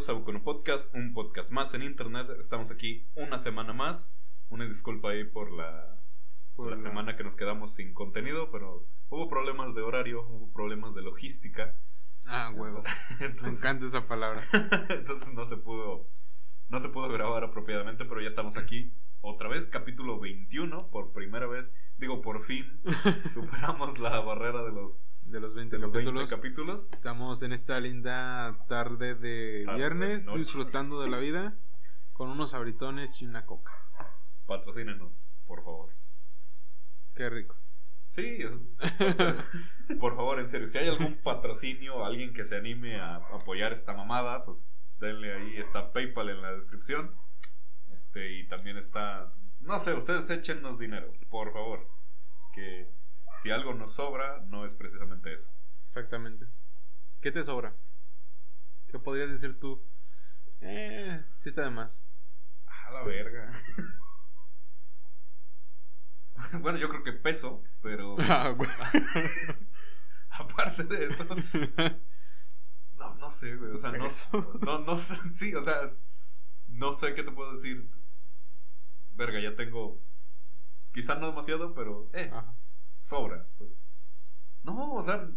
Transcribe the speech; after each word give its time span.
bienvenidos 0.00 0.08
a 0.08 0.12
Bucono 0.18 0.42
Podcast, 0.42 0.94
un 0.94 1.12
podcast 1.12 1.50
más 1.50 1.74
en 1.74 1.82
internet. 1.82 2.26
Estamos 2.38 2.70
aquí 2.70 3.06
una 3.16 3.36
semana 3.36 3.74
más. 3.74 4.10
Una 4.48 4.64
disculpa 4.64 5.10
ahí 5.10 5.24
por 5.24 5.52
la, 5.52 6.00
por 6.56 6.70
la 6.70 6.78
semana 6.78 7.16
que 7.16 7.22
nos 7.22 7.36
quedamos 7.36 7.74
sin 7.74 7.92
contenido, 7.92 8.50
pero 8.50 8.86
hubo 9.10 9.28
problemas 9.28 9.74
de 9.74 9.82
horario, 9.82 10.26
hubo 10.26 10.50
problemas 10.54 10.94
de 10.94 11.02
logística. 11.02 11.76
Ah, 12.24 12.50
huevo. 12.54 12.82
Me 13.42 13.50
encanta 13.50 13.84
esa 13.84 14.06
palabra. 14.06 14.42
entonces 14.88 15.34
no 15.34 15.44
se 15.44 15.58
pudo 15.58 16.08
no 16.70 16.78
se 16.78 16.88
pudo 16.88 17.08
grabar 17.10 17.44
apropiadamente, 17.44 18.06
pero 18.06 18.22
ya 18.22 18.28
estamos 18.28 18.56
aquí 18.56 18.94
otra 19.20 19.50
vez, 19.50 19.68
capítulo 19.68 20.18
21, 20.18 20.88
por 20.88 21.12
primera 21.12 21.46
vez, 21.46 21.70
digo, 21.98 22.22
por 22.22 22.42
fin 22.44 22.80
superamos 23.28 23.98
la 23.98 24.18
barrera 24.20 24.62
de 24.62 24.72
los 24.72 24.96
de 25.30 25.40
los 25.40 25.54
20, 25.54 25.78
capítulos. 26.28 26.88
Estamos 26.92 27.42
en 27.44 27.52
esta 27.52 27.78
linda 27.78 28.64
tarde 28.68 29.14
de 29.14 29.64
viernes, 29.76 30.26
disfrutando 30.34 31.00
de 31.00 31.08
la 31.08 31.18
vida 31.18 31.56
con 32.12 32.30
unos 32.30 32.52
abritones 32.52 33.22
y 33.22 33.26
una 33.26 33.46
coca. 33.46 33.72
Patrocínenos, 34.46 35.28
por 35.46 35.62
favor. 35.62 35.90
Qué 37.14 37.30
rico. 37.30 37.56
Sí, 38.08 38.38
por 40.00 40.16
favor, 40.16 40.40
en 40.40 40.48
serio, 40.48 40.66
si 40.66 40.78
hay 40.78 40.88
algún 40.88 41.16
patrocinio, 41.22 42.04
alguien 42.04 42.34
que 42.34 42.44
se 42.44 42.56
anime 42.56 43.00
a 43.00 43.16
apoyar 43.16 43.72
esta 43.72 43.94
mamada, 43.94 44.44
pues 44.44 44.68
denle 44.98 45.32
ahí, 45.32 45.56
está 45.58 45.92
PayPal 45.92 46.30
en 46.30 46.42
la 46.42 46.52
descripción. 46.52 47.14
Este, 47.94 48.32
y 48.32 48.48
también 48.48 48.78
está, 48.78 49.32
no 49.60 49.78
sé, 49.78 49.94
ustedes 49.94 50.28
échenos 50.28 50.80
dinero, 50.80 51.12
por 51.28 51.52
favor. 51.52 51.86
Que 52.52 52.90
si 53.40 53.50
algo 53.50 53.72
nos 53.72 53.94
sobra, 53.94 54.44
no 54.48 54.66
es 54.66 54.74
precisamente 54.74 55.32
eso. 55.32 55.50
Exactamente. 55.88 56.46
¿Qué 57.22 57.32
te 57.32 57.42
sobra? 57.42 57.74
¿Qué 58.88 58.98
podrías 58.98 59.30
decir 59.30 59.58
tú? 59.58 59.82
Eh, 60.60 61.24
sí 61.38 61.48
está 61.48 61.62
de 61.62 61.70
más. 61.70 62.04
A 62.66 62.90
la 62.92 63.02
verga. 63.02 63.50
bueno, 66.60 66.78
yo 66.78 66.90
creo 66.90 67.02
que 67.02 67.12
peso, 67.12 67.64
pero. 67.80 68.16
Ah, 68.20 68.54
Aparte 70.38 70.84
de 70.84 71.06
eso. 71.06 71.24
No, 72.98 73.14
no 73.14 73.30
sé, 73.30 73.56
güey. 73.56 73.72
O 73.72 73.78
sea, 73.78 73.92
no, 73.92 74.06
no, 74.60 74.78
no 74.80 74.98
sé. 74.98 75.16
Sí, 75.32 75.54
o 75.54 75.62
sea, 75.62 75.90
no 76.68 76.92
sé 76.92 77.14
qué 77.14 77.22
te 77.22 77.32
puedo 77.32 77.54
decir. 77.54 77.90
Verga, 79.12 79.40
ya 79.40 79.56
tengo. 79.56 79.98
Quizá 80.92 81.14
no 81.14 81.28
demasiado, 81.28 81.74
pero. 81.74 82.10
Eh. 82.12 82.30
Ajá 82.32 82.59
sobra. 83.00 83.46
Pues. 83.58 83.70
No, 84.62 84.94
o 84.94 85.02
sea, 85.02 85.28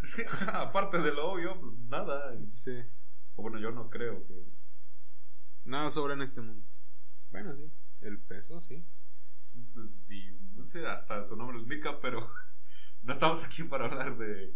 aparte 0.52 0.98
de 0.98 1.12
lo 1.12 1.32
obvio, 1.32 1.60
pues 1.60 1.72
nada. 1.88 2.36
Sí. 2.50 2.82
O 3.36 3.42
bueno, 3.42 3.58
yo 3.58 3.70
no 3.70 3.88
creo 3.90 4.26
que. 4.26 4.44
Nada 5.64 5.90
sobra 5.90 6.14
en 6.14 6.22
este 6.22 6.40
mundo. 6.40 6.66
Bueno, 7.30 7.54
sí. 7.56 7.70
El 8.00 8.20
peso, 8.20 8.60
sí. 8.60 8.84
Pues 9.74 9.92
sí, 10.06 10.38
no 10.54 10.64
sé, 10.64 10.86
hasta 10.86 11.24
su 11.24 11.36
nombre 11.36 11.58
es 11.58 11.66
Mika, 11.66 12.00
pero 12.00 12.30
no 13.02 13.12
estamos 13.12 13.42
aquí 13.42 13.62
para 13.62 13.86
hablar 13.86 14.16
de, 14.18 14.54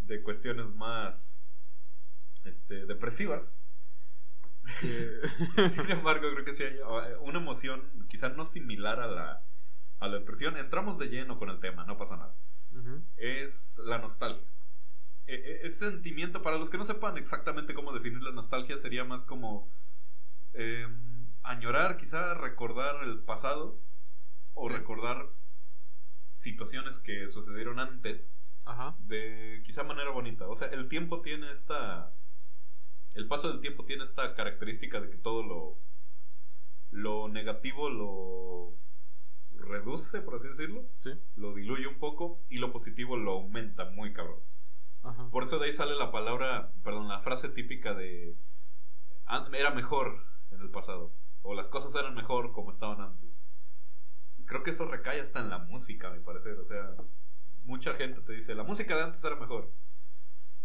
de 0.00 0.22
cuestiones 0.22 0.66
más 0.74 1.38
este, 2.44 2.86
depresivas. 2.86 3.58
Sin 4.80 5.90
embargo, 5.90 6.28
creo 6.32 6.44
que 6.44 6.52
sí 6.52 6.64
hay 6.64 6.78
una 7.20 7.38
emoción 7.38 8.06
quizás 8.08 8.36
no 8.36 8.44
similar 8.44 9.00
a 9.00 9.06
la, 9.06 9.45
a 9.98 10.08
la 10.08 10.18
depresión, 10.18 10.56
entramos 10.56 10.98
de 10.98 11.06
lleno 11.06 11.38
con 11.38 11.50
el 11.50 11.60
tema, 11.60 11.84
no 11.84 11.96
pasa 11.96 12.16
nada. 12.16 12.34
Es 13.16 13.80
la 13.84 13.98
nostalgia. 13.98 14.46
E, 15.26 15.34
e, 15.34 15.66
ese 15.66 15.90
sentimiento, 15.90 16.42
para 16.42 16.58
los 16.58 16.70
que 16.70 16.78
no 16.78 16.84
sepan 16.84 17.16
exactamente 17.16 17.74
cómo 17.74 17.92
definir 17.92 18.22
la 18.22 18.32
nostalgia, 18.32 18.76
sería 18.76 19.04
más 19.04 19.24
como 19.24 19.72
em, 20.52 21.34
añorar, 21.42 21.96
quizá 21.96 22.34
recordar 22.34 23.02
el 23.04 23.20
pasado 23.20 23.80
o 24.54 24.68
recordar 24.68 25.30
situaciones 26.38 26.98
que 26.98 27.28
sucedieron 27.28 27.80
antes 27.80 28.32
de 28.98 29.62
quizá 29.64 29.84
manera 29.84 30.10
bonita. 30.10 30.48
O 30.48 30.56
sea, 30.56 30.68
el 30.68 30.88
tiempo 30.88 31.22
tiene 31.22 31.50
esta... 31.50 32.12
El 33.14 33.28
paso 33.28 33.48
del 33.48 33.60
tiempo 33.60 33.84
tiene 33.84 34.04
esta 34.04 34.34
característica 34.34 35.00
de 35.00 35.08
que 35.08 35.16
todo 35.16 35.42
lo, 35.42 35.78
lo 36.90 37.28
negativo 37.28 37.88
lo 37.88 38.76
reduce, 39.58 40.20
por 40.20 40.36
así 40.36 40.48
decirlo. 40.48 40.84
Lo 41.34 41.54
diluye 41.54 41.86
un 41.86 41.98
poco 41.98 42.44
y 42.48 42.58
lo 42.58 42.72
positivo 42.72 43.16
lo 43.16 43.32
aumenta 43.32 43.86
muy 43.90 44.12
cabrón. 44.12 44.40
Por 45.30 45.44
eso 45.44 45.58
de 45.58 45.66
ahí 45.66 45.72
sale 45.72 45.94
la 45.94 46.10
palabra, 46.10 46.72
perdón, 46.82 47.06
la 47.06 47.20
frase 47.20 47.48
típica 47.48 47.94
de 47.94 48.36
era 49.52 49.70
mejor 49.70 50.24
en 50.50 50.60
el 50.60 50.70
pasado. 50.70 51.12
O 51.42 51.54
las 51.54 51.68
cosas 51.68 51.94
eran 51.94 52.14
mejor 52.14 52.52
como 52.52 52.72
estaban 52.72 53.00
antes. 53.00 53.30
Creo 54.46 54.62
que 54.62 54.70
eso 54.70 54.86
recae 54.86 55.20
hasta 55.20 55.40
en 55.40 55.50
la 55.50 55.58
música, 55.58 56.10
me 56.10 56.20
parece. 56.20 56.52
O 56.52 56.64
sea, 56.64 56.94
mucha 57.64 57.94
gente 57.94 58.20
te 58.20 58.32
dice, 58.32 58.54
la 58.54 58.64
música 58.64 58.96
de 58.96 59.02
antes 59.02 59.22
era 59.22 59.36
mejor. 59.36 59.72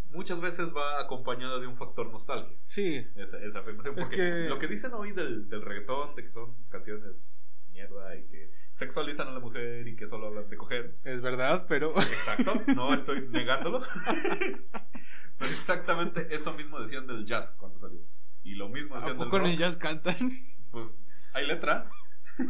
Muchas 0.05 0.41
veces 0.41 0.75
va 0.75 0.99
acompañada 0.99 1.59
de 1.59 1.67
un 1.67 1.77
factor 1.77 2.11
nostalgia. 2.11 2.57
Sí. 2.65 3.07
Esa, 3.15 3.37
afirmación. 3.37 3.95
Porque 3.95 4.45
lo 4.49 4.59
que 4.59 4.67
dicen 4.67 4.93
hoy 4.93 5.11
del, 5.11 5.47
del 5.49 5.61
reggaetón, 5.61 6.15
de 6.15 6.23
que 6.23 6.31
son 6.31 6.55
canciones 6.69 7.33
mierda 7.71 8.15
y 8.15 8.25
que 8.25 8.51
sexualizan 8.71 9.27
a 9.27 9.31
la 9.31 9.39
mujer 9.39 9.87
y 9.87 9.95
que 9.95 10.07
solo 10.07 10.27
hablan 10.27 10.49
de 10.49 10.57
coger. 10.57 10.97
Es 11.03 11.21
verdad, 11.21 11.65
pero. 11.67 11.91
exacto, 11.99 12.53
no 12.75 12.93
estoy 12.93 13.27
negándolo. 13.29 13.81
pero 15.37 15.51
exactamente 15.51 16.33
eso 16.33 16.53
mismo 16.53 16.79
decían 16.79 17.07
del 17.07 17.25
jazz 17.25 17.55
cuando 17.57 17.79
salió. 17.79 18.01
Y 18.43 18.55
lo 18.55 18.69
mismo 18.69 18.95
decían 18.95 19.15
¿A 19.15 19.25
poco 19.25 19.37
del 19.37 19.45
rock. 19.45 19.51
el 19.51 19.57
jazz 19.57 19.77
cantan? 19.77 20.31
Pues 20.71 21.11
hay 21.33 21.47
letra. 21.47 21.89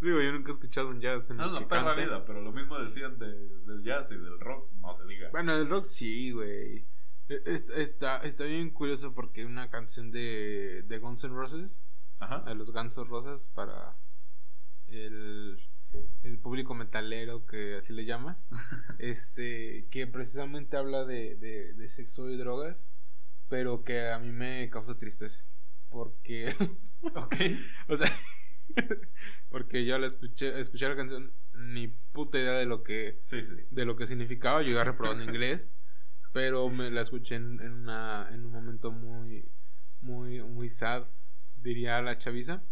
Digo, 0.00 0.18
yo 0.20 0.32
nunca 0.32 0.50
he 0.50 0.52
escuchado 0.52 0.88
un 0.88 1.00
jazz 1.00 1.28
en 1.30 1.36
No, 1.36 1.52
la 1.52 1.68
perra 1.68 1.94
vida, 1.94 2.24
pero 2.24 2.40
lo 2.40 2.52
mismo 2.52 2.78
decían 2.78 3.18
del 3.18 3.82
jazz 3.82 4.10
y 4.10 4.16
del 4.16 4.40
rock, 4.40 4.72
no 4.80 4.94
se 4.94 5.04
diga. 5.06 5.28
Bueno, 5.30 5.58
del 5.58 5.68
rock 5.68 5.84
sí, 5.84 6.30
güey. 6.30 6.86
E, 7.28 7.42
está, 7.46 8.18
está 8.18 8.44
bien 8.44 8.70
curioso 8.70 9.14
porque 9.14 9.44
una 9.44 9.68
canción 9.68 10.10
de, 10.10 10.82
de 10.86 10.98
Guns 10.98 11.22
N' 11.24 11.34
Roses 11.34 11.82
a 12.20 12.54
los 12.54 12.70
gansos 12.70 13.08
rosas 13.08 13.48
para 13.48 13.96
el, 14.88 15.58
el, 16.22 16.38
público 16.38 16.74
metalero 16.74 17.46
que 17.46 17.76
así 17.76 17.92
le 17.92 18.04
llama. 18.04 18.38
Este 18.98 19.86
que 19.90 20.06
precisamente 20.06 20.76
habla 20.76 21.04
de, 21.04 21.36
de, 21.36 21.88
sexo 21.88 22.28
y 22.28 22.36
drogas 22.36 22.92
pero 23.48 23.82
que 23.82 24.10
a 24.10 24.18
mí 24.18 24.30
me 24.30 24.68
causa 24.70 24.98
tristeza 24.98 25.44
porque 25.88 26.54
ok. 27.14 27.34
o 27.88 27.96
sea 27.96 28.10
porque 29.48 29.84
yo 29.84 29.98
la 29.98 30.06
escuché 30.06 30.60
escuché 30.60 30.88
la 30.88 30.96
canción 30.96 31.32
ni 31.54 31.88
puta 31.88 32.38
idea 32.38 32.52
de 32.52 32.66
lo 32.66 32.84
que 32.84 33.20
de 33.70 33.84
lo 33.84 33.96
que 33.96 34.06
significaba 34.06 34.62
yo 34.62 34.70
iba 34.70 34.84
reprobando 34.84 35.24
inglés 35.24 35.66
pero 36.32 36.68
me 36.68 36.90
la 36.90 37.00
escuché 37.00 37.36
en, 37.36 37.60
en, 37.60 37.72
una, 37.72 38.28
en 38.30 38.44
un 38.44 38.52
momento 38.52 38.92
muy 38.92 39.50
muy 40.00 40.42
muy 40.42 40.68
sad 40.68 41.06
diría 41.62 42.00
la 42.02 42.18
chaviza. 42.18 42.62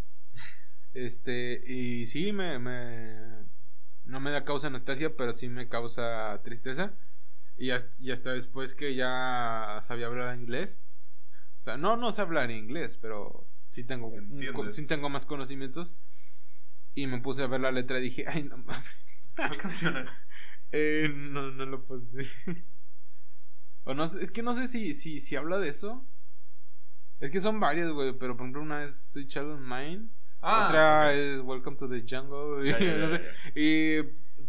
Este, 0.95 1.63
y 1.67 2.07
sí, 2.07 2.33
me, 2.33 2.59
me, 2.59 3.45
no 4.05 4.21
me 4.21 4.31
da 4.31 4.45
causa 4.45 4.71
nostalgia, 4.71 5.17
pero 5.17 5.33
sí 5.33 5.49
me 5.49 5.69
causa 5.69 6.41
tristeza. 6.43 6.97
Y 7.57 7.71
hasta, 7.71 7.95
y 7.99 8.11
hasta 8.11 8.33
después 8.33 8.75
que 8.75 8.95
ya 8.95 9.79
sabía 9.83 10.07
hablar 10.07 10.39
inglés. 10.39 10.81
O 11.61 11.63
sea, 11.63 11.77
no, 11.77 11.97
no 11.97 12.13
sé 12.13 12.23
hablar 12.23 12.51
inglés, 12.51 12.97
pero 13.01 13.49
sí 13.67 13.85
tengo, 13.85 14.13
sí 14.71 14.87
tengo 14.87 15.09
más 15.09 15.27
conocimientos. 15.27 15.99
Y 16.95 17.07
me 17.07 17.21
puse 17.21 17.43
a 17.43 17.47
ver 17.47 17.61
la 17.61 17.71
letra 17.71 17.99
y 17.99 18.03
dije, 18.03 18.25
ay, 18.27 18.45
no 18.45 18.59
mames. 18.59 19.31
¿Cuál 19.37 19.57
canción 19.59 20.07
eh, 20.73 21.09
no, 21.13 21.51
no 21.51 21.67
lo 21.67 21.85
puedo 21.85 22.01
decir. 22.01 22.65
O 23.85 23.95
no 23.95 24.05
es 24.05 24.31
que 24.31 24.43
no 24.43 24.53
sé 24.53 24.67
si, 24.67 24.93
si, 24.93 25.19
si 25.19 25.35
habla 25.35 25.59
de 25.59 25.71
eso. 25.71 26.07
Es 27.21 27.31
que 27.31 27.41
son 27.41 27.59
varias, 27.59 27.91
güey, 27.91 28.13
pero 28.13 28.37
por 28.37 28.45
ejemplo 28.45 28.63
una 28.63 28.85
es 28.85 29.11
The 29.13 29.27
Child 29.27 29.53
of 29.53 29.61
Mine. 29.61 30.09
Ah, 30.41 30.67
otra 30.67 31.15
es 31.15 31.41
Welcome 31.41 31.77
to 31.77 31.89
the 31.89 32.05
Jungle. 32.09 32.63
Y, 33.57 33.99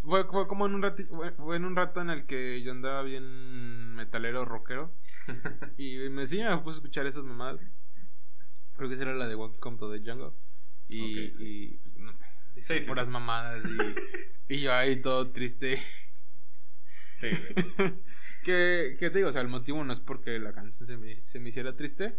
fue, 0.03 0.27
como 0.27 0.67
en 0.67 0.75
un 0.75 0.81
rato, 0.81 1.03
fue 1.37 1.55
en 1.55 1.65
un 1.65 1.75
rato 1.75 2.01
en 2.01 2.09
el 2.09 2.25
que 2.25 2.61
yo 2.61 2.71
andaba 2.71 3.01
bien 3.01 3.95
metalero, 3.95 4.45
rockero. 4.45 4.93
y 5.77 5.97
me 6.09 6.25
sí 6.27 6.41
me 6.41 6.57
puse 6.59 6.75
a 6.75 6.79
escuchar 6.79 7.07
esas 7.07 7.23
mamadas. 7.23 7.59
Creo 8.75 8.87
que 8.87 8.95
esa 8.95 9.03
era 9.03 9.15
la 9.15 9.27
de 9.27 9.35
Welcome 9.35 9.77
to 9.77 9.91
the 9.91 9.99
Jungle. 9.99 10.31
Y, 10.87 11.31
y 11.39 11.77
pues, 11.77 11.97
no, 11.97 12.13
sí, 12.57 12.79
puras 12.87 13.09
mamadas 13.09 13.63
y, 13.65 14.53
y 14.53 14.61
yo 14.61 14.73
ahí 14.73 15.01
todo 15.01 15.31
triste. 15.31 15.79
Sí, 17.15 17.27
que, 18.43 18.95
que 18.97 19.09
te 19.09 19.17
digo, 19.17 19.29
o 19.29 19.31
sea, 19.31 19.41
el 19.41 19.49
motivo 19.49 19.83
no 19.83 19.91
es 19.91 19.99
porque 19.99 20.39
la 20.39 20.53
canción 20.53 20.87
se 20.87 20.97
me, 20.97 21.15
se 21.15 21.39
me 21.39 21.49
hiciera 21.49 21.75
triste, 21.75 22.17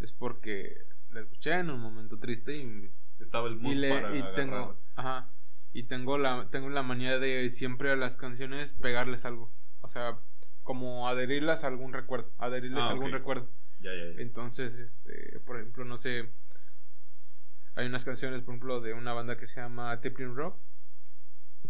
es 0.00 0.12
porque 0.12 0.76
la 1.10 1.20
escuché 1.20 1.54
en 1.54 1.70
un 1.70 1.80
momento 1.80 2.18
triste 2.18 2.56
y 2.56 2.90
estaba 3.18 3.48
el 3.48 3.56
mood 3.56 3.72
y, 3.72 4.18
y 4.18 4.24
tengo 4.34 4.78
ajá 4.94 5.30
y 5.72 5.84
tengo 5.84 6.18
la 6.18 6.48
tengo 6.50 6.68
la 6.70 6.82
manía 6.82 7.18
de 7.18 7.48
siempre 7.50 7.90
a 7.90 7.96
las 7.96 8.16
canciones 8.16 8.72
pegarles 8.72 9.24
algo 9.24 9.52
o 9.80 9.88
sea 9.88 10.18
como 10.66 11.08
adherirlas 11.08 11.64
a 11.64 11.68
algún 11.68 11.94
recuerdo, 11.94 12.30
adherirles 12.38 12.84
a 12.84 12.88
ah, 12.88 12.90
algún 12.90 13.12
recuerdo. 13.12 13.48
Ya, 13.78 13.94
ya, 13.94 14.04
ya. 14.04 14.20
Entonces, 14.20 14.74
este, 14.74 15.38
por 15.46 15.56
ejemplo, 15.56 15.84
no 15.84 15.96
sé, 15.96 16.28
hay 17.76 17.86
unas 17.86 18.04
canciones, 18.04 18.42
por 18.42 18.52
ejemplo, 18.52 18.80
de 18.80 18.92
una 18.92 19.12
banda 19.12 19.38
que 19.38 19.46
se 19.46 19.60
llama 19.60 19.98
Tiplin 20.00 20.34
Rock. 20.34 20.58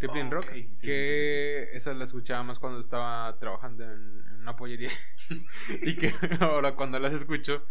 Tiplin 0.00 0.30
Rock, 0.30 0.46
que 0.82 1.70
esas 1.72 1.96
las 1.96 2.08
escuchaba 2.08 2.42
más 2.42 2.58
cuando 2.58 2.80
estaba 2.80 3.38
trabajando 3.38 3.84
en, 3.84 4.24
una 4.40 4.56
pollería. 4.56 4.90
y 5.82 5.96
que 5.96 6.12
ahora 6.40 6.74
cuando 6.74 6.98
las 6.98 7.12
escucho, 7.12 7.66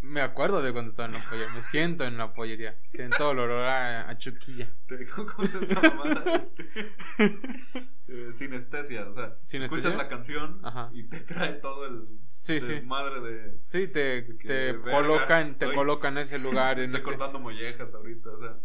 me 0.00 0.20
acuerdo 0.20 0.62
de 0.62 0.72
cuando 0.72 0.90
estaba 0.90 1.08
en 1.08 1.14
la 1.14 1.28
pollería. 1.28 1.52
Me 1.52 1.62
siento 1.62 2.04
en 2.04 2.16
la 2.16 2.32
pollería. 2.32 2.78
Siento 2.84 3.30
el 3.30 3.38
olor 3.38 3.64
a, 3.64 4.16
chuquilla. 4.18 4.70
¿Cómo 5.14 5.46
se 5.46 5.64
esa 5.64 5.80
mamada? 5.80 6.36
Este? 6.36 6.92
Eh, 8.08 8.32
sinestesia. 8.32 9.08
O 9.08 9.14
sea, 9.14 9.36
escuchas 9.64 9.96
la 9.96 10.08
canción 10.08 10.62
y 10.92 11.08
te 11.08 11.18
trae 11.22 11.54
todo 11.54 11.86
el 11.86 12.06
sí, 12.28 12.60
sí. 12.60 12.80
madre 12.82 13.20
de. 13.20 13.58
Sí, 13.64 13.88
te, 13.88 14.22
te 14.22 14.78
colocan, 14.80 15.58
te 15.58 15.74
colocan 15.74 16.16
en 16.16 16.22
ese 16.22 16.38
lugar. 16.38 16.78
Estoy 16.78 17.02
cortando 17.02 17.40
mollejas 17.40 17.92
ahorita. 17.92 18.30
O 18.30 18.38
sea, 18.38 18.58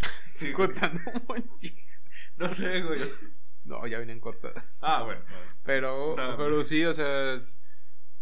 sí, 0.24 0.52
cortando 0.52 1.00
mollejas. 1.28 1.86
No 2.36 2.48
sé, 2.48 2.82
güey. 2.82 3.00
No, 3.62 3.86
ya 3.86 3.98
vienen 3.98 4.18
cortadas. 4.18 4.64
Ah, 4.80 5.04
bueno. 5.04 5.20
Pero, 5.62 6.16
pero 6.16 6.64
sí, 6.64 6.84
o 6.84 6.92
sea. 6.92 7.40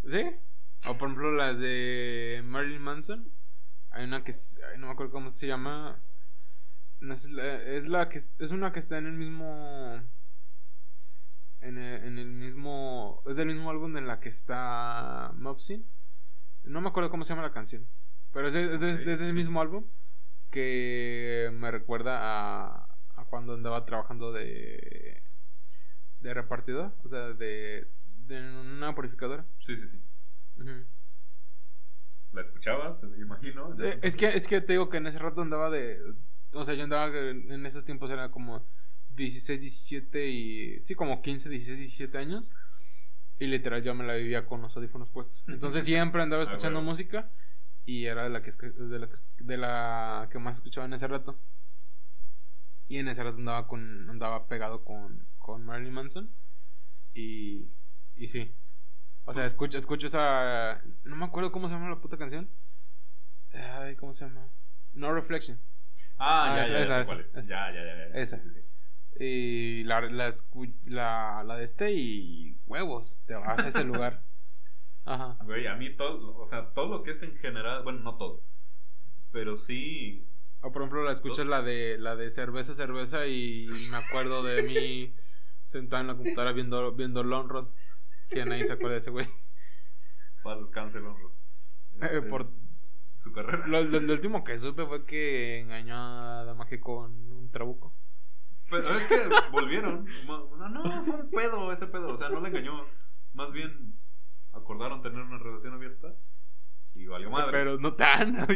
Sí, 0.07 0.37
o 0.87 0.97
por 0.99 1.09
ejemplo 1.09 1.33
las 1.33 1.59
de 1.59 2.43
Marilyn 2.45 2.83
Manson. 2.83 3.33
Hay 3.91 4.05
una 4.05 4.23
que 4.23 4.33
no 4.79 4.87
me 4.87 4.93
acuerdo 4.93 5.13
cómo 5.13 5.31
se 5.31 5.47
llama. 5.47 6.03
es, 7.01 7.29
la, 7.31 8.09
que 8.09 8.19
es 8.19 8.51
una 8.51 8.73
que 8.73 8.79
está 8.79 8.99
en 8.99 9.07
el 9.07 9.15
mismo 9.15 10.03
en 11.61 11.79
el, 11.79 12.27
mismo 12.27 13.23
es 13.27 13.37
del 13.37 13.49
mismo 13.49 13.71
álbum 13.71 13.97
en 13.97 14.07
la 14.07 14.21
que 14.21 14.29
está 14.29 15.33
Mopsy. 15.37 15.87
No 16.65 16.81
me 16.81 16.89
acuerdo 16.89 17.11
cómo 17.11 17.25
se 17.25 17.31
llama 17.31 17.43
la 17.43 17.53
canción, 17.53 17.87
pero 18.33 18.49
es 18.49 18.55
de, 18.55 19.13
ese 19.13 19.33
mismo 19.33 19.61
álbum 19.61 19.87
que 20.51 21.51
me 21.55 21.71
recuerda 21.71 22.21
a, 22.21 22.89
a 23.17 23.25
cuando 23.25 23.55
andaba 23.55 23.85
trabajando 23.85 24.33
de 24.33 25.23
de 26.21 26.35
repartidor, 26.35 26.95
o 27.05 27.09
sea, 27.09 27.33
de, 27.33 27.89
de 28.27 28.61
una 28.61 28.95
purificadora. 28.95 29.47
Sí, 29.61 29.77
sí, 29.77 29.89
sí. 29.89 30.03
¿La 32.33 32.43
escuchabas? 32.43 33.03
Me 33.03 33.19
imagino. 33.19 33.65
es, 34.03 34.17
que, 34.17 34.29
es 34.29 34.47
que 34.47 34.61
te 34.61 34.73
digo 34.75 34.89
que 34.89 34.99
en 34.99 35.07
ese 35.07 35.19
rato 35.19 35.41
andaba 35.41 35.71
de. 35.71 36.01
O 36.53 36.63
sea, 36.63 36.75
yo 36.75 36.85
andaba 36.85 37.09
en 37.17 37.67
esos 37.67 37.85
tiempos 37.85 38.11
era 38.11 38.31
como 38.31 38.65
16, 39.11 39.61
17 39.61 40.29
y. 40.29 40.85
Sí, 40.85 40.95
como 40.95 41.23
15, 41.23 41.49
16, 41.49 41.79
17 41.79 42.19
años. 42.19 42.51
Y 43.39 43.47
literal 43.47 43.83
yo 43.83 43.95
me 43.95 44.05
la 44.05 44.15
vivía 44.15 44.47
con 44.47 44.63
los 44.63 44.77
audífonos 44.77 45.11
puestos. 45.11 45.45
Entonces 45.47 45.85
siempre 45.85 46.23
andaba 46.23 46.43
ah, 46.43 46.47
escuchando 46.47 46.83
música. 46.83 47.31
Y 47.85 48.05
era 48.05 48.25
de 48.25 48.31
la 48.31 48.43
que, 48.43 48.51
de 48.51 48.99
la, 48.99 49.09
de 49.39 49.57
la 49.57 50.29
que 50.31 50.39
más 50.39 50.57
escuchaba 50.57 50.87
en 50.87 50.93
ese 50.93 51.07
rato. 51.07 51.39
Y 52.89 52.99
en 52.99 53.09
ese 53.09 53.23
rato 53.23 53.39
andaba 53.39 53.67
con 53.67 54.11
andaba 54.11 54.49
pegado 54.49 54.85
con, 54.85 55.27
con 55.39 55.65
Marilyn 55.65 55.95
Manson. 55.95 56.31
Y, 57.15 57.69
y 58.17 58.29
sí, 58.29 58.53
o 59.29 59.35
sea, 59.35 59.45
escucho, 59.45 59.77
escucho 59.77 60.07
esa. 60.07 60.83
No 61.05 61.15
me 61.15 61.27
acuerdo 61.27 61.53
cómo 61.53 61.69
se 61.69 61.75
llama 61.75 61.91
la 61.91 62.01
puta 62.01 62.17
canción. 62.17 62.49
Ay, 63.53 63.95
¿cómo 63.97 64.15
se 64.15 64.25
llama? 64.25 64.49
No 64.95 65.13
Reflection. 65.13 65.61
Ah, 66.19 66.55
ya, 66.57 66.67
ya, 66.67 66.79
esa, 66.81 67.01
esa, 67.03 67.21
esa, 67.21 67.41
Ya, 67.43 67.71
ya, 67.71 67.85
ya. 67.85 68.05
Esa. 68.15 68.41
Y 69.21 69.85
la, 69.85 70.01
la, 70.01 70.31
la, 70.87 71.45
la 71.45 71.57
de 71.57 71.65
este 71.65 71.93
y 71.93 72.59
huevos, 72.67 73.21
te 73.27 73.35
vas 73.35 73.59
a 73.59 73.69
ese 73.69 73.85
lugar. 73.85 74.23
Ajá. 75.05 75.37
Güey, 75.45 75.67
a 75.67 75.75
mí 75.75 75.95
todo, 75.95 76.35
o 76.35 76.47
sea, 76.47 76.73
todo 76.73 76.89
lo 76.89 77.03
que 77.03 77.11
es 77.11 77.23
en 77.23 77.37
general, 77.37 77.83
bueno, 77.83 78.01
no 78.01 78.17
todo, 78.17 78.43
pero 79.31 79.59
sí. 79.59 80.27
O 80.63 80.73
por 80.73 80.81
ejemplo, 80.81 81.05
la 81.05 81.13
escuchas 81.13 81.45
la 81.45 81.61
de 81.61 81.99
la 81.99 82.17
de 82.17 82.31
cerveza, 82.31 82.73
cerveza 82.73 83.27
y 83.27 83.69
me 83.91 83.99
acuerdo 83.99 84.43
de 84.43 84.63
mí 84.63 85.15
sentado 85.67 86.01
en 86.01 86.07
la 86.07 86.15
computadora 86.17 86.53
viendo 86.53 86.93
viendo 86.93 87.23
Long 87.23 87.69
Que 88.29 88.45
nadie 88.45 88.65
se 88.65 88.75
acuerda 88.75 88.93
de 88.93 88.99
ese 88.99 89.11
güey. 89.11 89.29
Paz 90.43 90.61
descanse 90.61 90.99
el 90.99 91.07
honro. 91.07 91.33
Eh, 92.01 92.23
por 92.23 92.51
su 93.17 93.33
carrera. 93.33 93.67
Lo, 93.67 93.81
último 93.81 94.45
que 94.45 94.59
supe 94.59 94.87
fue 94.87 95.05
que 95.05 95.61
engañó 95.61 95.97
a 95.97 96.45
Damaje 96.45 96.81
con 96.81 97.33
un 97.33 97.51
trabuco. 97.51 97.95
Pero 98.71 98.99
es 98.99 99.05
que 99.07 99.29
volvieron. 99.51 100.07
No, 100.27 100.69
no, 100.69 101.05
fue 101.05 101.17
un 101.17 101.31
pedo 101.31 101.73
ese 101.73 101.87
pedo. 101.87 102.09
O 102.09 102.17
sea, 102.17 102.29
no 102.29 102.41
le 102.41 102.49
engañó. 102.49 102.85
Más 103.33 103.53
bien 103.53 103.99
acordaron 104.53 105.03
tener 105.03 105.21
una 105.21 105.39
relación 105.39 105.75
abierta 105.75 106.15
y 106.95 107.07
valió 107.07 107.31
madre. 107.31 107.53
Pero 107.53 107.79
no 107.79 107.95
tan. 107.95 108.47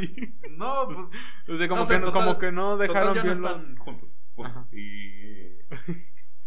no, 0.57 0.87
pues. 0.87 0.99
O 1.49 1.57
sea, 1.57 1.69
como, 1.69 1.87
que, 1.87 2.01
como 2.13 2.39
que 2.39 2.53
no 2.53 2.77
dejaron 2.77 3.15
bien 3.15 3.41
no 3.41 3.57
están 3.57 3.77
juntos. 3.77 4.15
Y. 4.73 5.57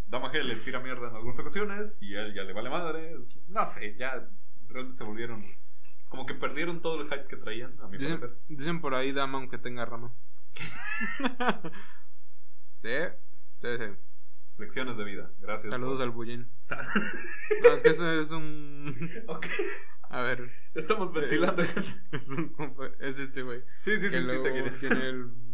Damaje 0.08 0.44
le 0.44 0.58
tira 0.58 0.80
mierda 0.80 1.10
en 1.10 1.16
algunas 1.16 1.40
ocasiones 1.40 1.98
y 2.02 2.14
él 2.16 2.34
ya 2.34 2.44
le 2.44 2.54
vale 2.54 2.70
madre. 2.70 3.18
No 3.48 3.66
sé, 3.66 3.96
ya 3.98 4.28
realmente 4.68 4.98
se 4.98 5.04
volvieron. 5.04 5.46
Como 6.08 6.26
que 6.26 6.36
perdieron 6.36 6.82
todo 6.82 7.02
el 7.02 7.10
hype 7.10 7.28
que 7.28 7.38
traían, 7.38 7.76
a 7.82 7.88
mi 7.88 7.98
dicen, 7.98 8.20
parecer. 8.20 8.40
Dicen 8.48 8.82
por 8.82 8.94
ahí 8.94 9.12
dama 9.12 9.40
aunque 9.40 9.58
tenga 9.58 9.86
rama. 9.86 10.14
sí, 12.84 12.90
sí, 13.62 13.68
sí. 13.78 13.86
Lecciones 14.58 14.96
de 14.96 15.04
vida, 15.04 15.32
gracias. 15.42 15.70
Saludos 15.70 16.00
al 16.00 16.12
bullín. 16.12 16.50
no, 17.64 17.70
es 17.74 17.84
que 17.84 17.90
eso 17.90 18.10
es 18.12 18.32
un. 18.32 19.12
ok. 19.28 19.48
A 20.04 20.22
ver. 20.22 20.50
Estamos 20.74 21.12
ventilando. 21.12 21.62
es, 22.12 22.30
un, 22.30 22.56
es 23.00 23.20
este 23.20 23.42
güey. 23.42 23.64
Sí, 23.82 23.98
sí, 24.00 24.10
sí, 24.10 24.18
sí, 24.24 24.88
Tiene 24.88 25.10
el 25.10 25.45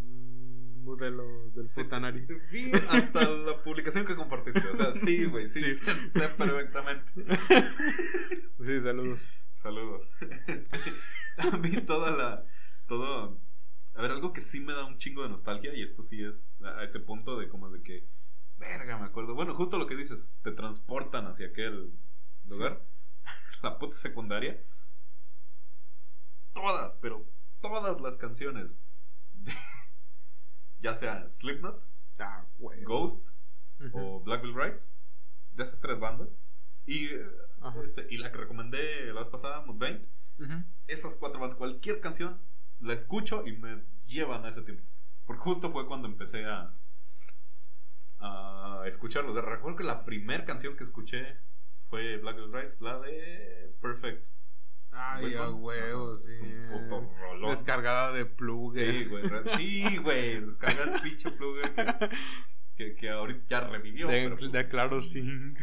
modelo 0.83 1.49
del 1.51 1.67
Futanari. 1.67 2.25
Vi 2.51 2.71
hasta 2.89 3.29
la 3.29 3.61
publicación 3.63 4.05
que 4.05 4.15
compartiste. 4.15 4.59
O 4.59 4.75
sea, 4.75 4.93
sí, 4.93 5.25
güey, 5.25 5.47
sí, 5.47 5.75
sé, 5.75 6.27
perfectamente. 6.37 7.11
Sí, 8.63 8.79
saludos. 8.79 9.27
Saludos. 9.55 10.07
A 11.37 11.57
mí 11.57 11.71
toda 11.81 12.11
la. 12.11 12.45
Todo. 12.87 13.39
A 13.95 14.01
ver, 14.01 14.11
algo 14.11 14.33
que 14.33 14.41
sí 14.41 14.59
me 14.59 14.73
da 14.73 14.85
un 14.85 14.97
chingo 14.99 15.23
de 15.23 15.29
nostalgia, 15.29 15.73
y 15.73 15.81
esto 15.81 16.03
sí 16.03 16.23
es 16.23 16.61
a 16.61 16.83
ese 16.83 16.99
punto 16.99 17.39
de 17.39 17.49
como 17.49 17.69
de 17.69 17.81
que. 17.81 18.07
Verga, 18.57 18.99
me 18.99 19.05
acuerdo. 19.05 19.33
Bueno, 19.33 19.55
justo 19.55 19.79
lo 19.79 19.87
que 19.87 19.95
dices, 19.95 20.23
te 20.43 20.51
transportan 20.51 21.25
hacia 21.25 21.47
aquel 21.47 21.91
lugar. 22.45 22.85
La 23.63 23.79
puta 23.79 23.97
secundaria. 23.97 24.63
Todas, 26.53 26.95
pero 26.95 27.25
todas 27.61 27.99
las 28.01 28.17
canciones 28.17 28.77
ya 30.81 30.93
sea 30.93 31.27
Slipknot, 31.29 31.87
ah, 32.19 32.45
Ghost 32.83 33.29
o 33.93 34.19
Black 34.21 34.41
Bill 34.41 34.55
Rights, 34.55 34.93
de 35.53 35.63
esas 35.63 35.79
tres 35.79 35.99
bandas. 35.99 36.29
Y, 36.85 37.09
este, 37.83 38.07
y 38.09 38.17
la 38.17 38.31
que 38.31 38.39
recomendé 38.39 39.13
la 39.13 39.21
vez 39.21 39.29
pasada, 39.29 39.61
Mudvayne, 39.61 40.05
esas 40.87 41.15
cuatro 41.15 41.39
bandas, 41.39 41.57
cualquier 41.57 42.01
canción 42.01 42.39
la 42.79 42.93
escucho 42.93 43.45
y 43.45 43.53
me 43.53 43.83
llevan 44.07 44.45
a 44.45 44.49
ese 44.49 44.63
tiempo. 44.63 44.83
Porque 45.25 45.41
justo 45.41 45.71
fue 45.71 45.85
cuando 45.87 46.07
empecé 46.07 46.45
a, 46.45 46.73
a 48.19 48.83
escucharlos. 48.87 49.35
Recuerdo 49.35 49.77
que 49.77 49.83
la 49.83 50.03
primera 50.03 50.45
canción 50.45 50.75
que 50.75 50.83
escuché 50.83 51.37
fue 51.89 52.17
Black 52.17 52.37
Bill 52.37 52.51
Rights, 52.51 52.81
la 52.81 52.99
de 52.99 53.75
Perfect 53.81 54.27
Ay, 54.91 55.35
a 55.35 55.49
huevo, 55.49 56.17
sí. 56.17 56.43
Descargada 57.49 58.11
de 58.11 58.25
plugger. 58.25 58.87
Sí, 58.87 59.05
güey. 59.05 59.23
Sí, 59.57 59.97
güey. 59.97 60.41
Descarga 60.41 60.83
el 60.83 61.01
pinche 61.01 61.31
plugger 61.31 61.71
que, 62.75 62.95
que, 62.95 63.09
ahorita 63.09 63.45
ya 63.49 63.59
revivió. 63.61 64.07
De, 64.07 64.29
pues, 64.29 64.51
de 64.51 64.67
Claro 64.67 65.01
Sync. 65.01 65.59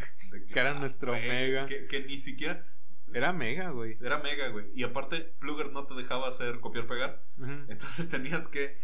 que 0.51 0.59
era 0.59 0.73
nuestro 0.73 1.13
mega. 1.13 1.67
Que, 1.67 1.87
que, 1.87 2.05
ni 2.05 2.19
siquiera. 2.19 2.65
Era 3.13 3.33
mega, 3.33 3.71
güey. 3.71 3.97
Era 4.01 4.19
mega, 4.19 4.49
güey. 4.49 4.67
Y 4.75 4.83
aparte, 4.83 5.33
Plugger 5.39 5.71
no 5.71 5.85
te 5.85 5.95
dejaba 5.95 6.27
hacer 6.27 6.59
copiar-pegar. 6.59 7.23
Entonces 7.67 8.07
tenías 8.09 8.47
que 8.47 8.77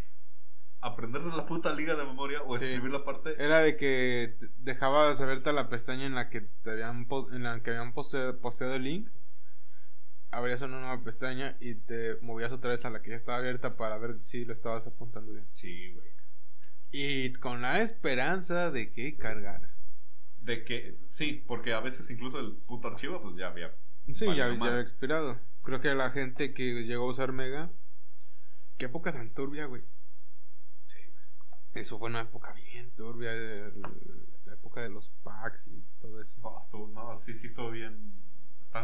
aprender 0.82 1.22
la 1.22 1.46
puta 1.46 1.74
liga 1.74 1.96
de 1.96 2.06
memoria 2.06 2.42
o 2.42 2.56
escribir 2.56 2.92
la 2.92 3.04
parte. 3.04 3.36
Era 3.38 3.60
de 3.60 3.76
que 3.76 4.36
dejabas 4.58 5.22
abierta 5.22 5.52
la 5.52 5.70
pestaña 5.70 6.06
en 6.06 6.16
la 6.16 6.30
que 6.30 6.42
te 6.42 6.72
habían, 6.72 7.08
en 7.32 7.44
la 7.44 7.62
que 7.62 7.72
habían 7.72 7.94
posteado 7.94 8.76
el 8.76 8.84
link 8.84 9.10
abrías 10.36 10.62
una 10.62 10.82
nueva 10.82 11.02
pestaña 11.02 11.56
y 11.62 11.76
te 11.76 12.18
movías 12.22 12.52
otra 12.52 12.72
vez 12.72 12.84
a 12.84 12.90
la 12.90 13.02
que 13.02 13.12
ya 13.12 13.16
estaba 13.16 13.38
abierta 13.38 13.78
para 13.78 13.98
ver 13.98 14.22
si 14.22 14.44
lo 14.44 14.52
estabas 14.52 14.86
apuntando 14.86 15.32
bien. 15.32 15.48
Sí, 15.56 15.94
güey. 15.94 16.08
Y 16.92 17.34
con 17.34 17.62
la 17.62 17.82
esperanza 17.82 18.70
de 18.70 18.92
que 18.92 19.18
cargara. 19.18 19.74
De 20.40 20.64
que, 20.66 20.98
sí, 21.10 21.44
porque 21.48 21.74
a 21.74 21.80
veces 21.80 22.10
incluso 22.10 22.40
el 22.40 22.58
puto 22.58 22.90
archivo 22.90 23.22
pues 23.22 23.36
ya 23.38 23.48
había... 23.48 23.74
Sí, 24.14 24.26
ya, 24.36 24.46
había 24.46 24.80
expirado. 24.82 25.40
Creo 25.64 25.80
que 25.80 25.94
la 25.96 26.12
gente 26.12 26.54
que 26.54 26.84
llegó 26.84 27.06
a 27.06 27.10
usar 27.10 27.32
Mega... 27.32 27.72
Qué 28.78 28.86
época 28.86 29.14
tan 29.14 29.34
turbia, 29.34 29.66
güey. 29.66 29.84
Sí, 30.88 31.00
Eso 31.74 31.98
fue 31.98 32.10
una 32.10 32.22
época 32.22 32.52
bien 32.52 32.92
turbia. 32.92 33.32
La 34.44 34.54
época 34.54 34.82
de 34.82 34.90
los 34.90 35.10
packs 35.24 35.66
y 35.68 35.82
todo 36.02 36.20
eso. 36.20 36.42
No, 36.42 36.88
no 36.90 37.18
sí, 37.18 37.34
sí 37.34 37.48
estuvo 37.48 37.72
bien. 37.72 38.25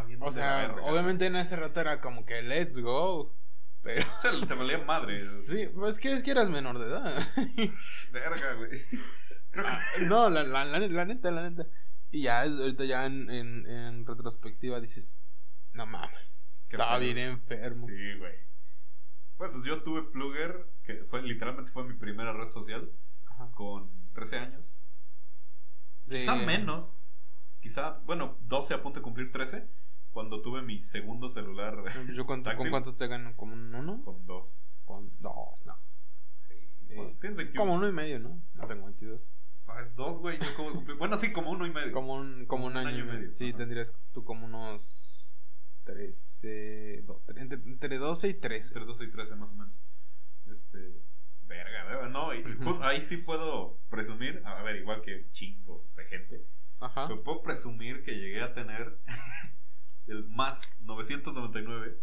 Bien. 0.00 0.18
O 0.22 0.32
sea, 0.32 0.74
obviamente 0.82 1.26
en 1.26 1.36
ese 1.36 1.56
rato 1.56 1.80
era 1.80 2.00
como 2.00 2.24
que 2.24 2.42
let's 2.42 2.78
go. 2.78 3.34
Pero. 3.82 4.06
O 4.06 4.20
sea, 4.20 4.32
te 4.48 4.54
valía 4.54 4.78
madre. 4.78 5.18
Sí, 5.18 5.68
pues 5.74 5.98
que 5.98 6.12
es 6.12 6.22
que 6.22 6.30
eras 6.30 6.48
menor 6.48 6.78
de 6.78 6.86
edad. 6.86 7.28
Verga, 8.12 8.54
güey. 8.54 8.82
Ah, 9.54 9.80
no, 10.00 10.30
la, 10.30 10.44
la, 10.44 10.64
la, 10.64 11.04
neta, 11.04 11.30
la 11.30 11.50
neta. 11.50 11.66
Y 12.10 12.22
ya, 12.22 12.42
ahorita 12.42 12.84
ya 12.84 13.06
en, 13.06 13.30
en, 13.30 13.66
en 13.66 14.06
retrospectiva 14.06 14.80
dices, 14.80 15.20
no 15.72 15.86
mames, 15.86 16.62
estaba 16.70 16.98
bien 16.98 17.18
enfermo. 17.18 17.86
Sí, 17.86 18.14
güey. 18.18 18.34
Bueno, 19.36 19.54
pues 19.54 19.66
yo 19.66 19.82
tuve 19.82 20.02
Plugger, 20.04 20.68
que 20.84 21.04
fue 21.04 21.22
literalmente 21.22 21.72
fue 21.72 21.84
mi 21.84 21.94
primera 21.94 22.32
red 22.32 22.48
social, 22.48 22.90
con 23.54 23.90
13 24.12 24.38
años. 24.38 24.78
Quizá 26.06 26.36
menos, 26.36 26.94
quizá, 27.60 27.98
bueno, 28.04 28.38
12 28.42 28.74
a 28.74 28.82
punto 28.82 29.00
de 29.00 29.02
cumplir 29.02 29.32
13, 29.32 29.68
cuando 30.12 30.42
tuve 30.42 30.62
mi 30.62 30.78
segundo 30.78 31.28
celular. 31.28 31.82
Yo 32.12 32.26
¿Con 32.26 32.42
cuántos 32.70 32.96
te 32.96 33.06
ganan? 33.06 33.34
¿Como 33.34 33.54
un 33.54 33.74
uno? 33.74 34.02
Con 34.04 34.26
dos. 34.26 34.78
Con 34.84 35.10
dos, 35.20 35.64
no. 35.64 35.78
Sí. 36.46 36.94
tienes 37.20 37.36
21. 37.36 37.54
Como 37.56 37.74
uno 37.74 37.88
y 37.88 37.92
medio, 37.92 38.18
¿no? 38.18 38.42
No 38.54 38.66
tengo 38.66 38.84
22. 38.86 39.20
Ah, 39.66 39.84
dos, 39.96 40.18
güey. 40.20 40.38
Bueno, 40.98 41.16
sí, 41.16 41.32
como 41.32 41.50
uno 41.50 41.66
y 41.66 41.70
medio. 41.70 41.92
Como 41.92 42.14
un, 42.14 42.46
como 42.46 42.66
un, 42.66 42.76
año, 42.76 42.98
y 42.98 43.02
medio. 43.02 43.32
Sí, 43.32 43.52
tendrías 43.52 43.94
tú 44.12 44.22
como 44.24 44.44
unos 44.46 45.44
13. 45.84 47.04
entre, 47.36 47.98
12 47.98 48.28
y 48.28 48.34
13. 48.34 48.68
Entre 48.68 48.84
12 48.84 49.04
y 49.04 49.10
13, 49.10 49.36
más 49.36 49.50
o 49.50 49.54
menos. 49.54 49.74
Este. 50.46 51.02
Verga, 51.44 52.08
no. 52.08 52.34
Y 52.34 52.42
pues, 52.42 52.80
ahí 52.80 53.00
sí 53.00 53.16
puedo 53.16 53.78
presumir. 53.88 54.42
A 54.44 54.62
ver, 54.62 54.76
igual 54.76 55.00
que 55.00 55.30
chingo 55.32 55.86
de 55.96 56.04
gente. 56.04 56.46
Ajá. 56.80 57.06
Pero 57.08 57.22
puedo 57.22 57.42
presumir 57.42 58.02
que 58.04 58.12
llegué 58.12 58.42
a 58.42 58.52
tener 58.52 58.98
el 60.06 60.24
más 60.28 60.74
999 60.80 61.98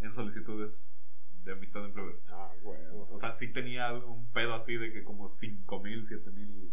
en 0.00 0.12
solicitudes 0.12 0.86
de 1.44 1.52
amistad 1.52 1.84
en 1.84 1.92
Plover. 1.92 2.16
Ah, 2.28 2.52
huevo. 2.62 3.08
O 3.10 3.18
sea, 3.18 3.32
sí 3.32 3.52
tenía 3.52 3.92
un 3.92 4.30
pedo 4.32 4.54
así 4.54 4.76
de 4.76 4.92
que 4.92 5.04
como 5.04 5.28
5000, 5.28 6.06
7000 6.06 6.72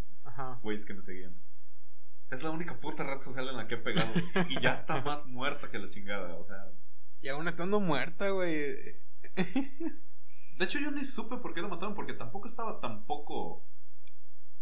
güeyes 0.62 0.84
que 0.84 0.94
me 0.94 1.02
seguían. 1.02 1.34
Es 2.30 2.42
la 2.42 2.50
única 2.50 2.78
puta 2.78 3.02
red 3.02 3.18
social 3.18 3.48
en 3.48 3.56
la 3.56 3.66
que 3.66 3.74
he 3.74 3.78
pegado. 3.78 4.12
y 4.48 4.60
ya 4.60 4.74
está 4.74 5.00
más 5.04 5.26
muerta 5.26 5.70
que 5.70 5.78
la 5.78 5.90
chingada, 5.90 6.36
o 6.36 6.44
sea. 6.44 6.72
Y 7.20 7.28
aún 7.28 7.48
estando 7.48 7.80
muerta, 7.80 8.30
güey. 8.30 9.00
De 10.56 10.64
hecho, 10.64 10.78
yo 10.78 10.90
ni 10.90 11.04
supe 11.04 11.36
por 11.38 11.54
qué 11.54 11.60
lo 11.60 11.68
mataron, 11.68 11.94
porque 11.94 12.12
tampoco 12.12 12.48
estaba 12.48 12.80
tampoco. 12.80 13.66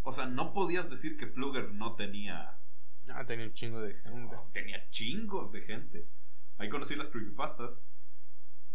O 0.03 0.13
sea, 0.13 0.27
no 0.27 0.55
podías 0.55 0.89
decir 0.89 1.17
que 1.19 1.27
Plugger 1.27 1.73
no 1.73 1.95
tenía. 1.97 2.59
Ah, 3.11 3.25
tenía 3.27 3.47
un 3.47 3.53
chingo 3.53 3.81
de 3.81 3.95
gente. 3.95 4.37
tenía 4.53 4.91
chingos 4.91 5.53
de 5.53 5.61
gente. 5.63 6.09
Ahí 6.59 6.69
conocí 6.69 6.95
las 6.97 7.09
creepypastas. 7.09 7.81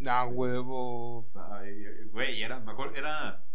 Ah, 0.05 0.25
huevo. 0.25 1.25
güey, 2.11 2.41
era, 2.41 2.59
mejor, 2.59 2.97
era 2.97 3.45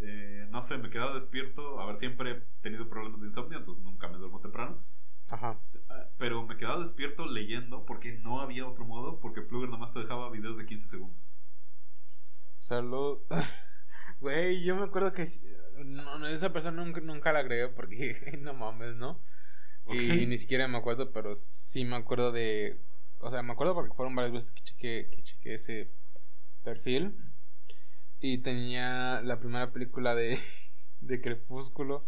eh, 0.00 0.46
no 0.50 0.62
sé, 0.62 0.78
me 0.78 0.88
he 0.88 0.90
quedado 0.90 1.14
despierto. 1.14 1.80
A 1.80 1.86
ver, 1.86 1.98
siempre 1.98 2.30
he 2.30 2.34
tenido 2.62 2.88
problemas 2.88 3.20
de 3.20 3.26
insomnio, 3.26 3.58
entonces 3.58 3.82
nunca 3.84 4.08
me 4.08 4.18
duermo 4.18 4.40
temprano. 4.40 4.82
Ajá. 5.28 5.58
Ah, 5.88 6.08
pero 6.16 6.44
me 6.46 6.54
he 6.54 6.56
quedado 6.56 6.80
despierto 6.80 7.26
leyendo 7.26 7.84
porque 7.84 8.12
no 8.12 8.40
había 8.40 8.66
otro 8.66 8.84
modo, 8.84 9.20
porque 9.20 9.42
Plugger 9.42 9.68
nomás 9.68 9.92
te 9.92 10.00
dejaba 10.00 10.30
videos 10.30 10.56
de 10.56 10.66
15 10.66 10.88
segundos. 10.88 11.18
Salud. 12.56 13.20
Güey, 14.20 14.64
yo 14.64 14.74
me 14.74 14.82
acuerdo 14.82 15.12
que 15.12 15.24
no, 15.84 16.26
esa 16.26 16.52
persona 16.52 16.82
nunca, 16.82 17.00
nunca 17.00 17.32
la 17.32 17.38
agregué 17.38 17.68
porque 17.68 18.36
no 18.40 18.52
mames, 18.52 18.96
¿no? 18.96 19.20
Y 19.92 20.26
ni 20.26 20.38
siquiera 20.38 20.68
me 20.68 20.78
acuerdo, 20.78 21.12
pero 21.12 21.36
sí 21.38 21.84
me 21.84 21.96
acuerdo 21.96 22.32
de. 22.32 22.80
O 23.18 23.30
sea, 23.30 23.42
me 23.42 23.52
acuerdo 23.52 23.74
porque 23.74 23.94
fueron 23.94 24.14
varias 24.14 24.32
veces 24.32 24.52
que 24.52 24.62
chequé, 24.62 25.08
que 25.10 25.22
chequé 25.22 25.54
ese 25.54 25.90
perfil. 26.62 27.16
Y 28.20 28.38
tenía 28.38 29.20
la 29.22 29.38
primera 29.38 29.72
película 29.72 30.14
de, 30.14 30.38
de 31.00 31.20
Crepúsculo. 31.20 32.06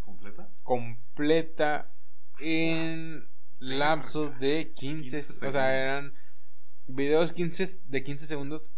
¿Completa? 0.00 0.50
Completa 0.62 1.92
en 2.38 3.28
lapsos 3.58 4.38
de 4.38 4.72
15, 4.74 5.46
o 5.46 5.50
sea, 5.50 5.76
eran 5.80 6.14
videos 6.86 7.32
15, 7.32 7.80
de 7.86 8.04
15 8.04 8.26
segundos 8.26 8.72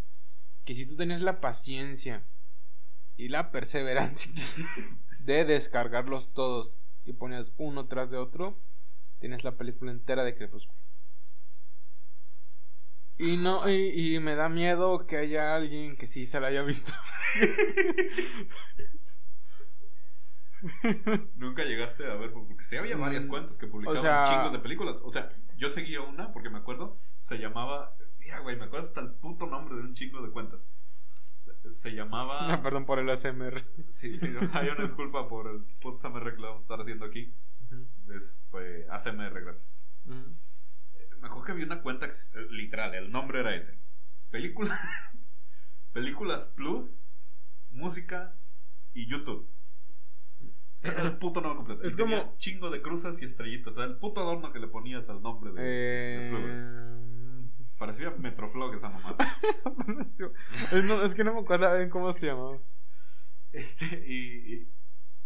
que 0.64 0.74
si 0.74 0.86
tú 0.86 0.96
tenías 0.96 1.20
la 1.20 1.40
paciencia 1.40 2.24
y 3.16 3.28
la 3.28 3.50
perseverancia 3.50 4.32
de 5.24 5.44
descargarlos 5.44 6.32
todos 6.32 6.78
y 7.08 7.14
ponías 7.14 7.52
uno 7.56 7.86
tras 7.86 8.10
de 8.10 8.18
otro, 8.18 8.58
tienes 9.18 9.44
la 9.44 9.56
película 9.56 9.90
entera 9.90 10.24
de 10.24 10.34
Crepúsculo. 10.34 10.78
Y 13.16 13.36
no, 13.36 13.68
y, 13.68 14.18
me 14.20 14.36
da 14.36 14.48
miedo 14.48 15.06
que 15.06 15.16
haya 15.16 15.54
alguien 15.54 15.96
que 15.96 16.06
sí 16.06 16.24
se 16.24 16.38
la 16.38 16.46
haya 16.48 16.62
visto. 16.62 16.92
Nunca 21.34 21.64
llegaste 21.64 22.06
a 22.06 22.14
ver, 22.14 22.32
porque 22.32 22.62
sí 22.62 22.76
había 22.76 22.96
varias 22.96 23.26
mm, 23.26 23.28
cuentas 23.28 23.58
que 23.58 23.66
publicaban 23.66 24.28
chingos 24.28 24.52
de 24.52 24.60
películas. 24.60 25.00
O 25.02 25.10
sea, 25.10 25.32
yo 25.56 25.68
seguía 25.68 26.00
una, 26.00 26.32
porque 26.32 26.50
me 26.50 26.58
acuerdo, 26.58 27.00
se 27.18 27.38
llamaba. 27.38 27.96
Mira, 28.20 28.38
güey, 28.40 28.56
me 28.56 28.66
acuerdo 28.66 28.86
hasta 28.86 29.00
el 29.00 29.14
puto 29.14 29.46
nombre 29.46 29.76
de 29.76 29.82
un 29.82 29.94
chingo 29.94 30.22
de 30.22 30.30
cuentas. 30.30 30.68
Se 31.70 31.90
llamaba. 31.90 32.46
Ah, 32.52 32.62
perdón 32.62 32.86
por 32.86 32.98
el 32.98 33.10
ASMR. 33.10 33.64
Sí, 33.90 34.16
sí, 34.16 34.26
hay 34.52 34.68
una 34.68 34.82
disculpa 34.82 35.28
por 35.28 35.48
el 35.48 35.62
puto 35.80 36.06
ASMR 36.06 36.34
que 36.34 36.40
lo 36.40 36.48
vamos 36.48 36.62
a 36.62 36.64
estar 36.64 36.80
haciendo 36.80 37.04
aquí. 37.04 37.34
Es 38.14 38.42
pues, 38.50 38.88
ASMR 38.88 39.40
gratis 39.40 39.80
me 41.20 41.26
acuerdo 41.26 41.44
que 41.44 41.52
había 41.52 41.66
una 41.66 41.82
cuenta 41.82 42.08
literal, 42.50 42.94
el 42.94 43.10
nombre 43.10 43.40
era 43.40 43.54
ese. 43.54 43.78
Película, 44.30 44.78
películas 45.92 46.48
Plus, 46.48 47.02
música 47.70 48.36
y 48.94 49.06
YouTube. 49.06 49.48
Era 50.80 51.02
el 51.02 51.18
puto 51.18 51.40
nombre 51.40 51.56
completo. 51.56 51.82
Es 51.82 51.96
como 51.96 52.36
chingo 52.38 52.70
de 52.70 52.80
cruzas 52.80 53.20
y 53.20 53.24
estrellitas. 53.24 53.72
O 53.72 53.76
sea, 53.76 53.84
el 53.84 53.96
puto 53.96 54.20
adorno 54.20 54.52
que 54.52 54.60
le 54.60 54.68
ponías 54.68 55.08
al 55.08 55.20
nombre 55.22 55.50
de, 55.50 55.60
eh... 55.60 56.30
Parecía 57.78 58.10
Metroflog 58.10 58.74
esa 58.74 58.88
mamá. 58.88 59.16
es, 61.04 61.14
que 61.14 61.24
no 61.24 61.32
me 61.32 61.40
acuerdo 61.40 61.76
bien 61.76 61.90
cómo 61.90 62.12
se 62.12 62.26
llamaba. 62.26 62.58
Este, 63.52 63.86
y 64.06 64.68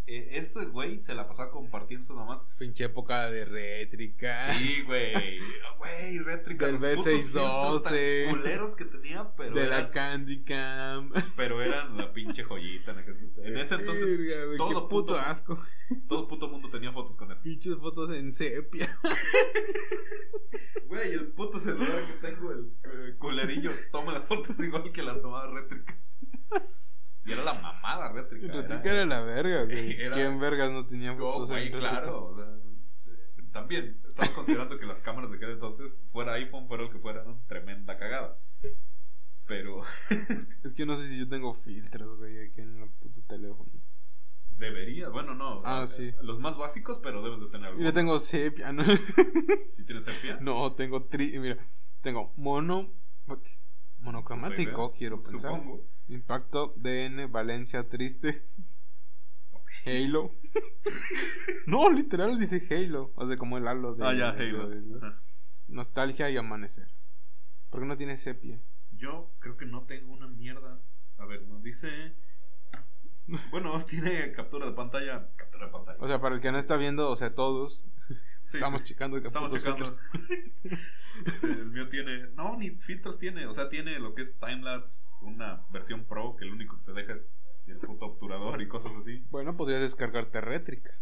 eh, 0.07 0.31
ese 0.33 0.65
güey 0.67 0.99
se 0.99 1.15
la 1.15 1.29
pasaba 1.29 1.51
compartiendo 1.51 2.15
mamás. 2.15 2.41
Pinche 2.59 2.85
época 2.85 3.31
de 3.31 3.45
rétrica. 3.45 4.55
Sí, 4.55 4.83
güey. 4.83 5.39
Güey, 5.79 6.19
rétrica. 6.21 6.67
Del 6.67 6.79
B612. 6.79 8.31
culeros 8.31 8.77
que 8.77 8.85
tenía, 8.85 9.33
pero. 9.37 9.55
De 9.55 9.69
la 9.69 9.91
Candy 9.91 10.45
Cam. 10.45 11.13
Pero 11.37 11.61
eran 11.61 11.97
la 11.97 12.13
pinche 12.13 12.45
joyita. 12.45 12.93
En 13.45 13.59
ese 13.59 13.75
entonces. 13.75 14.19
todo 14.57 14.89
puto, 14.89 15.15
asco. 15.17 15.61
Todo 16.09 16.29
puto 16.29 16.49
mundo 16.49 16.71
tenía 16.71 16.93
fotos 16.93 17.17
con 17.17 17.31
eso. 17.33 17.43
Pinches 17.43 17.77
fotos 17.79 18.11
en 18.11 18.33
sepia. 18.33 18.99
Güey, 20.87 21.15
el 21.15 21.29
puto 21.29 21.59
celular 21.59 22.03
que 22.07 22.29
tengo, 22.29 22.53
el, 22.53 22.71
el 22.83 23.17
culerillo, 23.17 23.71
toma 23.91 24.13
las 24.13 24.27
fotos 24.27 24.61
igual 24.61 24.93
que 24.93 25.03
la 25.03 25.19
tomaba 25.23 25.47
rétrica. 25.47 25.97
Y 27.25 27.33
era 27.33 27.45
la 27.45 27.55
mamada 27.55 28.09
rétrica. 28.12 28.52
Rétrica 28.52 28.91
era, 28.91 29.07
la 29.07 29.23
verga, 29.23 29.64
güey. 29.67 29.97
¿Quién 30.11 30.41
vergas 30.41 30.71
no 30.71 30.87
tenía 30.87 31.14
fotos 31.14 31.50
ahí 31.50 31.71
claro. 31.71 32.26
O 32.26 32.37
sea, 32.37 32.47
también 33.52 34.00
estamos 34.09 34.35
considerando 34.35 34.79
que 34.79 34.87
las 34.87 35.00
cámaras 35.02 35.31
de 35.31 35.37
aquel 35.37 35.50
entonces, 35.50 36.02
fuera 36.11 36.35
iPhone, 36.35 36.67
fuera 36.67 36.85
el 36.85 36.91
que 36.91 36.99
fuera, 36.99 37.23
¿no? 37.25 37.41
tremenda 37.47 37.97
cagada. 37.97 38.38
Pero. 39.47 39.83
es 40.64 40.73
que 40.75 40.87
no 40.87 40.97
sé 40.97 41.05
si 41.05 41.19
yo 41.19 41.29
tengo 41.29 41.55
filtros, 41.55 42.19
güey, 42.19 42.47
aquí 42.47 42.61
en 42.61 42.83
el 42.83 42.88
puto 42.91 43.23
teléfono. 43.26 43.71
Debería, 44.59 45.09
bueno, 45.09 45.35
no. 45.35 45.61
Ah, 45.64 45.87
sí. 45.87 46.12
Los 46.23 46.38
más 46.38 46.57
básicos, 46.57 46.99
pero 47.02 47.23
debes 47.23 47.41
de 47.41 47.47
tener 47.47 47.67
algo. 47.69 47.79
Mira, 47.79 47.93
tengo 47.93 48.19
sepia, 48.19 48.73
¿no? 48.73 48.85
¿Sí 48.85 49.85
tienes 49.85 50.05
sepia? 50.05 50.38
No, 50.41 50.73
tengo 50.75 51.05
tri. 51.05 51.38
Mira, 51.38 51.59
tengo 52.00 52.33
mono. 52.37 52.93
Monocromático, 54.03 54.93
quiero 54.93 55.21
pensar. 55.21 55.53
Supongo. 55.53 55.87
Impacto, 56.09 56.75
DN, 56.77 57.27
Valencia, 57.27 57.89
triste. 57.89 58.45
Halo. 59.87 60.35
no, 61.67 61.91
literal 61.91 62.39
dice 62.39 62.67
Halo. 62.71 63.13
O 63.15 63.27
sea, 63.27 63.37
como 63.37 63.59
el 63.59 63.67
halo 63.67 63.95
de. 63.95 64.05
Ah, 64.05 64.15
ya, 64.15 64.31
Halo. 64.31 64.69
nostalgia 65.69 66.31
y 66.31 66.37
amanecer. 66.37 66.89
¿Por 67.71 67.81
qué 67.81 67.87
no 67.87 67.97
tiene 67.97 68.17
sepia? 68.17 68.61
Yo 68.91 69.31
creo 69.39 69.57
que 69.57 69.67
no 69.67 69.85
tengo 69.85 70.13
una 70.13 70.27
mierda. 70.27 70.81
A 71.19 71.25
ver, 71.25 71.43
nos 71.43 71.63
dice. 71.63 72.15
Bueno, 73.51 73.81
tiene 73.87 74.33
captura 74.33 74.67
de 74.67 74.73
pantalla. 74.73 75.29
Captura 75.37 75.67
de 75.67 75.73
pantalla. 75.73 75.99
O 76.01 76.09
sea, 76.09 76.21
para 76.21 76.35
el 76.35 76.41
que 76.41 76.51
no 76.51 76.59
está 76.59 76.77
viendo, 76.77 77.09
o 77.09 77.17
sea, 77.17 77.35
todos. 77.35 77.85
estamos 78.43 78.83
checando. 78.83 79.17
Estamos 79.17 79.53
checando. 79.53 79.97
el 81.43 81.67
mío 81.67 81.88
tiene. 81.88 82.29
No, 82.35 82.57
ni 82.57 82.71
filtros 82.71 83.19
tiene. 83.19 83.47
O 83.47 83.52
sea, 83.52 83.69
tiene 83.69 83.99
lo 83.99 84.14
que 84.14 84.23
es 84.23 84.38
timelapse 84.38 85.05
una 85.21 85.64
versión 85.71 86.05
pro 86.05 86.37
que 86.37 86.45
lo 86.45 86.55
único 86.55 86.79
que 86.79 86.87
te 86.87 86.93
deja 86.93 87.14
es 87.14 87.29
el 87.67 87.79
puto 87.79 88.07
obturador 88.07 88.61
y 88.61 88.69
cosas 88.69 88.93
así. 89.00 89.25
Bueno, 89.31 89.57
podrías 89.57 89.81
descargarte 89.81 90.41
Retric. 90.41 90.99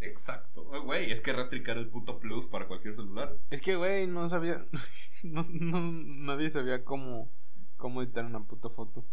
Exacto. 0.00 0.64
Güey, 0.82 1.10
es 1.10 1.20
que 1.20 1.32
Retric 1.32 1.66
era 1.66 1.80
el 1.80 1.88
puto 1.88 2.18
plus 2.18 2.46
para 2.46 2.66
cualquier 2.66 2.94
celular. 2.94 3.36
Es 3.50 3.60
que, 3.60 3.76
güey, 3.76 4.06
no 4.06 4.28
sabía. 4.28 4.66
no, 5.24 5.42
nadie 5.50 6.50
sabía 6.50 6.84
cómo, 6.84 7.32
cómo 7.76 8.02
editar 8.02 8.24
una 8.24 8.44
puta 8.44 8.68
foto. 8.68 9.04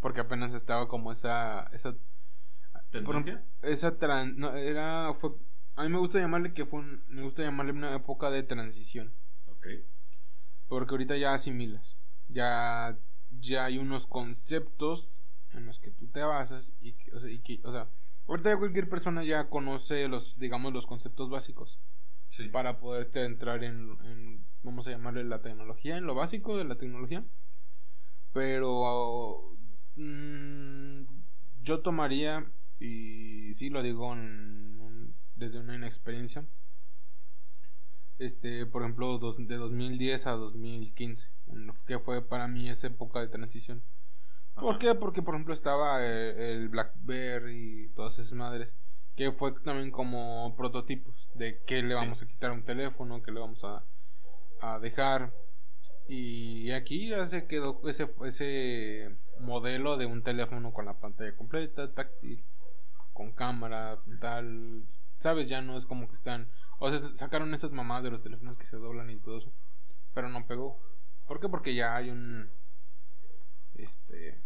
Porque 0.00 0.20
apenas 0.20 0.52
estaba 0.52 0.88
como 0.88 1.12
esa. 1.12 1.70
esa 1.72 1.96
esa 3.62 3.98
tran, 3.98 4.38
no, 4.38 4.54
era 4.54 5.12
fue 5.14 5.32
a 5.76 5.82
mí 5.82 5.88
me 5.88 5.98
gusta 5.98 6.20
llamarle 6.20 6.54
que 6.54 6.64
fue 6.64 6.82
me 7.08 7.22
gusta 7.22 7.42
llamarle 7.42 7.72
una 7.72 7.94
época 7.94 8.30
de 8.30 8.42
transición. 8.44 9.12
Ok. 9.46 9.66
Porque 10.68 10.92
ahorita 10.94 11.16
ya 11.16 11.34
asimilas. 11.34 11.96
Ya 12.28 12.98
ya 13.40 13.64
hay 13.64 13.78
unos 13.78 14.06
conceptos 14.06 15.22
en 15.52 15.66
los 15.66 15.78
que 15.78 15.90
tú 15.90 16.06
te 16.08 16.22
basas 16.22 16.72
y 16.80 16.92
que, 16.92 17.12
o 17.12 17.20
sea, 17.20 17.30
y 17.30 17.38
que, 17.40 17.60
o 17.64 17.72
sea, 17.72 17.88
ahorita 18.26 18.50
ya 18.50 18.58
cualquier 18.58 18.88
persona 18.88 19.24
ya 19.24 19.48
conoce 19.48 20.08
los, 20.08 20.38
digamos, 20.38 20.72
los 20.72 20.86
conceptos 20.86 21.30
básicos. 21.30 21.80
Sí. 22.30 22.48
Para 22.48 22.78
poderte 22.78 23.24
entrar 23.24 23.62
en, 23.62 23.96
en, 24.04 24.44
vamos 24.62 24.88
a 24.88 24.90
llamarle 24.90 25.22
la 25.24 25.40
tecnología, 25.40 25.96
en 25.96 26.06
lo 26.06 26.14
básico 26.14 26.56
de 26.56 26.64
la 26.64 26.76
tecnología. 26.76 27.24
Pero 28.32 29.56
mm, 29.94 31.02
yo 31.62 31.80
tomaría, 31.80 32.50
y 32.80 33.54
sí 33.54 33.70
lo 33.70 33.82
digo 33.82 34.12
desde 35.36 35.60
una 35.60 35.76
inexperiencia, 35.76 36.44
este, 38.18 38.66
por 38.66 38.82
ejemplo, 38.82 39.18
de 39.38 39.56
2010 39.56 40.26
a 40.26 40.32
2015, 40.32 41.28
que 41.86 41.98
fue 41.98 42.22
para 42.22 42.48
mí 42.48 42.68
esa 42.68 42.86
época 42.86 43.20
de 43.20 43.28
transición. 43.28 43.82
¿Por 44.54 44.78
qué? 44.78 44.94
Porque, 44.94 45.22
por 45.22 45.34
ejemplo, 45.34 45.52
estaba 45.52 45.98
eh, 46.00 46.52
el 46.52 46.68
Blackberry 46.68 47.84
y 47.84 47.88
todas 47.88 48.18
esas 48.18 48.34
madres, 48.34 48.74
que 49.16 49.32
fue 49.32 49.52
también 49.60 49.90
como 49.90 50.54
prototipos 50.56 51.28
de 51.34 51.60
qué 51.66 51.82
le 51.82 51.94
vamos 51.94 52.22
a 52.22 52.26
quitar 52.26 52.50
a 52.50 52.54
un 52.54 52.64
teléfono, 52.64 53.22
qué 53.22 53.32
le 53.32 53.40
vamos 53.40 53.64
a, 53.64 53.84
a 54.60 54.78
dejar. 54.78 55.32
Y 56.06 56.70
aquí 56.72 57.08
ya 57.08 57.24
se 57.26 57.46
quedó 57.46 57.80
ese, 57.88 58.08
ese 58.24 59.16
modelo 59.40 59.96
de 59.96 60.06
un 60.06 60.22
teléfono 60.22 60.72
con 60.72 60.84
la 60.84 60.94
pantalla 60.94 61.34
completa, 61.34 61.92
táctil, 61.92 62.44
con 63.12 63.32
cámara, 63.32 63.98
tal. 64.20 64.84
¿Sabes? 65.24 65.48
Ya 65.48 65.62
no 65.62 65.78
es 65.78 65.86
como 65.86 66.06
que 66.06 66.16
están 66.16 66.50
o 66.78 66.90
sea, 66.90 66.98
sacaron 67.16 67.54
esas 67.54 67.72
mamadas 67.72 68.02
de 68.04 68.10
los 68.10 68.22
teléfonos 68.22 68.58
que 68.58 68.66
se 68.66 68.76
doblan 68.76 69.08
y 69.08 69.16
todo 69.16 69.38
eso. 69.38 69.50
Pero 70.12 70.28
no 70.28 70.46
pegó. 70.46 70.78
¿Por 71.26 71.40
qué? 71.40 71.48
Porque 71.48 71.74
ya 71.74 71.96
hay 71.96 72.10
un. 72.10 72.50
Este. 73.72 74.38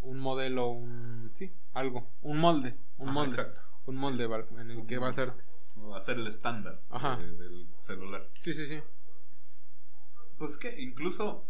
Un 0.00 0.18
modelo, 0.18 0.68
un. 0.68 1.30
Sí, 1.34 1.52
algo. 1.74 2.10
Un 2.22 2.38
molde. 2.38 2.78
Un 2.96 3.12
molde. 3.12 3.32
Exacto. 3.32 3.60
Un 3.84 3.96
molde 3.96 4.24
en 4.24 4.70
el 4.70 4.86
que 4.86 4.96
va 4.96 5.08
a 5.08 5.12
ser. 5.12 5.34
Va 5.76 5.98
a 5.98 6.00
ser 6.00 6.16
el 6.16 6.26
estándar 6.26 6.80
del 6.90 7.68
celular. 7.82 8.30
Sí, 8.40 8.54
sí, 8.54 8.64
sí. 8.64 8.80
Pues 10.38 10.56
que 10.56 10.80
incluso 10.80 11.44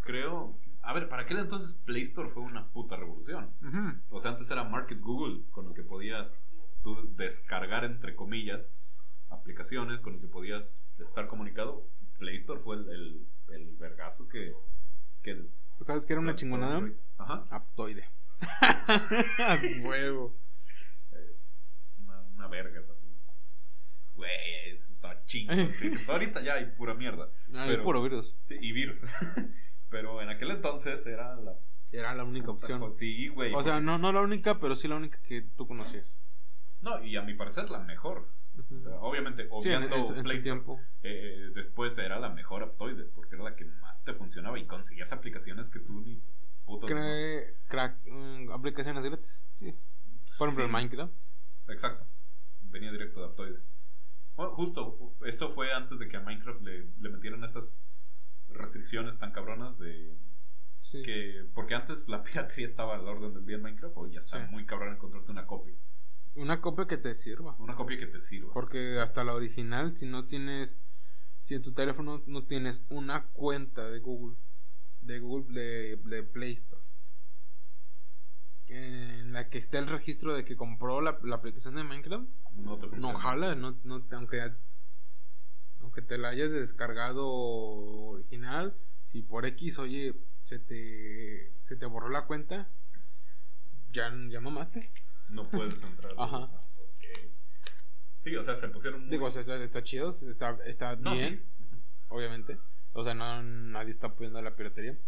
creo. 0.00 0.58
A 0.80 0.94
ver, 0.94 1.10
para 1.10 1.24
aquel 1.24 1.40
entonces 1.40 1.74
Play 1.84 2.04
Store 2.04 2.30
fue 2.30 2.42
una 2.42 2.70
puta 2.70 2.96
revolución. 2.96 3.52
O 4.08 4.18
sea, 4.18 4.30
antes 4.30 4.50
era 4.50 4.64
Market 4.64 4.98
Google, 4.98 5.42
con 5.50 5.66
el 5.66 5.74
que 5.74 5.82
podías 5.82 6.50
tú 6.86 7.16
descargar, 7.16 7.84
entre 7.84 8.14
comillas, 8.14 8.60
aplicaciones 9.28 9.98
con 10.00 10.14
el 10.14 10.20
que 10.20 10.28
podías 10.28 10.80
estar 11.00 11.26
comunicado. 11.26 11.90
Play 12.16 12.36
Store 12.36 12.60
fue 12.60 12.76
el, 12.76 13.26
el, 13.48 13.76
vergazo 13.76 14.28
que, 14.28 14.54
que... 15.20 15.48
¿Sabes 15.80 16.06
qué 16.06 16.12
era 16.12 16.22
una 16.22 16.36
chingonada? 16.36 16.88
Ajá. 17.18 17.44
Aptoide. 17.50 18.04
Huevo. 19.82 20.36
Eh, 21.10 21.36
una, 21.98 22.20
una, 22.20 22.46
verga. 22.46 22.80
Güey, 24.14 24.30
estaba 24.70 25.24
chingo. 25.26 25.52
Sí, 25.74 25.90
ahorita 26.08 26.40
ya 26.40 26.54
hay 26.54 26.66
pura 26.66 26.94
mierda. 26.94 27.28
Ah, 27.52 27.64
hay 27.64 27.78
puro 27.78 28.00
virus. 28.00 28.36
Sí, 28.44 28.58
y 28.60 28.70
virus. 28.70 29.02
pero 29.90 30.22
en 30.22 30.28
aquel 30.28 30.52
entonces 30.52 31.04
era 31.04 31.34
la... 31.34 31.58
Era 31.90 32.14
la 32.14 32.22
única 32.22 32.52
opción. 32.52 32.92
Sí, 32.92 33.26
güey. 33.26 33.52
O 33.54 33.62
sea, 33.64 33.80
no, 33.80 33.98
no 33.98 34.12
la 34.12 34.20
única, 34.20 34.60
pero 34.60 34.76
sí 34.76 34.86
la 34.86 34.94
única 34.96 35.18
que 35.22 35.42
tú 35.42 35.66
conocías. 35.66 36.20
No, 36.82 37.02
y 37.02 37.16
a 37.16 37.22
mi 37.22 37.34
parecer 37.34 37.70
la 37.70 37.80
mejor 37.80 38.28
obviamente, 39.00 39.46
obviando 39.50 39.88
tiempo. 40.42 40.80
Eh, 41.02 41.50
después 41.54 41.96
era 41.98 42.18
la 42.18 42.30
mejor 42.30 42.62
Aptoide, 42.62 43.04
porque 43.04 43.34
era 43.34 43.44
la 43.44 43.56
que 43.56 43.64
más 43.64 44.02
te 44.04 44.14
funcionaba 44.14 44.58
y 44.58 44.66
conseguías 44.66 45.12
aplicaciones 45.12 45.70
que 45.70 45.80
tú 45.80 46.00
ni 46.00 46.22
puto. 46.64 46.86
crack, 46.86 47.98
mm, 48.06 48.50
aplicaciones 48.50 49.04
gratis, 49.04 49.48
sí. 49.54 49.74
Por 50.38 50.48
ejemplo, 50.48 50.68
Minecraft. 50.68 51.12
Exacto. 51.68 52.06
Venía 52.62 52.90
directo 52.90 53.20
de 53.20 53.26
Aptoide. 53.26 53.60
Bueno, 54.34 54.52
justo, 54.52 55.14
eso 55.24 55.50
fue 55.54 55.72
antes 55.72 55.98
de 55.98 56.08
que 56.08 56.16
a 56.16 56.20
Minecraft 56.20 56.60
le, 56.62 56.86
le 57.00 57.08
metieran 57.08 57.42
esas 57.44 57.78
restricciones 58.48 59.18
tan 59.18 59.32
cabronas 59.32 59.78
de. 59.78 60.16
Que, 61.04 61.44
porque 61.54 61.74
antes 61.74 62.08
la 62.08 62.22
piratería 62.22 62.66
estaba 62.66 62.94
al 62.94 63.08
orden 63.08 63.34
del 63.34 63.46
día 63.46 63.56
en 63.56 63.62
Minecraft, 63.62 63.96
hoy 63.96 64.12
ya 64.12 64.20
está 64.20 64.46
muy 64.46 64.66
cabrón 64.66 64.94
encontrarte 64.94 65.30
una 65.30 65.46
copia. 65.46 65.74
Una 66.36 66.60
copia 66.60 66.86
que 66.86 66.98
te 66.98 67.14
sirva. 67.14 67.56
Una 67.58 67.74
copia 67.74 67.98
que 67.98 68.06
te 68.06 68.20
sirva. 68.20 68.52
Porque 68.52 69.00
hasta 69.00 69.24
la 69.24 69.34
original, 69.34 69.96
si 69.96 70.06
no 70.06 70.26
tienes, 70.26 70.78
si 71.40 71.54
en 71.54 71.62
tu 71.62 71.72
teléfono 71.72 72.22
no 72.26 72.44
tienes 72.44 72.84
una 72.90 73.26
cuenta 73.28 73.88
de 73.88 74.00
Google, 74.00 74.36
de 75.00 75.18
Google, 75.18 75.98
de, 76.04 76.22
Play 76.22 76.52
Store, 76.52 76.82
en 78.66 79.32
la 79.32 79.48
que 79.48 79.58
esté 79.58 79.78
el 79.78 79.86
registro 79.86 80.34
de 80.34 80.44
que 80.44 80.56
compró 80.56 81.00
la, 81.00 81.18
aplicación 81.32 81.76
de 81.76 81.84
Minecraft, 81.84 82.28
no, 82.52 82.78
te 82.78 82.96
no 82.96 83.14
jala, 83.14 83.54
no, 83.54 83.78
no, 83.84 84.04
aunque, 84.10 84.52
aunque 85.80 86.02
te 86.02 86.18
la 86.18 86.28
hayas 86.28 86.52
descargado 86.52 87.26
original, 87.26 88.76
si 89.04 89.22
por 89.22 89.46
X, 89.46 89.78
oye, 89.78 90.14
se 90.42 90.58
te, 90.58 91.54
se 91.62 91.76
te 91.76 91.86
borró 91.86 92.10
la 92.10 92.26
cuenta, 92.26 92.68
ya, 93.96 94.12
ya 94.28 94.40
mamaste 94.40 94.90
no 95.28 95.48
puedes 95.48 95.82
entrar. 95.82 96.12
Ajá. 96.18 96.50
Sí, 98.22 98.36
o 98.36 98.44
sea, 98.44 98.56
se 98.56 98.68
pusieron 98.68 99.00
muy... 99.02 99.10
Digo, 99.10 99.26
o 99.26 99.30
sea, 99.30 99.42
está, 99.56 99.82
chido, 99.82 100.10
está, 100.10 100.58
está 100.64 100.94
bien, 100.96 101.44
obviamente. 102.08 102.58
O 102.92 103.04
sea, 103.04 103.14
no, 103.14 103.42
nadie 103.42 103.90
está 103.90 104.08
apoyando 104.08 104.42
la 104.42 104.56
piratería. 104.56 104.98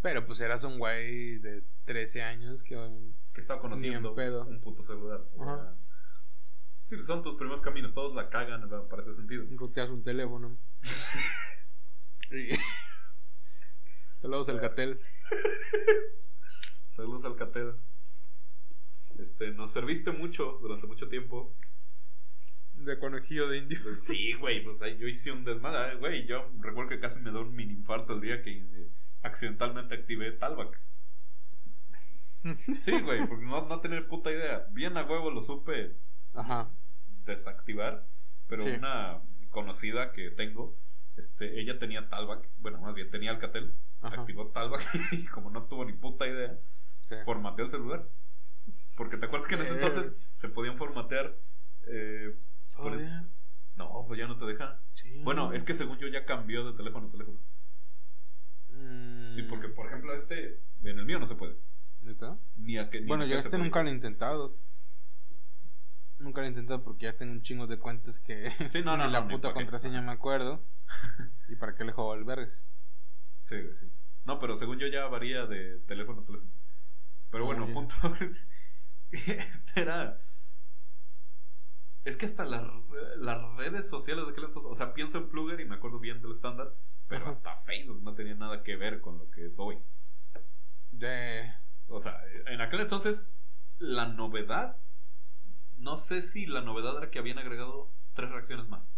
Pero 0.00 0.26
pues 0.26 0.40
eras 0.40 0.64
un 0.64 0.78
güey 0.78 1.38
de 1.38 1.64
13 1.84 2.22
años 2.22 2.62
que... 2.62 2.76
Que 3.34 3.40
estaba 3.42 3.60
conociendo 3.60 4.14
un 4.14 4.60
puto 4.60 4.82
celular. 4.82 5.24
Ajá. 5.40 5.76
Sí, 6.84 7.02
son 7.02 7.22
tus 7.22 7.34
primeros 7.34 7.60
caminos, 7.60 7.92
todos 7.92 8.14
la 8.14 8.30
cagan 8.30 8.68
para 8.88 9.02
ese 9.02 9.14
sentido. 9.14 9.44
Ruteas 9.50 9.90
un 9.90 10.04
teléfono. 10.04 10.56
Saludos 14.18 14.48
al 14.48 14.60
Catel. 14.60 15.00
Saludos 16.88 17.24
al 17.24 17.36
Catel. 17.36 17.74
Este, 19.18 19.50
nos 19.50 19.72
serviste 19.72 20.12
mucho 20.12 20.58
durante 20.60 20.86
mucho 20.86 21.08
tiempo. 21.08 21.54
De 22.74 22.98
conejillo 22.98 23.48
de 23.48 23.58
indio. 23.58 23.78
Sí, 24.02 24.34
güey, 24.34 24.62
pues 24.62 24.82
ahí 24.82 24.96
yo 24.98 25.08
hice 25.08 25.32
un 25.32 25.44
desmadre, 25.44 25.96
güey. 25.96 26.26
Yo 26.26 26.50
recuerdo 26.60 26.90
que 26.90 27.00
casi 27.00 27.20
me 27.20 27.30
dio 27.30 27.40
un 27.40 27.54
mini 27.54 27.74
infarto 27.74 28.14
el 28.14 28.20
día 28.20 28.42
que 28.42 28.58
eh, 28.58 28.88
accidentalmente 29.22 29.94
activé 29.94 30.32
Talback. 30.32 30.80
Sí, 32.80 32.92
güey, 33.00 33.26
porque 33.26 33.44
no, 33.44 33.66
no 33.66 33.80
tener 33.80 34.06
puta 34.06 34.30
idea. 34.30 34.66
Bien 34.70 34.96
a 34.96 35.04
huevo 35.04 35.30
lo 35.30 35.42
supe 35.42 35.96
Ajá. 36.34 36.70
desactivar, 37.24 38.06
pero 38.46 38.64
una 38.64 39.20
conocida 39.50 40.12
que 40.12 40.30
tengo, 40.30 40.76
este, 41.16 41.60
ella 41.60 41.78
tenía 41.78 42.08
Talback, 42.08 42.48
bueno, 42.58 42.78
más 42.80 42.94
bien 42.94 43.10
tenía 43.10 43.30
Alcatel, 43.30 43.74
activó 44.02 44.48
Talback 44.48 44.82
y 45.12 45.24
como 45.26 45.50
no 45.50 45.64
tuvo 45.64 45.84
ni 45.84 45.94
puta 45.94 46.26
idea, 46.26 46.56
formateó 47.24 47.64
el 47.64 47.70
celular. 47.70 48.06
Porque 48.96 49.18
te 49.18 49.26
acuerdas 49.26 49.46
que 49.48 49.54
en 49.56 49.62
ese 49.62 49.74
entonces 49.74 50.16
se 50.34 50.48
podían 50.48 50.76
formatear. 50.78 51.38
Eh, 51.86 52.34
No, 53.76 54.04
pues 54.08 54.18
ya 54.18 54.26
no 54.26 54.38
te 54.38 54.46
deja. 54.46 54.80
Bueno, 55.22 55.52
es 55.52 55.62
que 55.62 55.74
según 55.74 55.98
yo 55.98 56.08
ya 56.08 56.24
cambió 56.24 56.64
de 56.64 56.76
teléfono 56.76 57.08
a 57.08 57.10
teléfono. 57.10 57.38
Mm. 58.70 59.32
Sí, 59.32 59.42
porque 59.42 59.68
por 59.68 59.86
ejemplo, 59.86 60.14
este. 60.14 60.60
En 60.82 60.98
el 60.98 61.04
mío 61.04 61.18
no 61.18 61.26
se 61.26 61.34
puede. 61.34 61.56
¿Neta? 62.00 62.38
Ni 62.56 62.78
a 62.78 62.88
que, 62.88 63.00
ni 63.00 63.06
bueno, 63.06 63.26
yo 63.26 63.38
este 63.38 63.58
nunca 63.58 63.82
lo 63.82 63.90
he 63.90 63.92
intentado. 63.92 64.56
Nunca 66.18 66.40
lo 66.40 66.46
he 66.46 66.50
intentado 66.50 66.82
porque 66.82 67.04
ya 67.04 67.16
tengo 67.16 67.32
un 67.32 67.42
chingo 67.42 67.66
de 67.66 67.78
cuentas 67.78 68.18
que. 68.20 68.50
Sí, 68.72 68.82
no, 68.82 68.96
no. 68.96 69.06
la 69.08 69.28
puta 69.28 69.52
contraseña 69.52 70.00
me 70.00 70.12
acuerdo. 70.12 70.64
¿Y 71.48 71.56
para 71.56 71.74
qué 71.74 71.84
le 71.84 71.92
juego 71.92 72.12
albergues? 72.12 72.64
Sí, 73.42 73.56
sí. 73.74 73.90
No, 74.24 74.38
pero 74.38 74.56
según 74.56 74.78
yo 74.78 74.86
ya 74.86 75.06
varía 75.06 75.46
de 75.46 75.80
teléfono 75.80 76.22
a 76.22 76.24
teléfono. 76.24 76.50
Pero 77.30 77.44
bueno, 77.44 77.66
punto. 77.72 77.94
este 79.10 79.80
era. 79.80 80.20
Es 82.04 82.16
que 82.16 82.26
hasta 82.26 82.44
las 82.44 82.62
redes 83.56 83.88
sociales 83.88 84.24
de 84.26 84.30
aquel 84.30 84.44
entonces, 84.44 84.70
o 84.70 84.76
sea, 84.76 84.94
pienso 84.94 85.18
en 85.18 85.28
Plugger 85.28 85.60
y 85.60 85.64
me 85.64 85.74
acuerdo 85.74 85.98
bien 85.98 86.22
del 86.22 86.32
estándar, 86.32 86.72
pero 87.08 87.28
hasta 87.28 87.56
Facebook 87.56 88.00
no 88.02 88.14
tenía 88.14 88.34
nada 88.34 88.62
que 88.62 88.76
ver 88.76 89.00
con 89.00 89.18
lo 89.18 89.28
que 89.30 89.46
es 89.46 89.58
hoy. 89.58 89.78
De... 90.92 91.52
O 91.88 92.00
sea, 92.00 92.20
en 92.46 92.60
aquel 92.60 92.80
entonces, 92.80 93.28
la 93.78 94.06
novedad. 94.06 94.78
No 95.76 95.96
sé 95.96 96.22
si 96.22 96.46
la 96.46 96.60
novedad 96.60 96.96
era 96.96 97.10
que 97.10 97.18
habían 97.18 97.38
agregado 97.38 97.92
tres 98.14 98.30
reacciones 98.30 98.68
más. 98.68 98.88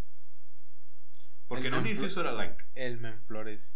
Porque 1.48 1.68
en 1.68 1.74
un 1.74 1.86
inicio 1.86 2.06
eso 2.06 2.20
era 2.20 2.32
like. 2.32 2.64
El 2.74 2.98
Menflores. 2.98 3.74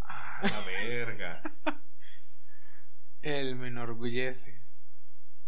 Ah, 0.00 0.40
la 0.42 0.60
verga. 0.64 1.42
El 3.22 3.56
me 3.56 3.68
enorgullece. 3.68 4.62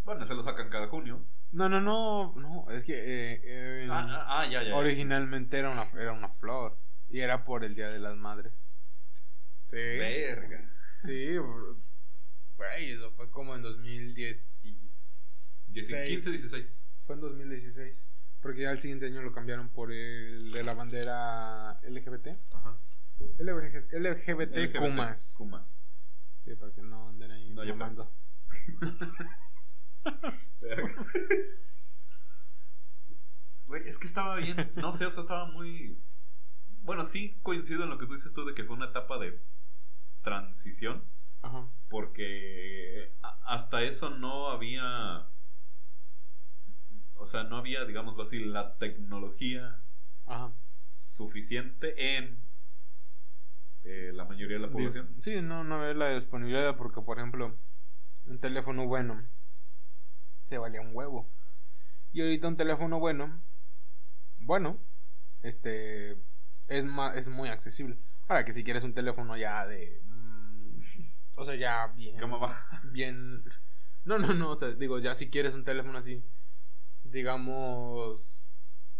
Bueno, 0.04 0.26
se 0.26 0.34
lo 0.34 0.42
sacan 0.42 0.68
cada 0.68 0.88
junio. 0.88 1.24
No, 1.52 1.68
no, 1.68 1.80
no, 1.80 2.34
no, 2.36 2.70
es 2.70 2.84
que 2.84 2.94
eh, 2.96 3.86
ah, 3.90 4.06
ah, 4.08 4.40
ah, 4.40 4.50
ya, 4.50 4.62
ya, 4.62 4.74
originalmente 4.74 5.58
era 5.58 5.70
una, 5.70 5.84
era 6.00 6.12
una 6.12 6.30
flor 6.30 6.78
y 7.08 7.20
era 7.20 7.44
por 7.44 7.62
el 7.62 7.74
Día 7.74 7.88
de 7.88 7.98
las 7.98 8.16
Madres. 8.16 8.54
Sí. 9.68 9.76
Verga. 9.76 10.70
Sí, 11.00 11.36
güey, 11.36 12.90
eso 12.90 13.10
fue 13.12 13.30
como 13.30 13.54
en 13.54 13.62
2016. 13.62 15.72
15, 15.74 16.30
16. 16.30 16.86
Fue 17.06 17.16
en 17.16 17.20
2016. 17.20 18.08
Porque 18.40 18.62
ya 18.62 18.70
el 18.70 18.78
siguiente 18.78 19.06
año 19.06 19.22
lo 19.22 19.32
cambiaron 19.32 19.68
por 19.68 19.92
el 19.92 20.50
de 20.50 20.64
la 20.64 20.74
bandera 20.74 21.78
LGBT. 21.82 22.28
Ajá. 22.52 22.78
LGBT, 23.38 23.92
LGBT, 23.92 24.78
Kumas. 24.78 25.34
Kumas. 25.36 25.78
Sí, 26.44 26.56
para 26.56 26.72
que 26.72 26.82
no 26.82 27.08
anden 27.08 27.30
ahí 27.30 27.50
no, 27.50 27.62
llamando. 27.62 28.10
Güey, 33.66 33.88
es 33.88 33.98
que 33.98 34.06
estaba 34.06 34.36
bien. 34.36 34.70
No 34.76 34.92
sé, 34.92 35.06
o 35.06 35.10
sea, 35.10 35.22
estaba 35.22 35.46
muy. 35.46 35.98
Bueno, 36.82 37.06
sí 37.06 37.38
coincido 37.42 37.84
en 37.84 37.90
lo 37.90 37.96
que 37.96 38.06
tú 38.06 38.12
dices 38.12 38.34
tú 38.34 38.44
de 38.44 38.54
que 38.54 38.64
fue 38.64 38.76
una 38.76 38.86
etapa 38.86 39.18
de 39.18 39.40
transición. 40.20 41.04
Ajá. 41.40 41.66
Porque 41.88 43.16
hasta 43.46 43.82
eso 43.82 44.10
no 44.10 44.50
había. 44.50 45.26
O 47.14 47.26
sea, 47.26 47.44
no 47.44 47.56
había, 47.56 47.84
digámoslo 47.84 48.24
así, 48.24 48.40
la 48.40 48.76
tecnología 48.76 49.82
suficiente 50.66 52.16
en 52.16 52.42
eh, 53.84 54.10
la 54.12 54.24
mayoría 54.24 54.56
de 54.56 54.62
la 54.66 54.70
población. 54.70 55.16
Sí, 55.20 55.40
no, 55.40 55.64
no 55.64 55.76
había 55.76 55.94
la 55.94 56.14
disponibilidad 56.14 56.76
porque, 56.76 57.00
por 57.00 57.18
ejemplo, 57.18 57.56
un 58.26 58.38
teléfono 58.38 58.86
bueno 58.86 59.22
te 60.52 60.58
valía 60.58 60.82
un 60.82 60.94
huevo. 60.94 61.26
Y 62.12 62.20
ahorita 62.20 62.46
un 62.46 62.58
teléfono 62.58 63.00
bueno, 63.00 63.40
bueno, 64.40 64.78
este, 65.42 66.18
es, 66.68 66.84
más, 66.84 67.16
es 67.16 67.30
muy 67.30 67.48
accesible. 67.48 67.96
Ahora 68.28 68.44
que 68.44 68.52
si 68.52 68.62
quieres 68.62 68.84
un 68.84 68.92
teléfono 68.92 69.34
ya 69.38 69.66
de... 69.66 70.02
Mm, 70.04 70.82
o 71.36 71.44
sea, 71.46 71.54
ya 71.54 71.86
bien... 71.96 72.20
¿Cómo 72.20 72.38
va? 72.38 72.66
Bien... 72.92 73.42
No, 74.04 74.18
no, 74.18 74.34
no, 74.34 74.50
o 74.50 74.54
sea, 74.54 74.72
digo, 74.72 74.98
ya 74.98 75.14
si 75.14 75.30
quieres 75.30 75.54
un 75.54 75.64
teléfono 75.64 75.96
así, 75.96 76.22
digamos, 77.02 78.20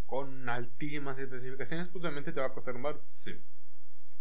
con 0.07 0.49
altísimas 0.49 1.19
especificaciones, 1.19 1.89
pues 1.89 2.03
obviamente 2.03 2.31
te 2.31 2.39
va 2.39 2.47
a 2.47 2.53
costar 2.53 2.75
un 2.75 2.81
bar. 2.81 2.99
Sí. 3.13 3.39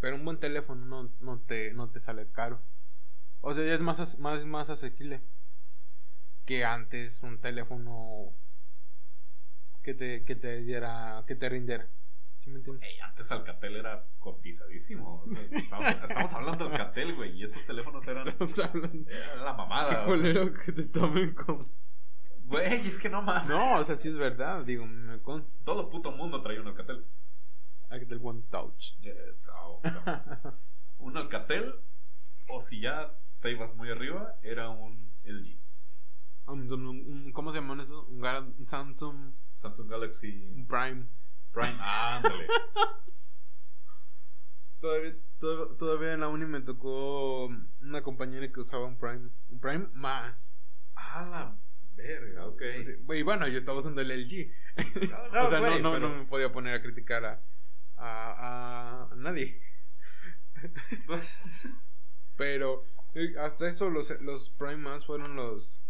Pero 0.01 0.17
un 0.17 0.25
buen 0.27 0.39
teléfono 0.39 0.85
no, 0.85 1.11
no, 1.21 1.41
te, 1.41 1.73
no 1.73 1.89
te 1.89 1.99
sale 1.99 2.31
caro. 2.31 2.61
O 3.41 3.55
sea, 3.55 3.65
ya 3.65 3.73
es 3.73 3.81
más, 3.81 4.19
más, 4.19 4.45
más 4.45 4.69
asequible 4.69 5.23
que 6.45 6.65
antes 6.65 7.23
un 7.23 7.41
teléfono 7.41 8.35
que 9.83 9.95
te, 9.95 10.25
que 10.25 10.37
te 10.37 10.63
diera, 10.63 11.25
que 11.27 11.35
te 11.35 11.49
rindiera. 11.49 11.89
¿Sí 12.41 12.51
me 12.51 12.57
entiendes? 12.57 12.89
antes 13.03 13.31
Alcatel 13.31 13.77
era 13.77 14.05
cotizadísimo. 14.19 15.25
estamos, 16.09 16.33
hablando 16.33 16.69
de 16.69 16.73
Alcatel, 16.73 17.15
güey, 17.15 17.39
y 17.39 17.45
esos 17.45 17.65
teléfonos 17.65 18.05
eran, 18.07 18.27
era 18.27 19.37
la 19.37 19.53
mamada. 19.53 20.01
Qué 20.01 20.07
colero 20.07 20.53
que 20.53 20.73
te 20.73 20.83
tomen 20.85 21.35
como... 21.35 21.71
Güey, 22.47 22.87
es 22.87 22.99
que 22.99 23.09
no 23.09 23.23
mames. 23.23 23.49
No, 23.49 23.77
o 23.77 23.85
sea, 23.85 23.97
sí 23.97 24.09
es 24.09 24.17
verdad, 24.17 24.65
digo, 24.65 24.85
me 24.87 25.21
con... 25.21 25.47
Todo 25.65 25.89
puto 25.89 26.11
mundo 26.11 26.43
traía 26.43 26.61
un 26.61 26.67
Alcatel. 26.67 27.07
Alcatel 27.89 28.21
One 28.21 28.43
Touch. 28.51 28.97
un 30.99 31.17
Alcatel, 31.17 31.75
o 32.49 32.61
si 32.61 32.81
ya 32.81 33.17
te 33.41 33.53
ibas 33.53 33.75
muy 33.77 33.91
arriba, 33.91 34.37
era 34.43 34.69
un 34.69 35.15
LG. 35.25 35.62
¿Cómo 36.45 37.53
se 37.53 37.61
llama 37.61 37.83
eso? 37.83 38.05
Un, 38.07 38.67
Samsung. 38.67 39.35
Samsung 39.57 39.89
Galaxy. 39.89 40.51
Un 40.55 40.67
Prime. 40.67 41.07
Prime, 41.53 41.77
ándale. 41.81 42.47
todavía, 44.81 45.13
todavía 45.79 46.15
en 46.15 46.21
la 46.21 46.29
uni 46.29 46.47
me 46.47 46.61
tocó 46.61 47.47
una 47.81 48.03
compañera 48.03 48.51
que 48.51 48.61
usaba 48.61 48.87
un 48.87 48.99
Prime. 48.99 49.31
Un 49.49 49.61
Prime 49.61 49.89
más. 49.93 50.55
Ah, 50.95 51.29
la 51.31 51.59
verga, 51.95 52.47
ok. 52.47 52.63
Y 53.15 53.23
bueno, 53.23 53.47
yo 53.49 53.59
estaba 53.59 53.79
usando 53.79 54.01
el 54.01 54.11
LG. 54.11 54.51
o 55.43 55.47
sea, 55.47 55.61
no, 55.61 55.79
no, 55.79 55.99
no, 55.99 56.09
me 56.09 56.25
podía 56.25 56.53
poner 56.53 56.75
a 56.75 56.83
criticar 56.83 57.25
a, 57.25 57.45
a, 57.97 59.09
a 59.11 59.15
nadie. 59.17 59.61
Pero 62.37 62.85
eh, 63.15 63.35
hasta 63.39 63.69
eso 63.69 63.91
los, 63.91 64.11
los 64.23 64.49
Prime 64.51 64.77
más 64.77 65.07
fueron 65.07 65.37
los 65.37 65.82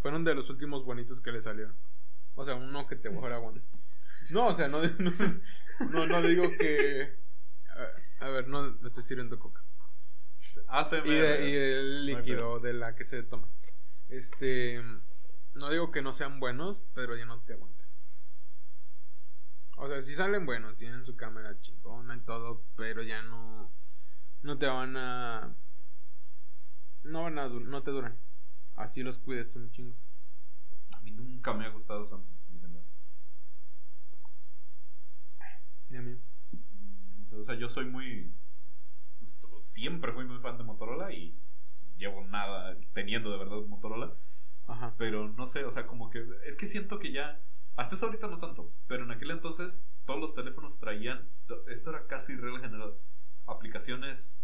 fueron 0.00 0.24
de 0.24 0.34
los 0.34 0.50
últimos 0.50 0.84
bonitos 0.84 1.20
que 1.20 1.32
le 1.32 1.40
salieron. 1.40 1.76
O 2.34 2.44
sea, 2.44 2.54
uno 2.54 2.86
que 2.86 2.96
te 2.96 3.10
fuera 3.10 3.38
bueno. 3.38 3.62
No, 4.30 4.48
o 4.48 4.54
sea, 4.54 4.68
no, 4.68 4.82
no, 5.90 6.06
no, 6.06 6.22
digo 6.22 6.44
que. 6.58 7.18
A 8.20 8.28
ver, 8.28 8.48
no 8.48 8.72
me 8.80 8.88
estoy 8.88 9.02
sirviendo 9.02 9.38
coca. 9.38 9.62
Y, 11.04 11.10
y 11.10 11.56
el 11.56 12.06
líquido 12.06 12.60
de 12.60 12.72
la 12.72 12.94
que 12.94 13.04
se 13.04 13.22
toma. 13.22 13.48
Este. 14.08 14.82
No 15.54 15.70
digo 15.70 15.90
que 15.90 16.02
no 16.02 16.12
sean 16.12 16.40
buenos, 16.40 16.78
pero 16.94 17.16
ya 17.16 17.24
no 17.24 17.40
te 17.40 17.54
aguantan. 17.54 17.88
O 19.76 19.88
sea, 19.88 20.00
si 20.00 20.14
salen 20.14 20.46
buenos, 20.46 20.76
tienen 20.76 21.04
su 21.04 21.16
cámara 21.16 21.58
chingona 21.60 22.14
y 22.14 22.20
todo, 22.20 22.64
pero 22.76 23.02
ya 23.02 23.22
no. 23.22 23.72
No 24.42 24.58
te 24.58 24.66
van 24.66 24.96
a. 24.96 25.54
No 27.02 27.24
van 27.24 27.38
a. 27.38 27.48
No 27.48 27.82
te 27.82 27.90
duran. 27.90 28.18
Así 28.80 29.02
los 29.02 29.18
cuides 29.18 29.54
un 29.56 29.70
chingo. 29.70 29.94
A 30.92 31.00
mí 31.00 31.10
nunca 31.10 31.52
me 31.52 31.66
ha 31.66 31.68
gustado 31.68 32.06
Samsung. 32.06 32.40
¿Y 35.90 35.96
a 35.96 36.02
mí? 36.02 36.16
O 37.32 37.42
sea, 37.42 37.56
yo 37.56 37.68
soy 37.68 37.84
muy. 37.84 38.32
Siempre 39.60 40.12
fui 40.12 40.24
muy 40.24 40.38
fan 40.38 40.56
de 40.56 40.64
Motorola 40.64 41.12
y 41.12 41.38
llevo 41.96 42.24
nada 42.26 42.76
teniendo 42.94 43.30
de 43.30 43.38
verdad 43.38 43.60
Motorola. 43.66 44.14
Ajá. 44.66 44.94
Pero 44.96 45.28
no 45.28 45.46
sé, 45.46 45.64
o 45.64 45.72
sea, 45.72 45.86
como 45.86 46.10
que. 46.10 46.24
Es 46.46 46.56
que 46.56 46.66
siento 46.66 46.98
que 46.98 47.12
ya. 47.12 47.40
Hasta 47.76 47.96
eso 47.96 48.06
ahorita 48.06 48.28
no 48.28 48.38
tanto. 48.38 48.72
Pero 48.86 49.04
en 49.04 49.10
aquel 49.10 49.32
entonces 49.32 49.84
todos 50.06 50.20
los 50.20 50.34
teléfonos 50.34 50.78
traían. 50.78 51.28
Esto 51.68 51.90
era 51.90 52.06
casi 52.06 52.36
regla 52.36 52.60
general. 52.60 52.94
Aplicaciones 53.46 54.42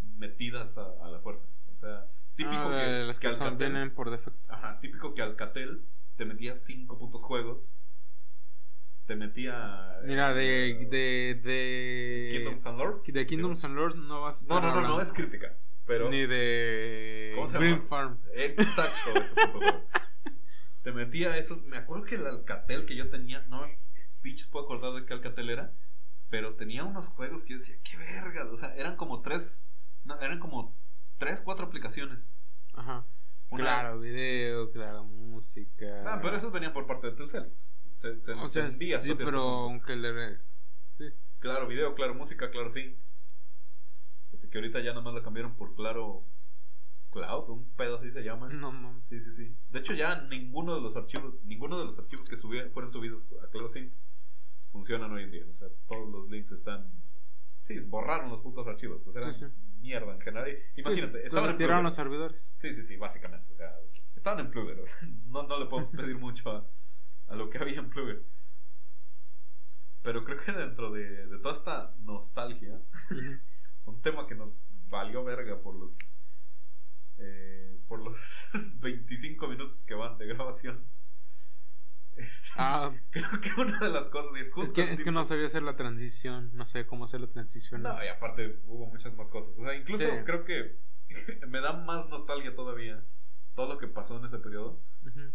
metidas 0.00 0.78
a, 0.78 0.92
a 1.04 1.08
la 1.08 1.18
fuerza. 1.20 1.46
O 1.72 1.76
sea, 1.76 2.08
Típico 2.36 2.56
ah, 2.56 2.80
que, 2.80 3.04
las 3.04 3.18
que, 3.18 3.26
Alcatel, 3.28 3.56
vienen 3.56 3.94
por 3.94 4.10
defecto. 4.10 4.40
Ajá, 4.48 4.78
típico 4.80 5.14
que 5.14 5.22
Alcatel 5.22 5.86
te 6.16 6.24
metía 6.24 6.54
cinco 6.54 6.98
putos 6.98 7.22
juegos. 7.22 7.58
Te 9.06 9.14
metía. 9.16 9.98
Mira, 10.04 10.32
de. 10.32 10.88
de. 10.90 11.40
de. 11.42 12.28
Kingdoms 12.32 12.66
and 12.66 12.78
Lords. 12.78 13.04
De 13.04 13.26
Kingdoms 13.26 13.64
and 13.64 13.74
Lords 13.76 13.96
no 13.96 14.22
vas 14.22 14.44
a 14.44 14.48
No, 14.48 14.60
no, 14.60 14.80
no, 14.80 14.88
no 14.88 15.00
es 15.00 15.12
crítica. 15.12 15.56
Pero. 15.86 16.10
Ni 16.10 16.26
de. 16.26 17.32
¿Cómo 17.34 17.48
se 17.48 17.58
Green 17.58 17.82
Farm. 17.82 18.18
Exacto, 18.32 19.20
ese 19.20 19.34
puto 19.34 19.58
juego. 19.58 19.88
te 20.82 20.92
metía 20.92 21.36
esos. 21.36 21.62
Me 21.64 21.76
acuerdo 21.76 22.04
que 22.04 22.14
el 22.16 22.26
Alcatel 22.26 22.86
que 22.86 22.96
yo 22.96 23.10
tenía. 23.10 23.42
No, 23.42 23.62
pinches 24.22 24.48
puedo 24.48 24.64
acordar 24.64 24.92
de 24.94 25.06
qué 25.06 25.12
Alcatel 25.12 25.50
era. 25.50 25.72
Pero 26.30 26.54
tenía 26.54 26.82
unos 26.82 27.08
juegos 27.08 27.44
que 27.44 27.52
yo 27.52 27.58
decía, 27.58 27.76
qué 27.84 27.96
verga. 27.96 28.50
O 28.50 28.56
sea, 28.56 28.74
eran 28.74 28.96
como 28.96 29.20
tres. 29.20 29.64
No, 30.04 30.18
eran 30.20 30.40
como 30.40 30.74
tres, 31.24 31.40
cuatro 31.40 31.66
aplicaciones. 31.66 32.38
Ajá. 32.74 33.06
Claro, 33.48 34.00
video, 34.00 34.70
claro, 34.72 35.04
música. 35.04 36.04
Ah, 36.06 36.18
pero 36.20 36.36
esos 36.36 36.52
venían 36.52 36.72
por 36.72 36.86
parte 36.86 37.06
de 37.06 37.12
Telcel. 37.14 37.50
Se, 37.94 38.20
se, 38.20 38.32
o 38.32 38.46
sea, 38.46 38.68
sí, 38.68 38.92
pero 39.16 39.40
aunque 39.40 39.96
le... 39.96 40.38
Sí. 40.98 41.04
Claro, 41.38 41.66
video, 41.66 41.94
claro, 41.94 42.14
música, 42.14 42.50
claro, 42.50 42.68
sí. 42.68 42.98
Este, 44.32 44.50
que 44.50 44.58
ahorita 44.58 44.80
ya 44.80 44.92
nomás 44.92 45.14
lo 45.14 45.22
cambiaron 45.22 45.54
por 45.54 45.74
Claro 45.74 46.26
Cloud, 47.10 47.48
un 47.48 47.70
pedo 47.74 47.96
así 47.96 48.10
se 48.10 48.22
llama. 48.22 48.48
No, 48.50 48.72
no. 48.72 49.00
Sí, 49.08 49.20
sí, 49.20 49.34
sí. 49.36 49.56
De 49.70 49.78
hecho 49.78 49.94
ya 49.94 50.22
ninguno 50.22 50.74
de 50.74 50.82
los 50.82 50.94
archivos, 50.96 51.42
ninguno 51.44 51.78
de 51.78 51.86
los 51.86 51.98
archivos 51.98 52.28
que 52.28 52.36
fueron 52.36 52.90
subidos 52.90 53.22
a 53.42 53.50
CloudSync 53.50 53.92
funcionan 54.72 55.12
hoy 55.12 55.22
en 55.22 55.30
día. 55.30 55.44
O 55.48 55.56
sea, 55.56 55.68
todos 55.88 56.08
los 56.10 56.28
links 56.28 56.50
están... 56.50 56.90
Sí, 57.62 57.78
borraron 57.78 58.30
los 58.30 58.40
putos 58.42 58.66
archivos. 58.66 59.06
O 59.06 59.12
sea, 59.12 59.32
sí, 59.32 59.46
sí 59.46 59.73
mierda 59.84 60.12
en 60.14 60.20
general. 60.20 60.58
Imagínate, 60.76 61.26
estaban 61.26 61.60
en 61.60 61.82
los 61.82 61.94
servidores. 61.94 62.48
Sí, 62.54 62.72
sí, 62.72 62.82
sí, 62.82 62.96
básicamente. 62.96 63.52
O 63.52 63.56
sea, 63.56 63.70
estaban 64.16 64.40
en 64.40 64.50
Plugger. 64.50 64.80
O 64.80 64.86
sea, 64.86 65.06
no, 65.26 65.42
no 65.42 65.58
le 65.58 65.66
podemos 65.66 65.94
pedir 65.94 66.18
mucho 66.18 66.50
a, 66.50 66.66
a, 67.28 67.36
lo 67.36 67.50
que 67.50 67.58
había 67.58 67.78
en 67.78 67.90
Plugger. 67.90 68.24
Pero 70.02 70.24
creo 70.24 70.38
que 70.42 70.52
dentro 70.52 70.90
de, 70.90 71.26
de 71.26 71.38
toda 71.38 71.54
esta 71.54 71.94
nostalgia, 72.00 72.80
un 73.84 74.00
tema 74.02 74.26
que 74.26 74.34
nos 74.34 74.50
valió 74.88 75.22
verga 75.22 75.60
por 75.60 75.74
los. 75.74 75.96
Eh, 77.18 77.78
por 77.86 78.00
los 78.00 78.48
25 78.80 79.46
minutos 79.46 79.84
que 79.84 79.94
van 79.94 80.16
de 80.16 80.26
grabación. 80.26 80.82
Este, 82.16 82.50
ah, 82.56 82.92
creo 83.10 83.40
que 83.40 83.60
una 83.60 83.80
de 83.80 83.90
las 83.90 84.08
cosas 84.08 84.30
es, 84.40 84.50
es 84.56 84.72
que, 84.72 84.82
es 84.82 85.02
que 85.02 85.10
no 85.10 85.24
sabía 85.24 85.46
hacer 85.46 85.62
la 85.62 85.76
transición, 85.76 86.50
no 86.54 86.64
sé 86.64 86.86
cómo 86.86 87.06
hacer 87.06 87.20
la 87.20 87.28
transición. 87.28 87.82
No, 87.82 88.04
y 88.04 88.08
aparte 88.08 88.60
hubo 88.66 88.86
muchas 88.86 89.14
más 89.14 89.28
cosas. 89.28 89.54
O 89.58 89.64
sea, 89.64 89.74
incluso 89.74 90.06
creo 90.24 90.44
que 90.44 90.78
me 91.48 91.60
da 91.60 91.72
más 91.72 92.08
nostalgia 92.08 92.54
todavía 92.54 93.04
todo 93.54 93.74
lo 93.74 93.78
que 93.78 93.86
pasó 93.86 94.18
en 94.18 94.26
ese 94.26 94.38
periodo 94.38 94.82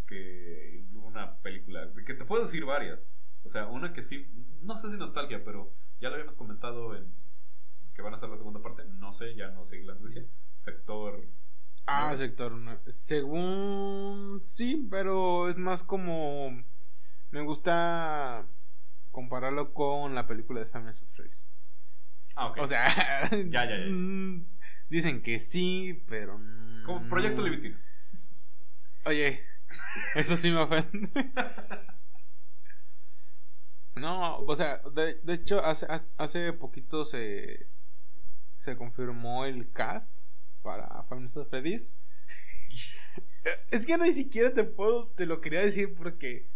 que 0.07 0.85
una 0.93 1.37
película. 1.39 1.89
Que 2.05 2.13
te 2.13 2.25
puedo 2.25 2.43
decir 2.43 2.65
varias. 2.65 3.07
O 3.43 3.49
sea, 3.49 3.67
una 3.67 3.93
que 3.93 4.01
sí, 4.01 4.27
no 4.61 4.77
sé 4.77 4.89
si 4.89 4.97
nostalgia, 4.97 5.43
pero 5.43 5.73
ya 5.99 6.09
lo 6.09 6.15
habíamos 6.15 6.37
comentado 6.37 6.95
en 6.95 7.13
que 7.93 8.01
van 8.01 8.13
a 8.13 8.17
hacer 8.17 8.29
la 8.29 8.37
segunda 8.37 8.61
parte. 8.61 8.83
No 8.85 9.13
sé, 9.13 9.35
ya 9.35 9.49
no 9.51 9.65
seguí 9.65 9.83
la 9.83 9.95
noticia. 9.95 10.25
Sector. 10.57 11.25
Ah, 11.91 12.15
sector. 12.15 12.53
Según. 12.87 14.41
Sí, 14.43 14.87
pero 14.91 15.49
es 15.49 15.57
más 15.57 15.83
como. 15.83 16.63
Me 17.31 17.41
gusta 17.41 18.47
compararlo 19.11 19.73
con 19.73 20.13
la 20.13 20.27
película 20.27 20.59
de 20.59 20.67
Famous 20.67 21.03
of 21.03 21.09
Ah, 22.35 22.47
ok. 22.47 22.57
O 22.59 22.67
sea. 22.67 22.87
ya, 23.31 23.65
ya, 23.65 23.77
ya. 23.77 23.85
Dicen 24.89 25.21
que 25.23 25.39
sí, 25.39 26.03
pero. 26.07 26.39
Como 26.85 27.07
Proyecto 27.09 27.41
Liberty. 27.41 27.75
Oye, 29.05 29.41
eso 30.15 30.37
sí 30.37 30.51
me 30.51 30.59
ofende. 30.59 31.09
No, 33.95 34.37
o 34.37 34.55
sea, 34.55 34.81
de, 34.93 35.19
hecho, 35.27 35.59
hace, 35.65 35.85
hace 36.17 36.53
poquito 36.53 37.03
se, 37.03 37.67
se 38.55 38.77
confirmó 38.77 39.43
el 39.43 39.73
cast 39.73 40.09
para 40.61 41.03
Final 41.03 41.29
Freddy's. 41.45 41.93
Es 43.71 43.85
que 43.85 43.97
ni 43.97 44.11
siquiera 44.11 44.53
te 44.53 44.63
puedo, 44.63 45.07
te 45.15 45.25
lo 45.25 45.39
quería 45.39 45.61
decir 45.61 45.95
porque 45.95 46.49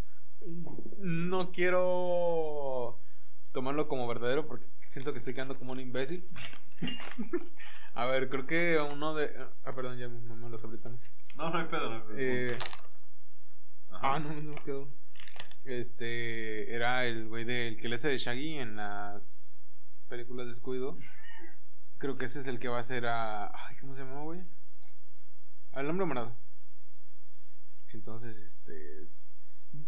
no 1.00 1.52
quiero 1.52 3.00
tomarlo 3.54 3.88
como 3.88 4.08
verdadero 4.08 4.46
porque 4.48 4.66
siento 4.90 5.12
que 5.14 5.20
estoy 5.20 5.34
quedando 5.34 5.58
como 5.58 5.72
un 5.72 5.80
imbécil. 5.80 6.28
A 7.96 8.06
ver, 8.06 8.30
creo 8.30 8.46
que 8.46 8.78
uno 8.80 9.14
de. 9.14 9.32
Ah, 9.64 9.72
perdón, 9.72 9.98
ya 9.98 10.10
me 10.10 10.20
mamá 10.20 10.50
los 10.50 10.64
abritones. 10.64 11.14
No, 11.36 11.50
no 11.50 11.60
hay 11.60 11.68
pedo, 11.68 11.90
no 11.90 11.96
hay 11.96 12.02
pedo. 12.02 12.18
Eh... 12.18 12.58
Ah, 13.92 14.20
no, 14.20 14.34
no 14.34 14.54
quedó. 14.64 14.90
Este. 15.64 16.74
Era 16.74 17.06
el 17.06 17.28
güey 17.28 17.46
del 17.46 17.78
que 17.78 17.88
le 17.88 17.96
hace 17.96 18.10
de 18.10 18.18
Shaggy 18.18 18.58
en 18.58 18.76
las 18.76 19.64
películas 20.10 20.48
de 20.48 20.54
Scooby-Doo. 20.54 20.98
Creo 22.04 22.18
que 22.18 22.26
ese 22.26 22.42
es 22.42 22.50
el 22.50 22.60
que 22.60 22.68
va 22.68 22.80
a 22.80 22.84
ser 22.84 23.06
a. 23.06 23.46
Ay, 23.46 23.78
¿Cómo 23.80 23.94
se 23.94 24.02
llama, 24.04 24.24
güey? 24.24 24.42
Al 25.72 25.90
hombre 25.90 26.06
morado. 26.06 26.36
Entonces, 27.94 28.36
este. 28.36 29.08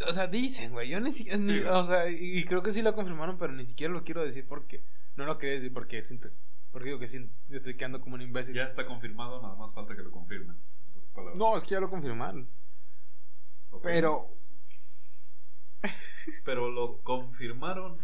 O 0.08 0.14
sea, 0.14 0.28
dicen, 0.28 0.72
güey. 0.72 0.88
Yo 0.88 1.02
ni 1.02 1.12
siquiera. 1.12 1.78
o 1.78 1.86
sea, 1.86 2.10
y 2.10 2.46
creo 2.46 2.64
que 2.64 2.72
sí 2.72 2.82
lo 2.82 2.96
confirmaron, 2.96 3.38
pero 3.38 3.52
ni 3.52 3.66
siquiera 3.66 3.94
lo 3.94 4.06
quiero 4.06 4.24
decir 4.24 4.48
porque. 4.48 4.82
No 5.18 5.26
lo 5.26 5.38
quería 5.38 5.56
decir 5.56 5.74
porque 5.74 6.02
siento 6.04 6.30
porque 6.72 6.88
digo 6.88 7.00
que 7.00 7.08
sí, 7.08 7.30
estoy 7.50 7.76
quedando 7.76 8.00
como 8.00 8.16
un 8.16 8.22
imbécil. 8.22 8.56
Ya 8.56 8.64
está 8.64 8.86
confirmado, 8.86 9.42
nada 9.42 9.56
más 9.56 9.74
falta 9.74 9.94
que 9.94 10.02
lo 10.02 10.12
confirmen. 10.12 10.58
No, 11.36 11.58
es 11.58 11.66
que 11.66 11.72
ya 11.72 11.82
lo 11.82 11.90
confirmaron. 11.90 12.50
Pero. 13.84 14.38
Pero 16.46 16.72
lo 16.72 17.02
confirmaron. 17.02 17.98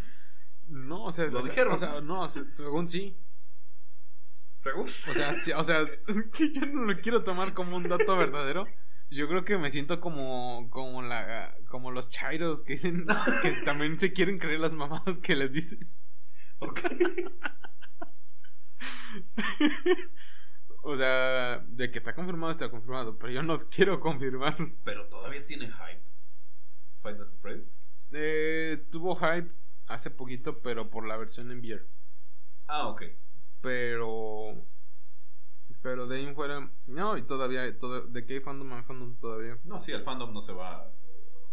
No, 0.67 1.06
o 1.06 1.12
sea, 1.13 1.28
lo 1.28 1.41
dijeron. 1.41 1.76
O 1.76 1.78
sea, 1.78 2.02
no, 2.02 2.28
según 2.28 2.89
sí. 2.89 3.17
¿Según? 4.62 4.88
O 5.10 5.13
sea, 5.15 5.34
o 5.58 5.63
sea, 5.63 5.88
que 6.34 6.54
yo 6.54 6.62
no 6.67 6.86
lo 6.86 7.02
quiero 7.02 7.24
tomar 7.24 7.56
como 7.56 7.78
un 7.78 7.89
dato 7.89 8.15
verdadero. 8.15 8.67
Yo 9.10 9.28
creo 9.28 9.43
que 9.43 9.58
me 9.58 9.71
siento 9.71 10.00
como 10.00 10.69
como 10.69 11.02
la 11.02 11.56
como 11.67 11.89
los 11.89 12.10
chairos 12.10 12.62
que 12.62 12.74
dicen 12.74 13.08
que 13.41 13.52
también 13.65 14.00
se 14.00 14.13
quieren 14.13 14.38
creer 14.38 14.60
las 14.60 14.71
mamadas 14.74 15.17
que 15.19 15.36
les 15.36 15.52
dicen. 15.52 15.89
Okay. 16.60 17.26
o 20.84 20.95
sea, 20.95 21.58
de 21.67 21.89
que 21.89 21.97
está 21.97 22.13
confirmado, 22.13 22.52
está 22.52 22.69
confirmado. 22.69 23.17
Pero 23.17 23.34
yo 23.34 23.41
no 23.41 23.58
quiero 23.58 24.00
confirmar. 24.00 24.56
Pero 24.86 25.10
todavía 25.10 25.43
tiene 25.47 25.71
hype. 25.71 26.04
Find 27.02 27.17
the 27.17 27.26
Friends. 27.41 27.76
Eh, 28.12 28.86
tuvo 28.91 29.15
hype 29.15 29.52
hace 29.88 30.12
poquito, 30.12 30.62
pero 30.62 30.91
por 30.91 31.08
la 31.08 31.17
versión 31.17 31.50
en 31.50 31.62
VR. 31.62 31.88
Ah, 32.67 32.88
ok. 32.89 33.02
Pero. 33.62 34.65
Pero 35.82 36.08
de 36.08 36.17
ahí 36.17 36.26
en 36.26 36.36
fuera. 36.36 36.69
No, 36.86 37.17
y 37.17 37.24
todavía. 37.24 37.78
Todo, 37.78 38.02
de 38.02 38.26
que 38.26 38.36
hay 38.36 38.39
fandom 38.39 38.74
hay 38.74 38.84
fandom 38.84 39.17
todavía. 39.17 39.58
No, 39.63 39.82
sí, 39.82 39.91
el 39.91 40.04
fandom 40.04 40.34
no 40.34 40.41
se 40.41 40.54
va. 40.54 40.91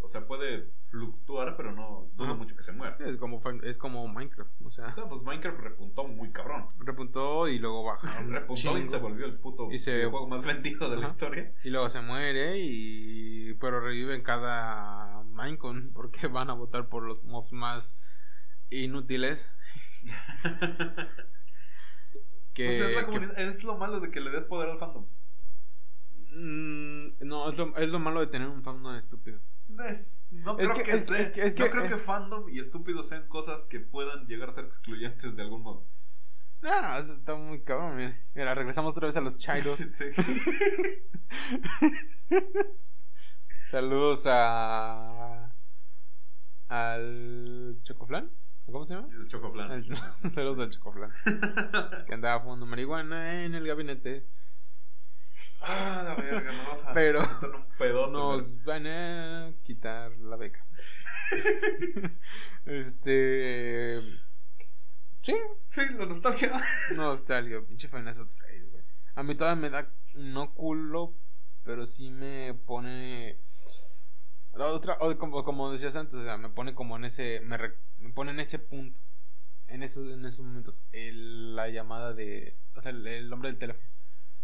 O 0.01 0.09
sea, 0.11 0.27
puede 0.27 0.71
fluctuar, 0.89 1.57
pero 1.57 1.73
no 1.73 2.11
dudo 2.15 2.35
mucho 2.35 2.57
que 2.57 2.63
se 2.63 2.73
muera. 2.73 2.97
Es 3.01 3.17
como, 3.19 3.43
es 3.63 3.77
como 3.77 4.09
Minecraft, 4.09 4.51
o 4.65 4.71
sea. 4.71 4.95
pues 4.95 5.23
Minecraft 5.23 5.61
repuntó 5.61 6.05
muy 6.05 6.31
cabrón. 6.33 6.69
Repuntó 6.79 7.49
y 7.49 7.59
luego 7.59 7.85
baja. 7.85 8.23
repuntó 8.23 8.79
y 8.79 8.85
se 8.85 8.97
volvió 8.97 9.27
el 9.27 9.39
puto 9.39 9.71
y 9.71 9.79
se... 9.79 10.07
juego 10.07 10.29
más 10.29 10.43
vendido 10.43 10.89
de 10.89 10.97
la 10.97 11.09
historia. 11.09 11.53
Y 11.63 11.71
luego 11.71 11.89
se 11.91 12.01
muere 12.01 12.59
y... 12.59 13.55
Pero 13.55 13.81
revive 13.81 14.15
en 14.15 14.23
cada 14.23 15.25
Minecon 15.25 15.93
porque 15.93 16.27
van 16.27 16.49
a 16.49 16.55
votar 16.55 16.89
por 16.89 17.03
los 17.03 17.23
mobs 17.25 17.53
más 17.53 17.97
inútiles. 18.71 19.53
que, 22.59 23.49
es, 23.49 23.65
lo 23.65 23.77
malo 23.77 24.01
de 24.01 24.11
que 24.11 24.21
le 24.21 24.31
des 24.31 24.45
poder 24.45 24.71
al 24.71 24.79
fandom. 24.79 25.07
Mm, 26.31 27.27
no, 27.27 27.51
es 27.51 27.57
lo, 27.57 27.77
es 27.77 27.89
lo 27.89 27.99
malo 27.99 28.21
de 28.21 28.27
tener 28.27 28.49
un 28.49 28.63
fandom 28.63 28.95
estúpido 28.97 29.41
no 30.31 30.57
creo 30.57 30.75
que, 30.75 30.93
es, 30.93 31.05
que, 31.55 31.71
creo 31.71 31.89
que 31.89 31.99
fandom 31.99 32.49
y 32.49 32.59
estúpido 32.59 33.05
sean 33.05 33.29
cosas 33.29 33.65
que 33.67 33.81
puedan 33.81 34.27
llegar 34.27 34.51
a 34.51 34.55
ser 34.55 34.65
excluyentes 34.65 35.37
de 35.37 35.43
algún 35.43 35.63
modo. 35.63 35.87
Ah, 36.63 36.99
eso 37.03 37.13
está 37.15 37.37
muy 37.37 37.63
cabrón, 37.63 37.97
mira. 38.35 38.55
regresamos 38.55 38.91
otra 38.91 39.07
vez 39.07 39.17
a 39.17 39.21
los 39.21 39.39
chairos. 39.39 39.81
Saludos 43.63 44.27
a. 44.27 45.55
al 46.69 47.79
Chocoflan. 47.83 48.31
¿Cómo 48.71 48.85
se 48.85 48.95
llama? 48.95 49.09
El 49.15 49.27
Chocoflan. 49.29 49.85
Saludos 50.29 50.59
al 50.61 50.71
Chocoflan. 50.71 51.11
que 52.07 52.15
andaba 52.15 52.41
fumando 52.41 52.67
marihuana 52.67 53.45
en 53.45 53.55
el 53.55 53.67
gabinete. 53.67 54.27
Ah, 55.61 56.03
la 56.05 56.15
verga, 56.15 56.53
no 56.53 56.69
vas 56.69 56.85
a 56.85 56.93
Pero 57.79 58.11
nos 58.11 58.63
van 58.65 58.87
a 58.87 59.55
quitar 59.63 60.13
la 60.19 60.37
beca. 60.37 60.67
este. 62.67 64.01
Sí. 65.23 65.35
Sí, 65.69 65.81
la 65.97 66.07
nostalgia. 66.07 66.53
Nostalgia, 66.95 67.63
pinche 67.63 67.89
Final 67.89 68.15
güey. 68.15 68.85
A 69.15 69.23
mí 69.23 69.35
todavía 69.35 69.63
me 69.63 69.71
da 69.71 69.91
no 70.15 70.53
culo, 70.55 71.15
pero 71.65 71.87
sí 71.87 72.11
me 72.11 72.55
pone. 72.67 73.41
Otra, 74.53 74.99
como, 75.19 75.45
como 75.45 75.71
decías 75.71 75.97
antes, 75.97 76.15
o 76.15 76.23
sea, 76.25 76.37
me 76.37 76.49
pone 76.49 76.75
como 76.75 76.97
en 76.97 77.05
ese. 77.05 77.41
Me, 77.41 77.59
me 77.99 78.11
pone 78.11 78.33
en 78.33 78.41
ese 78.41 78.59
punto. 78.59 79.01
En 79.69 79.83
esos, 79.83 80.11
en 80.11 80.25
esos 80.25 80.45
momentos. 80.45 80.81
El, 80.93 81.55
la 81.55 81.69
llamada 81.69 82.15
de. 82.15 82.57
O 82.75 82.81
sea, 82.81 82.91
el, 82.91 83.07
el 83.07 83.29
nombre 83.29 83.51
del 83.51 83.59
teléfono. 83.59 83.89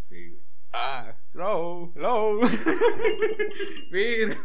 Sí, 0.08 0.28
güey. 0.28 0.42
Ah, 0.72 1.16
hello, 1.32 1.92
hello. 1.94 2.40
Bien. 3.90 4.36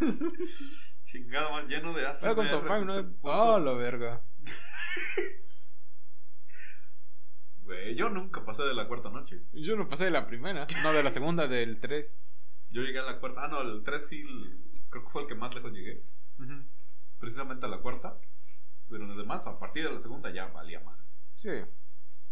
Chingado, 1.05 1.51
man, 1.51 1.67
lleno 1.67 1.93
de 1.93 2.05
ácido. 2.05 2.35
Welcome 2.35 2.49
to 2.49 2.61
Five 2.61 2.85
Nights. 2.85 3.17
Oh, 3.21 3.59
la 3.59 3.73
verga. 3.73 4.21
Güey, 7.63 7.95
yo 7.95 8.09
nunca 8.09 8.43
pasé 8.43 8.63
de 8.63 8.73
la 8.73 8.87
cuarta 8.87 9.09
noche. 9.09 9.43
Yo 9.53 9.75
no 9.75 9.87
pasé 9.87 10.05
de 10.05 10.11
la 10.11 10.25
primera, 10.25 10.65
no 10.81 10.91
de 10.91 11.03
la 11.03 11.11
segunda, 11.11 11.45
del 11.45 11.79
3. 11.79 12.19
Yo 12.71 12.81
llegué 12.81 12.97
a 12.97 13.03
la 13.03 13.19
cuarta. 13.19 13.43
Ah, 13.43 13.47
no, 13.47 13.61
el 13.61 13.83
3 13.83 14.07
sí, 14.07 14.23
creo 14.89 15.03
que 15.03 15.09
fue 15.09 15.21
el 15.23 15.27
que 15.27 15.35
más 15.35 15.53
lejos 15.53 15.71
llegué. 15.71 16.03
Precisamente 17.19 17.65
a 17.65 17.69
la 17.69 17.79
cuarta. 17.79 18.17
Pero 18.89 19.03
en 19.03 19.11
el 19.11 19.17
demás, 19.17 19.45
a 19.47 19.59
partir 19.59 19.83
de 19.83 19.93
la 19.93 19.99
segunda 19.99 20.31
ya 20.31 20.47
valía 20.47 20.79
más. 20.79 20.99
Sí. 21.35 21.49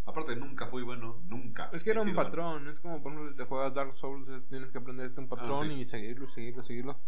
Aparte, 0.06 0.36
nunca 0.36 0.68
fui 0.68 0.84
bueno, 0.84 1.22
nunca. 1.26 1.70
Es 1.74 1.84
que 1.84 1.92
era 1.92 2.02
un 2.02 2.16
patrón, 2.16 2.70
es 2.70 2.80
como 2.80 3.04
por 3.04 3.12
ejemplo, 3.12 3.32
si 3.32 3.38
te 3.38 3.44
juegas 3.44 3.74
Dark 3.74 3.94
Souls, 3.94 4.48
tienes 4.48 4.72
que 4.72 4.78
aprenderte 4.78 5.20
un 5.20 5.28
patrón 5.28 5.70
ah, 5.70 5.74
y 5.74 5.84
seguirlo, 5.86 6.28
seguirlo, 6.28 6.64
seguirlo. 6.64 7.00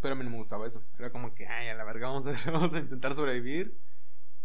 Pero 0.00 0.14
a 0.14 0.16
mí 0.16 0.24
no 0.24 0.30
me 0.30 0.36
gustaba 0.36 0.66
eso. 0.66 0.84
Era 0.96 1.10
como 1.10 1.34
que, 1.34 1.46
ay, 1.46 1.68
a 1.68 1.74
la 1.74 1.84
verga, 1.84 2.08
vamos 2.08 2.28
a, 2.28 2.32
vamos 2.52 2.72
a 2.72 2.78
intentar 2.78 3.14
sobrevivir. 3.14 3.76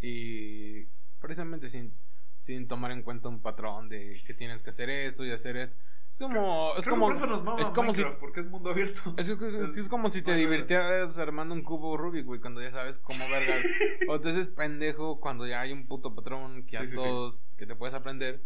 Y 0.01 0.86
precisamente 1.19 1.69
sin, 1.69 1.93
sin 2.39 2.67
tomar 2.67 2.91
en 2.91 3.03
cuenta 3.03 3.29
un 3.29 3.41
patrón 3.41 3.88
de 3.88 4.21
que 4.25 4.33
tienes 4.33 4.63
que 4.63 4.71
hacer 4.71 4.89
esto 4.89 5.23
y 5.23 5.31
hacer 5.31 5.57
esto. 5.57 5.79
Es 6.13 6.19
como. 6.19 6.73
Es 6.78 6.88
como, 6.88 7.12
es 7.58 7.69
como 7.71 7.93
si. 7.93 8.04
Porque 8.19 8.41
es 8.41 8.45
mundo 8.45 8.69
abierto. 8.69 9.15
Es, 9.17 9.30
es, 9.30 9.89
como 9.89 10.12
si 10.12 10.21
te 10.21 10.36
divirtieras 10.36 11.17
armando 11.17 11.56
un 11.56 11.63
cubo 11.63 11.97
Rubik, 11.97 12.26
güey, 12.26 12.39
cuando 12.39 12.62
ya 12.62 12.69
sabes 12.69 12.99
cómo 12.99 13.28
vergas. 13.28 13.65
o 14.08 14.15
entonces 14.15 14.49
pendejo 14.49 15.19
cuando 15.19 15.47
ya 15.47 15.62
hay 15.62 15.71
un 15.71 15.88
puto 15.88 16.13
patrón 16.13 16.65
que 16.67 16.78
a 16.78 16.89
todos. 16.89 17.47
que 17.58 17.65
te 17.65 17.76
puedes 17.76 17.95
aprender. 17.95 18.43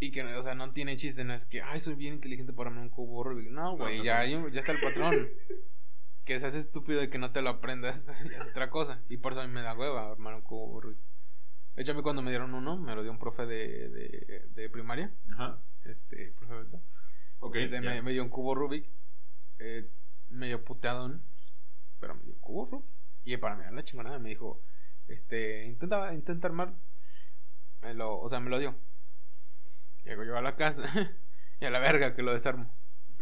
Y 0.00 0.10
que, 0.10 0.22
o 0.22 0.42
sea, 0.42 0.54
no 0.54 0.72
tiene 0.72 0.96
chiste, 0.96 1.24
no 1.24 1.32
es 1.32 1.46
que, 1.46 1.62
ay, 1.62 1.80
soy 1.80 1.94
bien 1.94 2.14
inteligente 2.14 2.52
para 2.52 2.68
armar 2.68 2.84
un 2.84 2.90
cubo 2.90 3.24
Rubik. 3.24 3.48
No, 3.48 3.76
güey, 3.76 4.02
ya, 4.02 4.24
ya 4.26 4.60
está 4.60 4.72
el 4.72 4.80
patrón. 4.80 5.28
que 6.24 6.38
se 6.38 6.46
hace 6.46 6.58
estúpido 6.58 7.02
y 7.02 7.08
que 7.08 7.18
no 7.18 7.32
te 7.32 7.42
lo 7.42 7.50
aprendas 7.50 8.08
es 8.08 8.48
otra 8.50 8.68
cosa. 8.68 9.02
Y 9.08 9.16
por 9.16 9.32
eso 9.32 9.40
a 9.40 9.46
mí 9.46 9.52
me 9.52 9.62
da 9.62 9.74
hueva 9.74 10.10
armar 10.10 10.34
un 10.34 10.42
cubo 10.42 10.78
Rubik. 10.78 10.98
De 11.74 11.82
hecho, 11.82 11.92
a 11.92 11.94
mí 11.94 12.02
cuando 12.02 12.20
me 12.20 12.30
dieron 12.30 12.52
uno, 12.52 12.76
me 12.76 12.94
lo 12.94 13.02
dio 13.02 13.10
un 13.10 13.18
profe 13.18 13.46
de, 13.46 13.88
de, 13.88 14.46
de 14.54 14.68
primaria. 14.68 15.14
Ajá. 15.32 15.62
Este, 15.84 16.32
profe 16.38 16.54
Beto. 16.54 16.82
Ok. 17.40 17.56
Este, 17.56 17.80
me, 17.80 18.12
dio 18.12 18.22
un 18.22 18.28
cubo 18.28 18.54
Rubik. 18.54 18.88
Eh, 19.58 19.90
medio 20.28 20.64
puteado, 20.64 21.20
pero 22.00 22.14
me 22.14 22.22
dio 22.22 22.32
un 22.32 22.40
cubo 22.40 22.66
Rubik. 22.66 22.86
Y 23.24 23.36
para 23.36 23.56
mí, 23.56 23.64
la 23.70 23.84
chingonada 23.84 24.18
me 24.18 24.30
dijo, 24.30 24.62
este, 25.08 25.66
intenta, 25.66 26.12
intenta 26.14 26.48
armar. 26.48 26.74
Me 27.82 27.94
lo, 27.94 28.18
o 28.18 28.28
sea, 28.28 28.40
me 28.40 28.50
lo 28.50 28.58
dio. 28.58 28.74
Llego 30.04 30.24
yo 30.24 30.36
a 30.36 30.42
la 30.42 30.56
casa 30.56 30.84
y 31.60 31.64
a 31.64 31.70
la 31.70 31.78
verga 31.78 32.14
que 32.14 32.22
lo 32.22 32.32
desarmo. 32.32 32.72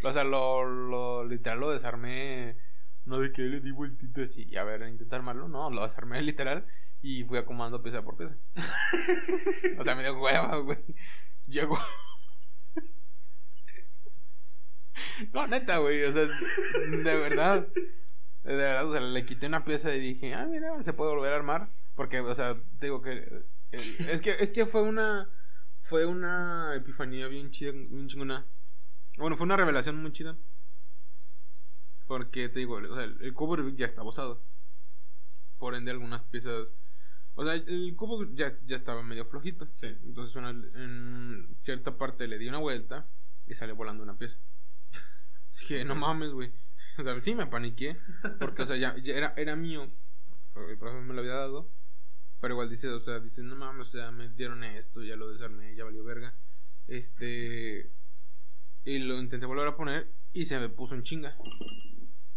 O 0.02 0.12
sea, 0.12 0.24
lo, 0.24 0.64
lo 0.64 1.24
literal 1.24 1.60
lo 1.60 1.70
desarmé. 1.70 2.56
No 3.04 3.18
de 3.18 3.32
que 3.32 3.42
le 3.42 3.60
di 3.60 3.70
vueltitas 3.70 4.36
y 4.36 4.56
a 4.56 4.64
ver, 4.64 4.86
intentar 4.88 5.20
armarlo. 5.20 5.48
No, 5.48 5.70
lo 5.70 5.82
desarmé 5.82 6.22
literal 6.22 6.66
y 7.02 7.24
fui 7.24 7.38
acomodando 7.38 7.82
pieza 7.82 8.02
por 8.02 8.16
pieza. 8.16 8.36
o 9.78 9.84
sea, 9.84 9.94
me 9.94 10.02
dio 10.02 10.18
hueva, 10.20 10.56
güey. 10.58 10.78
Llegó. 11.46 11.78
No, 15.32 15.46
neta, 15.46 15.78
güey. 15.78 16.02
O 16.04 16.12
sea, 16.12 16.22
de 16.22 17.16
verdad. 17.16 17.68
De 18.42 18.54
verdad, 18.56 18.88
o 18.88 18.92
sea, 18.92 19.00
le 19.00 19.26
quité 19.26 19.46
una 19.46 19.64
pieza 19.64 19.94
y 19.94 20.00
dije, 20.00 20.34
ah, 20.34 20.46
mira, 20.46 20.82
se 20.82 20.92
puede 20.92 21.14
volver 21.14 21.32
a 21.32 21.36
armar. 21.36 21.70
Porque, 21.94 22.20
o 22.20 22.34
sea, 22.34 22.56
digo 22.80 23.02
que. 23.02 23.44
es 23.72 24.22
que, 24.22 24.30
es 24.30 24.52
que 24.52 24.66
fue 24.66 24.82
una 24.82 25.28
fue 25.90 26.06
una 26.06 26.76
epifanía 26.76 27.26
bien 27.26 27.50
chida, 27.50 27.72
bien 27.72 28.06
chingona. 28.06 28.46
Bueno, 29.18 29.36
fue 29.36 29.44
una 29.44 29.56
revelación 29.56 30.00
muy 30.00 30.12
chida. 30.12 30.38
Porque 32.06 32.48
te 32.48 32.60
digo, 32.60 32.76
o 32.76 32.94
sea, 32.94 33.02
el 33.02 33.34
cubo 33.34 33.58
ya 33.70 33.86
está 33.86 34.04
usado. 34.04 34.40
Por 35.58 35.74
ende, 35.74 35.90
algunas 35.90 36.22
piezas. 36.22 36.72
O 37.34 37.44
sea, 37.44 37.54
el 37.54 37.96
cubo 37.96 38.24
ya, 38.34 38.56
ya 38.64 38.76
estaba 38.76 39.02
medio 39.02 39.24
flojito. 39.24 39.66
Sí. 39.72 39.88
Entonces, 40.04 40.36
en 40.36 41.56
cierta 41.60 41.98
parte 41.98 42.28
le 42.28 42.38
di 42.38 42.48
una 42.48 42.58
vuelta 42.58 43.08
y 43.48 43.54
salió 43.54 43.74
volando 43.74 44.04
una 44.04 44.16
pieza. 44.16 44.38
Dije, 45.58 45.84
no 45.84 45.94
mames, 45.94 46.30
güey. 46.30 46.52
O 46.98 47.02
sea, 47.02 47.18
sí 47.20 47.34
me 47.34 47.46
paniqué. 47.46 47.96
Porque, 48.38 48.62
o 48.62 48.64
sea, 48.66 48.76
ya, 48.76 48.94
era, 49.04 49.32
era 49.36 49.56
mío. 49.56 49.90
El 50.54 50.76
profesor 50.76 51.02
me 51.02 51.14
lo 51.14 51.20
había 51.20 51.34
dado. 51.34 51.70
Pero 52.40 52.54
igual 52.54 52.68
dice, 52.68 52.88
o 52.88 52.98
sea, 52.98 53.20
dice, 53.20 53.42
no 53.42 53.56
mames, 53.56 53.88
o 53.88 53.90
sea, 53.90 54.10
me 54.10 54.28
dieron 54.28 54.64
esto, 54.64 55.02
ya 55.02 55.16
lo 55.16 55.30
desarmé, 55.30 55.74
ya 55.74 55.84
valió 55.84 56.04
verga. 56.04 56.34
Este. 56.88 57.90
Y 58.84 58.98
lo 58.98 59.18
intenté 59.18 59.46
volver 59.46 59.68
a 59.68 59.76
poner 59.76 60.12
y 60.32 60.44
se 60.44 60.58
me 60.58 60.68
puso 60.68 60.94
en 60.94 61.02
chinga. 61.02 61.36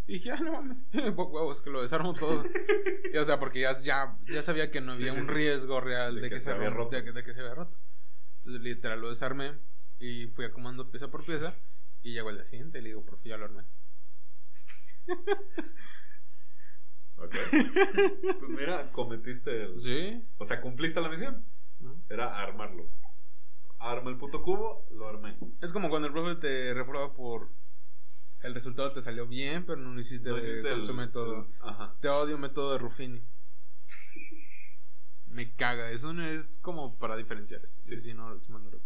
Y 0.06 0.14
dije, 0.14 0.32
ah, 0.32 0.40
no 0.42 0.52
mames, 0.52 0.86
huevos, 0.94 1.62
que 1.62 1.70
lo 1.70 1.82
desarmo 1.82 2.14
todo. 2.14 2.44
y, 3.14 3.18
o 3.18 3.26
sea, 3.26 3.40
porque 3.40 3.62
ya, 3.62 3.80
ya, 3.82 4.18
ya 4.28 4.42
sabía 4.42 4.70
que 4.70 4.82
no 4.82 4.94
había 4.94 5.14
un 5.14 5.28
riesgo 5.28 5.80
real 5.80 6.20
de, 6.22 6.30
que, 6.30 6.40
se 6.40 6.52
había 6.52 6.70
roto. 6.70 6.96
De, 6.96 7.24
que 7.24 7.34
se 7.34 7.40
había 7.40 7.56
roto. 7.56 7.78
Entonces, 8.38 8.62
literal, 8.62 9.00
lo 9.00 9.10
desarmé 9.10 9.54
y 10.00 10.28
fui 10.28 10.44
acomodando 10.44 10.92
pieza 10.92 11.10
por 11.10 11.26
pieza. 11.26 11.56
Y 12.04 12.14
llegó 12.14 12.30
el 12.30 12.36
día 12.36 12.46
siguiente 12.46 12.80
y 12.80 12.82
le 12.82 12.90
digo, 12.90 13.04
por 13.04 13.18
fin 13.20 13.32
ya 13.32 13.38
lo 13.38 13.46
armé. 13.46 13.64
pues 17.16 18.50
mira, 18.50 18.92
cometiste 18.92 19.64
el. 19.64 19.80
Sí. 19.80 20.24
O 20.38 20.46
sea, 20.46 20.62
cumpliste 20.62 21.02
la 21.02 21.10
misión. 21.10 21.46
Era 22.10 22.42
armarlo. 22.42 22.90
Arma 23.80 24.10
el 24.10 24.18
puto 24.18 24.42
cubo, 24.44 24.86
lo 24.92 25.10
armé. 25.10 25.38
Es 25.62 25.74
como 25.74 25.90
cuando 25.90 26.08
el 26.08 26.14
profe 26.14 26.36
te 26.36 26.74
reprueba 26.74 27.14
por. 27.14 27.50
El 28.42 28.54
resultado 28.54 28.92
te 28.92 29.02
salió 29.02 29.26
bien, 29.26 29.66
pero 29.66 29.80
no 29.80 29.94
lo 29.94 30.02
hiciste, 30.02 30.30
con 30.30 30.84
su 30.84 30.94
método. 30.94 31.48
ajá. 31.62 31.96
Te 32.02 32.10
odio 32.10 32.38
método 32.38 32.74
de 32.74 32.78
Ruffini. 32.78 33.24
Me 35.28 35.54
caga. 35.56 35.92
Eso 35.92 36.14
no 36.14 36.26
es 36.26 36.60
como 36.62 36.98
para 36.98 37.16
diferenciar. 37.16 37.66
Sí, 37.66 38.00
sí, 38.02 38.14
no, 38.14 38.36
no 38.50 38.60
lo, 38.60 38.82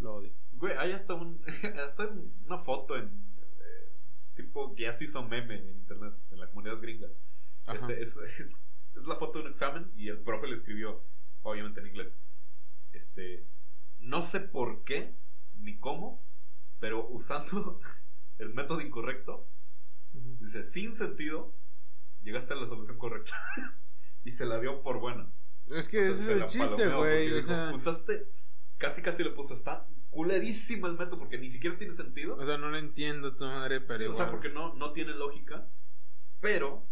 lo 0.00 0.14
odio. 0.14 0.32
Güey, 0.56 0.74
hay 0.76 0.92
hasta, 0.92 1.14
un, 1.14 1.40
hasta 1.86 2.10
una 2.46 2.58
foto 2.58 2.96
en. 2.96 3.04
Eh, 3.04 3.92
tipo 4.34 4.74
que 4.74 4.84
ya 4.84 4.92
se 4.92 5.04
hizo 5.04 5.22
meme 5.22 5.56
en 5.56 5.68
internet, 5.68 6.14
en 6.30 6.40
la 6.40 6.48
comunidad 6.48 6.80
gringa 6.80 7.08
este, 7.74 8.02
es, 8.02 8.16
es, 8.96 9.06
la 9.06 9.16
foto 9.16 9.38
de 9.38 9.44
un 9.46 9.50
examen 9.50 9.90
y 9.96 10.08
el 10.08 10.18
profe 10.18 10.46
le 10.46 10.56
escribió, 10.56 11.02
obviamente 11.42 11.80
en 11.80 11.86
inglés. 11.88 12.16
Este, 12.92 13.46
no 13.98 14.22
sé 14.22 14.40
por 14.40 14.84
qué 14.84 15.14
ni 15.54 15.78
cómo, 15.78 16.24
pero 16.78 17.06
usando 17.08 17.80
el 18.38 18.54
método 18.54 18.80
incorrecto, 18.80 19.48
dice, 20.12 20.62
sin 20.62 20.94
sentido, 20.94 21.54
llegaste 22.22 22.54
a 22.54 22.56
la 22.56 22.66
solución 22.66 22.98
correcta. 22.98 23.36
y 24.24 24.32
se 24.32 24.46
la 24.46 24.58
dio 24.58 24.82
por 24.82 24.98
buena. 24.98 25.30
Es 25.68 25.88
que 25.88 26.08
ese 26.08 26.22
es 26.22 26.28
el 26.28 26.44
chiste, 26.46 26.88
güey. 26.88 27.32
Usaste, 27.74 28.28
casi 28.78 29.02
casi 29.02 29.24
le 29.24 29.30
puso, 29.30 29.54
está 29.54 29.86
culerísimo 30.16 30.86
el 30.86 30.94
método 30.94 31.18
porque 31.18 31.36
ni 31.36 31.50
siquiera 31.50 31.76
tiene 31.76 31.92
sentido. 31.92 32.36
O 32.36 32.46
sea, 32.46 32.56
no 32.56 32.70
lo 32.70 32.78
entiendo 32.78 33.36
tu 33.36 33.44
madre, 33.44 33.80
pero. 33.82 34.10
o 34.10 34.14
sea, 34.14 34.30
porque 34.30 34.48
no, 34.48 34.74
no 34.74 34.92
tiene 34.92 35.12
lógica. 35.12 35.68
Pero 36.40 36.86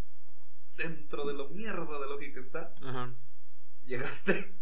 dentro 0.76 1.26
de 1.26 1.32
lo 1.32 1.48
mierda 1.48 1.98
de 1.98 2.06
lógica 2.06 2.40
está, 2.40 2.74
llegaste 3.86 4.54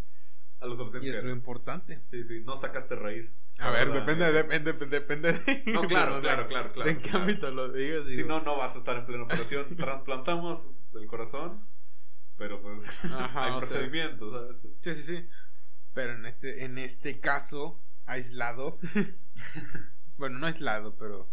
a 0.61 0.67
los. 0.67 0.79
Y 1.03 1.09
es 1.09 1.25
lo 1.25 1.33
importante. 1.33 2.03
Sí, 2.11 2.23
sí, 2.23 2.41
no 2.45 2.57
sacaste 2.57 2.95
raíz. 2.95 3.51
A 3.59 3.71
ver, 3.71 3.91
depende, 3.91 4.33
depende, 4.33 4.73
depende 4.73 5.33
de... 5.33 5.73
No, 5.73 5.83
claro, 5.83 6.21
claro, 6.21 6.47
claro, 6.47 6.73
claro. 6.73 6.91
¿En 6.91 6.99
qué 6.99 7.11
ámbito 7.11 7.51
lo 7.51 7.73
digas? 7.73 8.07
Si 8.07 8.23
no, 8.23 8.41
no 8.43 8.57
vas 8.57 8.77
a 8.77 8.79
estar 8.79 8.97
en 8.97 9.07
plena 9.07 9.25
operación. 9.25 9.67
Trasplantamos 9.77 10.69
el 10.95 11.07
corazón, 11.09 11.67
pero 12.37 12.63
pues 12.63 12.85
hay 13.35 13.59
procedimientos, 13.59 14.33
¿sabes? 14.33 14.57
Sí, 14.83 14.95
sí, 14.95 15.03
sí. 15.03 15.29
Pero 15.95 16.15
en 16.15 16.27
este, 16.27 16.65
en 16.65 16.79
este 16.79 17.21
caso, 17.21 17.81
aislado. 18.07 18.79
bueno, 20.17 20.39
no 20.39 20.47
aislado, 20.47 20.97
pero... 20.97 21.31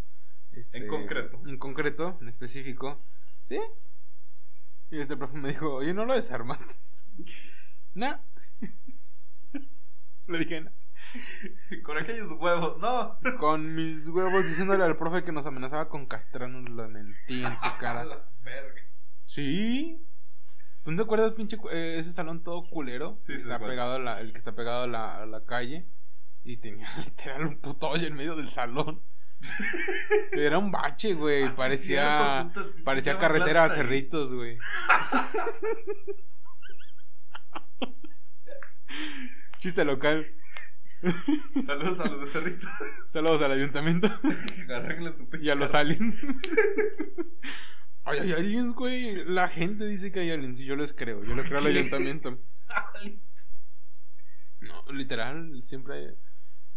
Este, 0.52 0.80
en 0.80 0.88
concreto. 0.88 1.42
En 1.46 1.58
concreto, 1.58 2.18
en 2.22 2.28
específico. 2.28 3.04
Sí, 3.44 3.60
y 4.92 5.00
este 5.00 5.16
profe 5.16 5.38
me 5.38 5.50
dijo, 5.50 5.76
oye, 5.76 5.94
¿no 5.94 6.06
lo 6.06 6.16
desarmaste? 6.16 6.76
no. 7.94 8.20
Le 10.28 10.40
dije, 10.40 10.62
no. 10.62 10.72
Con 11.84 11.98
aquellos 11.98 12.32
huevos, 12.32 12.80
no. 12.80 13.18
Con 13.38 13.74
mis 13.76 14.08
huevos 14.10 14.46
diciéndole 14.46 14.84
al 14.84 14.98
profe 14.98 15.24
que 15.24 15.32
nos 15.32 15.46
amenazaba 15.46 15.90
con 15.90 16.06
castrarnos, 16.06 16.70
lo 16.70 16.88
mentí 16.88 17.44
en 17.44 17.58
su 17.58 17.68
cara. 17.80 18.04
la 18.04 18.30
verga. 18.42 18.82
Sí. 19.26 20.06
¿Tú 20.84 20.92
no 20.92 20.98
te 20.98 21.04
acuerdas, 21.04 21.34
pinche, 21.34 21.58
eh, 21.72 21.96
ese 21.98 22.12
salón 22.12 22.44
todo 22.44 22.68
culero? 22.70 23.20
Sí, 23.26 23.34
está 23.34 23.60
pegado 23.60 23.96
a 23.96 24.00
la, 24.00 24.22
el 24.22 24.32
que 24.32 24.38
está 24.38 24.56
pegado 24.56 24.84
a 24.84 24.88
la, 24.88 25.22
a 25.22 25.26
la 25.26 25.44
calle. 25.46 25.88
Y 26.44 26.58
tenía 26.58 26.88
literal 27.06 27.46
un 27.46 27.58
puto 27.60 27.90
hoyo 27.90 28.08
en 28.08 28.16
medio 28.16 28.36
del 28.36 28.50
salón. 28.50 29.02
Era 30.32 30.58
un 30.58 30.72
bache, 30.72 31.14
güey. 31.14 31.44
Ah, 31.44 31.54
parecía. 31.56 32.52
parecía 32.84 33.18
carretera 33.18 33.64
a 33.66 33.70
cerritos, 33.70 34.34
güey. 34.34 34.58
Chiste 39.60 39.86
local. 39.86 40.36
Saludos 41.66 42.00
a 42.02 42.10
los 42.10 42.22
de 42.22 42.28
Cerritos. 42.28 42.70
Saludos 43.08 43.42
al 43.42 43.54
ayuntamiento. 43.54 44.10
su 44.10 45.28
Y 45.42 45.50
a 45.50 45.56
los 45.56 45.74
aliens. 45.74 46.18
Ay, 48.04 48.20
hay 48.20 48.34
aliens, 48.34 48.74
güey. 48.74 49.24
La 49.26 49.48
gente 49.48 49.86
dice 49.86 50.12
que 50.12 50.20
hay 50.22 50.32
aliens 50.32 50.60
y 50.60 50.66
yo 50.66 50.76
les 50.76 50.92
creo. 50.92 51.24
Yo 51.24 51.36
les 51.36 51.46
creo 51.46 51.60
al 51.60 51.68
ayuntamiento. 51.68 52.38
No, 54.62 54.84
literal, 54.92 55.62
siempre 55.64 56.16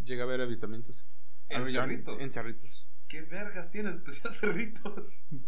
llega 0.04 0.22
a 0.22 0.26
haber 0.26 0.40
avistamientos. 0.40 1.06
¿En 1.48 1.66
Cerritos? 1.66 2.20
En 2.20 2.32
Cerritos. 2.32 2.88
¿Qué 3.08 3.22
vergas 3.22 3.70
tienes 3.70 3.94
especial 3.94 4.32
Cerritos? 4.34 5.04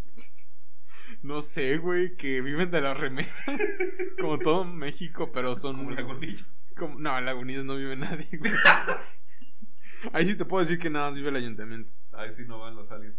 No 1.22 1.40
sé, 1.40 1.78
güey, 1.78 2.16
que 2.16 2.40
viven 2.40 2.70
de 2.70 2.80
la 2.80 2.92
remesa. 2.92 3.56
como 4.20 4.38
todo 4.38 4.64
México, 4.64 5.30
pero 5.32 5.54
son. 5.54 5.76
Como 5.76 5.90
lagunillos. 5.90 6.46
Como... 6.76 6.98
No, 6.98 7.16
en 7.18 7.24
lagunillos 7.24 7.64
no 7.64 7.76
vive 7.76 7.96
nadie, 7.96 8.28
güey. 8.32 8.52
Ahí 10.12 10.26
sí 10.26 10.36
te 10.36 10.44
puedo 10.44 10.60
decir 10.60 10.78
que 10.78 10.90
nada 10.90 11.08
más 11.08 11.16
vive 11.16 11.30
el 11.30 11.36
ayuntamiento. 11.36 11.90
Ahí 12.12 12.30
sí 12.30 12.44
no 12.46 12.58
van 12.58 12.76
los 12.76 12.90
aliens. 12.90 13.16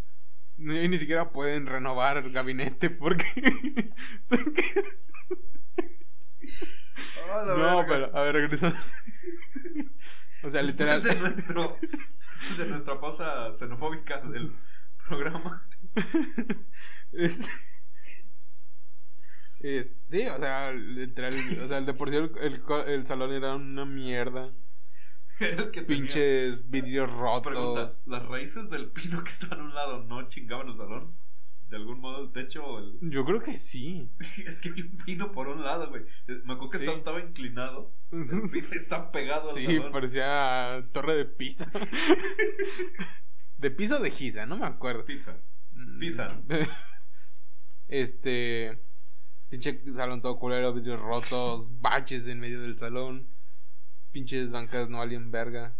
Ni, 0.57 0.88
ni 0.88 0.97
siquiera 0.97 1.31
pueden 1.31 1.65
renovar 1.65 2.17
el 2.17 2.31
gabinete 2.31 2.89
porque. 2.89 3.25
Oh, 7.31 7.45
no, 7.45 7.86
pero, 7.88 8.15
a 8.15 8.23
ver, 8.23 8.36
regresando. 8.36 8.77
O 10.46 10.50
sea, 10.50 10.62
literal. 10.62 11.02
de 11.02 11.16
nuestro 11.16 11.78
de 12.58 12.66
nuestra 12.68 13.00
pausa 13.00 13.52
xenofóbica 13.54 14.22
del 14.22 14.54
programa. 15.08 15.68
Este. 17.12 17.46
sí, 19.62 20.28
o 20.28 20.39
sea, 20.39 20.74
literal, 20.74 21.34
o 21.64 21.68
sea, 21.68 21.78
el 21.78 21.86
de 21.86 21.93
por 21.93 22.10
sí 22.10 22.18
el, 22.18 22.62
el, 22.88 23.08
salón 23.08 23.32
era 23.32 23.56
una 23.56 23.86
mierda. 23.86 24.52
El 25.39 25.72
que 25.72 25.84
Pinches 25.84 26.70
vidrios 26.70 27.12
rotos. 27.12 28.02
¿las 28.06 28.26
raíces 28.26 28.70
del 28.70 28.89
pino 28.91 29.24
que 29.24 29.32
está 29.32 29.56
a 29.56 29.60
un 29.60 29.74
lado 29.74 30.04
no 30.04 30.28
chingaban 30.28 30.70
el 30.70 30.78
salón? 30.78 31.16
¿De 31.70 31.78
algún 31.78 31.99
modo 31.99 32.24
el 32.24 32.32
techo? 32.32 32.80
El... 32.80 32.99
Yo 33.01 33.26
creo 33.26 33.41
que 33.41 33.57
sí. 33.57 34.11
es 34.45 34.61
que 34.61 34.70
un 34.70 34.97
pino 35.05 35.32
por 35.32 35.47
un 35.47 35.63
lado, 35.63 35.89
güey. 35.89 36.03
Me 36.43 36.53
acuerdo 36.53 36.70
que 36.70 36.86
estaba, 36.86 37.20
inclinado. 37.20 37.91
El 38.11 38.26
pino 38.51 38.68
está 38.72 39.11
pegado 39.11 39.49
al 39.49 39.55
Sí, 39.55 39.80
parecía 39.91 40.88
torre 40.91 41.16
de 41.16 41.26
pizza. 41.26 41.70
de 43.57 43.72
piso 43.72 43.99
de 43.99 44.11
Giza, 44.11 44.45
no 44.45 44.57
me 44.57 44.66
acuerdo. 44.66 45.05
Pizza. 45.05 45.38
Mm. 45.72 45.99
Pizza. 45.99 46.41
este. 47.88 48.80
Pinche 49.49 49.82
salón 49.93 50.22
todo 50.22 50.38
culero, 50.38 50.74
vidrios 50.74 50.99
rotos, 50.99 51.70
baches 51.80 52.28
en 52.28 52.39
medio 52.39 52.61
del 52.61 52.78
salón. 52.78 53.30
Pinches 54.11 54.51
bancas 54.51 54.89
no 54.89 54.99
valen 54.99 55.32
verga. 55.32 55.76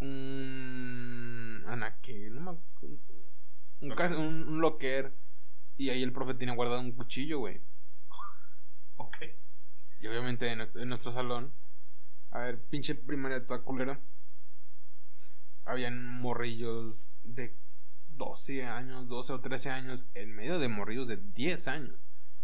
Un. 0.00 1.64
Ana, 1.66 1.98
que 2.00 2.30
no 2.30 2.40
me 2.40 2.50
un, 3.92 4.48
un, 4.48 4.60
locker. 4.60 5.14
Y 5.76 5.90
ahí 5.90 6.02
el 6.02 6.12
profe 6.12 6.34
tenía 6.34 6.54
guardado 6.54 6.80
un 6.80 6.92
cuchillo, 6.92 7.40
güey. 7.40 7.60
Ok. 8.96 9.16
Y 10.00 10.06
obviamente 10.06 10.50
en, 10.50 10.88
nuestro 10.88 11.12
salón. 11.12 11.52
A 12.30 12.40
ver, 12.40 12.60
pinche 12.64 12.94
primaria 12.94 13.46
toda 13.46 13.62
culera. 13.62 14.00
Habían 15.64 16.04
morrillos 16.04 17.10
de 17.22 17.56
12 18.08 18.64
años, 18.64 19.08
12 19.08 19.32
o 19.32 19.40
13 19.40 19.70
años, 19.70 20.06
en 20.14 20.34
medio 20.34 20.58
de 20.58 20.68
morrillos 20.68 21.08
de 21.08 21.16
10 21.16 21.68
años. 21.68 21.98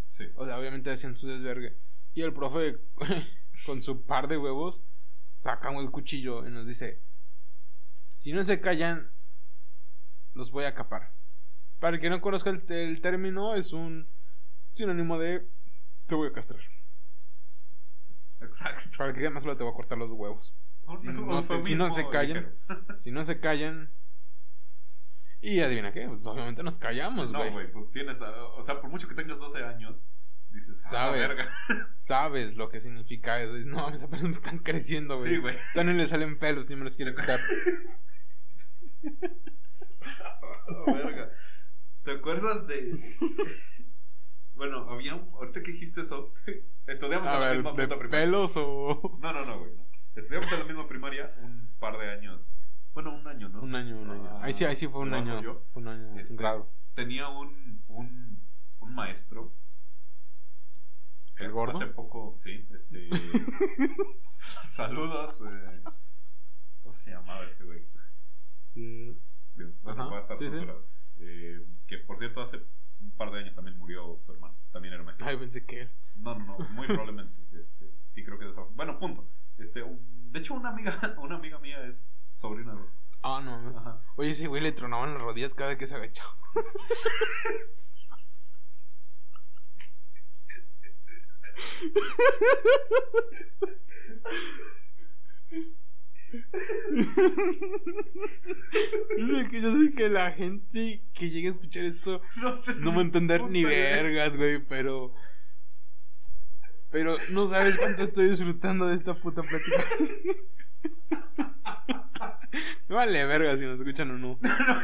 Sí. 0.07 0.25
O 0.37 0.47
sea, 0.47 0.59
obviamente 0.59 0.91
hacían 0.91 1.17
su 1.17 1.29
desvergue. 1.29 1.77
Y 2.15 2.23
el 2.23 2.33
profe, 2.33 2.79
con 3.67 3.83
su 3.83 4.05
par 4.05 4.29
de 4.29 4.37
huevos, 4.37 4.83
saca 5.31 5.71
el 5.79 5.91
cuchillo 5.91 6.47
y 6.47 6.51
nos 6.51 6.67
dice: 6.67 7.03
Si 8.13 8.33
no 8.33 8.43
se 8.43 8.61
callan, 8.61 9.13
los 10.35 10.51
voy 10.51 10.65
a 10.65 10.75
capar. 10.75 11.13
Para 11.81 11.97
el 11.97 12.03
que 12.03 12.11
no 12.11 12.21
conozca 12.21 12.51
el, 12.51 13.01
término, 13.01 13.55
es 13.55 13.73
un 13.73 14.07
sinónimo 14.71 15.19
de 15.19 15.49
te 16.07 16.15
voy 16.15 16.29
a 16.29 16.33
castrar. 16.33 16.61
Exacto. 18.41 18.91
Para 18.97 19.11
el 19.11 19.17
que 19.17 19.31
más 19.31 19.43
solo 19.43 19.57
te 19.57 19.65
voy 19.65 19.73
a 19.73 19.75
cortar 19.75 19.97
los 19.97 20.11
huevos. 20.11 20.55
si, 20.99 21.09
no, 21.75 21.91
se 21.91 22.09
callan, 22.09 22.55
si 22.95 23.11
no 23.11 23.25
se 23.25 23.41
callan. 23.41 23.91
Y 25.41 25.61
adivina 25.61 25.91
qué, 25.91 26.07
pues 26.07 26.25
obviamente 26.27 26.63
nos 26.63 26.79
callamos, 26.79 27.33
güey. 27.33 27.49
No, 27.49 27.55
güey, 27.55 27.73
pues 27.73 27.91
tienes, 27.93 28.19
o 28.21 28.63
sea, 28.63 28.79
por 28.79 28.91
mucho 28.91 29.09
que 29.09 29.15
tengas 29.15 29.39
12 29.39 29.65
años, 29.65 30.07
dices, 30.51 30.85
ah, 30.85 30.91
sabes, 30.91 31.29
verga. 31.29 31.51
sabes 31.95 32.57
lo 32.57 32.69
que 32.69 32.81
significa 32.81 33.41
eso. 33.41 33.55
No, 33.65 33.91
mis 33.91 34.03
apenas 34.03 34.25
me 34.25 34.33
están 34.33 34.59
creciendo, 34.59 35.17
güey. 35.17 35.37
Sí, 35.37 35.39
güey. 35.39 35.57
También 35.75 35.97
le 35.97 36.07
salen 36.07 36.39
pelos 36.39 36.71
y 36.71 36.77
me 36.77 36.85
los 36.85 36.95
quieres 36.95 37.15
quitar. 37.15 37.41
¿Te 42.05 42.13
acuerdas 42.13 42.67
de.? 42.67 43.17
bueno, 44.55 44.89
había. 44.91 45.13
Ahorita 45.13 45.63
que 45.63 45.73
dijiste 45.73 46.01
eso, 46.01 46.33
estudiamos 46.87 47.33
en 47.33 47.41
la 47.41 47.55
misma 47.55 47.71
puta 47.71 47.99
primaria. 47.99 48.11
¿Pelos 48.11 48.57
o.? 48.57 49.19
No, 49.21 49.33
no, 49.33 49.45
no, 49.45 49.59
güey. 49.61 49.73
Estudiamos 50.15 50.51
en 50.53 50.59
la 50.59 50.65
misma 50.65 50.89
primaria 50.89 51.35
un 51.43 51.75
par 51.79 51.99
de 51.99 52.11
años. 52.11 52.51
Bueno, 52.93 53.15
un 53.15 53.27
año, 53.27 53.49
¿no? 53.49 53.61
Un 53.61 53.75
año, 53.75 54.01
un 54.01 54.11
año. 54.11 54.39
ahí 54.43 54.53
sí, 54.53 54.65
ahí 54.65 54.75
sí 54.75 54.89
fue 54.89 55.03
un 55.03 55.15
año. 55.15 55.41
Yo. 55.43 55.65
Un 55.75 55.89
año, 55.89 56.19
este, 56.19 56.37
Tenía 56.95 57.29
un, 57.29 57.85
un, 57.89 58.47
un 58.81 58.95
maestro. 58.95 59.53
¿El 61.37 61.53
gordo? 61.53 61.77
Hace 61.77 61.87
poco, 61.87 62.37
sí. 62.41 62.67
Este. 62.71 63.09
saludos. 64.21 65.41
Eh, 65.41 65.83
¿Cómo 66.83 66.95
se 66.95 67.11
llamaba 67.11 67.45
este 67.45 67.65
güey? 67.65 67.87
Mm. 68.75 69.13
Bueno, 69.83 70.11
va 70.11 70.19
a 70.19 70.21
estar 70.21 70.37
sí, 70.37 70.49
eh, 71.21 71.65
que 71.87 71.99
por 71.99 72.19
cierto, 72.19 72.41
hace 72.41 72.61
un 73.01 73.11
par 73.13 73.31
de 73.31 73.41
años 73.41 73.55
también 73.55 73.79
murió 73.79 74.19
su 74.23 74.33
hermano. 74.33 74.55
También 74.73 74.95
era 74.95 75.03
maestro. 75.03 75.27
Ay, 75.27 75.37
pensé 75.37 75.65
que 75.65 75.89
No, 76.17 76.39
no, 76.39 76.59
no, 76.59 76.69
muy 76.71 76.87
probablemente. 76.87 77.41
Este, 77.51 77.91
sí, 78.15 78.25
creo 78.25 78.39
que 78.39 78.49
esa 78.49 78.63
Bueno, 78.75 78.99
punto. 78.99 79.29
Este, 79.59 79.83
de 79.83 80.39
hecho, 80.39 80.55
una 80.55 80.71
amiga, 80.71 80.99
una 81.19 81.37
amiga 81.37 81.59
mía 81.59 81.85
es 81.87 82.15
sobrina 82.33 82.75
de. 82.75 82.81
Ah, 83.23 83.41
no. 83.45 83.77
Ajá. 83.77 84.01
Oye, 84.17 84.31
ese 84.31 84.47
güey 84.47 84.63
le 84.63 84.73
tronaban 84.73 85.15
las 85.15 85.23
rodillas 85.23 85.55
cada 85.55 85.71
vez 85.71 85.79
que 85.79 85.87
se 85.87 85.95
agachaba. 85.95 86.35
yo, 99.19 99.27
sé 99.27 99.49
que, 99.49 99.61
yo 99.61 99.77
sé 99.77 99.95
que 99.95 100.09
la 100.09 100.33
gente 100.33 101.03
que 101.13 101.31
llegue 101.31 101.49
a 101.49 101.53
escuchar 101.53 101.85
esto 101.85 102.23
no, 102.81 102.93
va 102.93 102.99
a 102.99 103.05
entender 103.05 103.43
ni 103.45 103.65
vergas, 103.65 104.37
güey, 104.37 104.59
pero. 104.65 105.15
Pero 106.91 107.17
no 107.31 107.47
sabes 107.47 107.77
cuánto 107.77 108.03
estoy 108.03 108.31
disfrutando 108.31 108.87
de 108.87 108.97
esta 108.97 109.15
puta 109.15 109.43
plática. 109.43 109.77
no 112.89 112.97
vale 112.97 113.25
verga 113.27 113.57
si 113.57 113.65
nos 113.65 113.79
escuchan 113.81 114.11
o 114.11 114.19
no. 114.19 114.39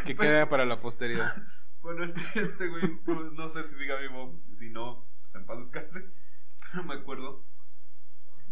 que 0.05 0.15
quede 0.15 0.47
para 0.47 0.65
la 0.65 0.81
posteridad. 0.81 1.35
Bueno, 1.81 2.05
este, 2.05 2.21
este 2.35 2.69
güey, 2.69 2.97
pues, 3.05 3.33
no 3.33 3.49
sé 3.49 3.65
si 3.65 3.75
siga 3.77 3.99
vivo. 4.01 4.41
Si 4.55 4.71
no, 4.71 5.09
pues 5.21 5.35
en 5.35 5.47
paz 5.47 5.59
descanse. 5.59 6.05
Pero 6.73 6.85
me 6.85 6.95
acuerdo 6.95 7.45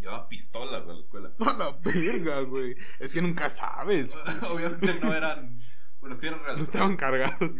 llevaba 0.05 0.29
pistolas 0.29 0.83
a 0.83 0.93
la 0.93 1.01
escuela. 1.01 1.33
A 1.41 1.53
la 1.55 1.73
verga, 1.83 2.41
güey. 2.41 2.77
Es 2.99 3.15
que 3.15 3.23
nunca 3.23 3.51
sabes. 3.51 4.17
Obviamente 4.51 5.01
no 5.01 5.13
eran. 5.15 5.61
Bueno, 6.01 6.15
sí 6.15 6.27
eran 6.27 6.41
reales. 6.41 6.59
No 6.59 6.65
estaban 6.65 6.97
cargados. 6.97 7.39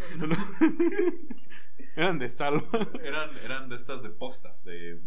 eran 1.97 2.19
de 2.19 2.29
salva. 2.29 2.69
Eran, 3.03 3.37
eran 3.39 3.69
de 3.69 3.77
estas 3.77 4.03
de 4.03 4.11
postas, 4.11 4.63
de. 4.65 5.01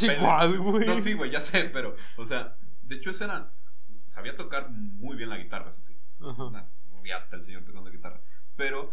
igual, 0.00 0.58
güey. 0.58 0.86
No, 0.86 1.00
sí, 1.00 1.12
güey, 1.12 1.30
ya 1.30 1.40
sé, 1.40 1.64
pero. 1.64 1.94
O 2.16 2.24
sea, 2.24 2.56
de 2.82 2.96
hecho, 2.96 3.10
ese 3.10 3.24
eran. 3.24 3.52
Sabía 4.06 4.34
tocar 4.34 4.70
muy 4.70 5.16
bien 5.16 5.28
la 5.28 5.38
guitarra, 5.38 5.70
eso 5.70 5.82
sí. 5.82 5.96
Ajá. 6.20 6.68
el 7.32 7.44
señor 7.44 7.64
tocando 7.64 7.90
guitarra. 7.90 8.20
Pero, 8.56 8.92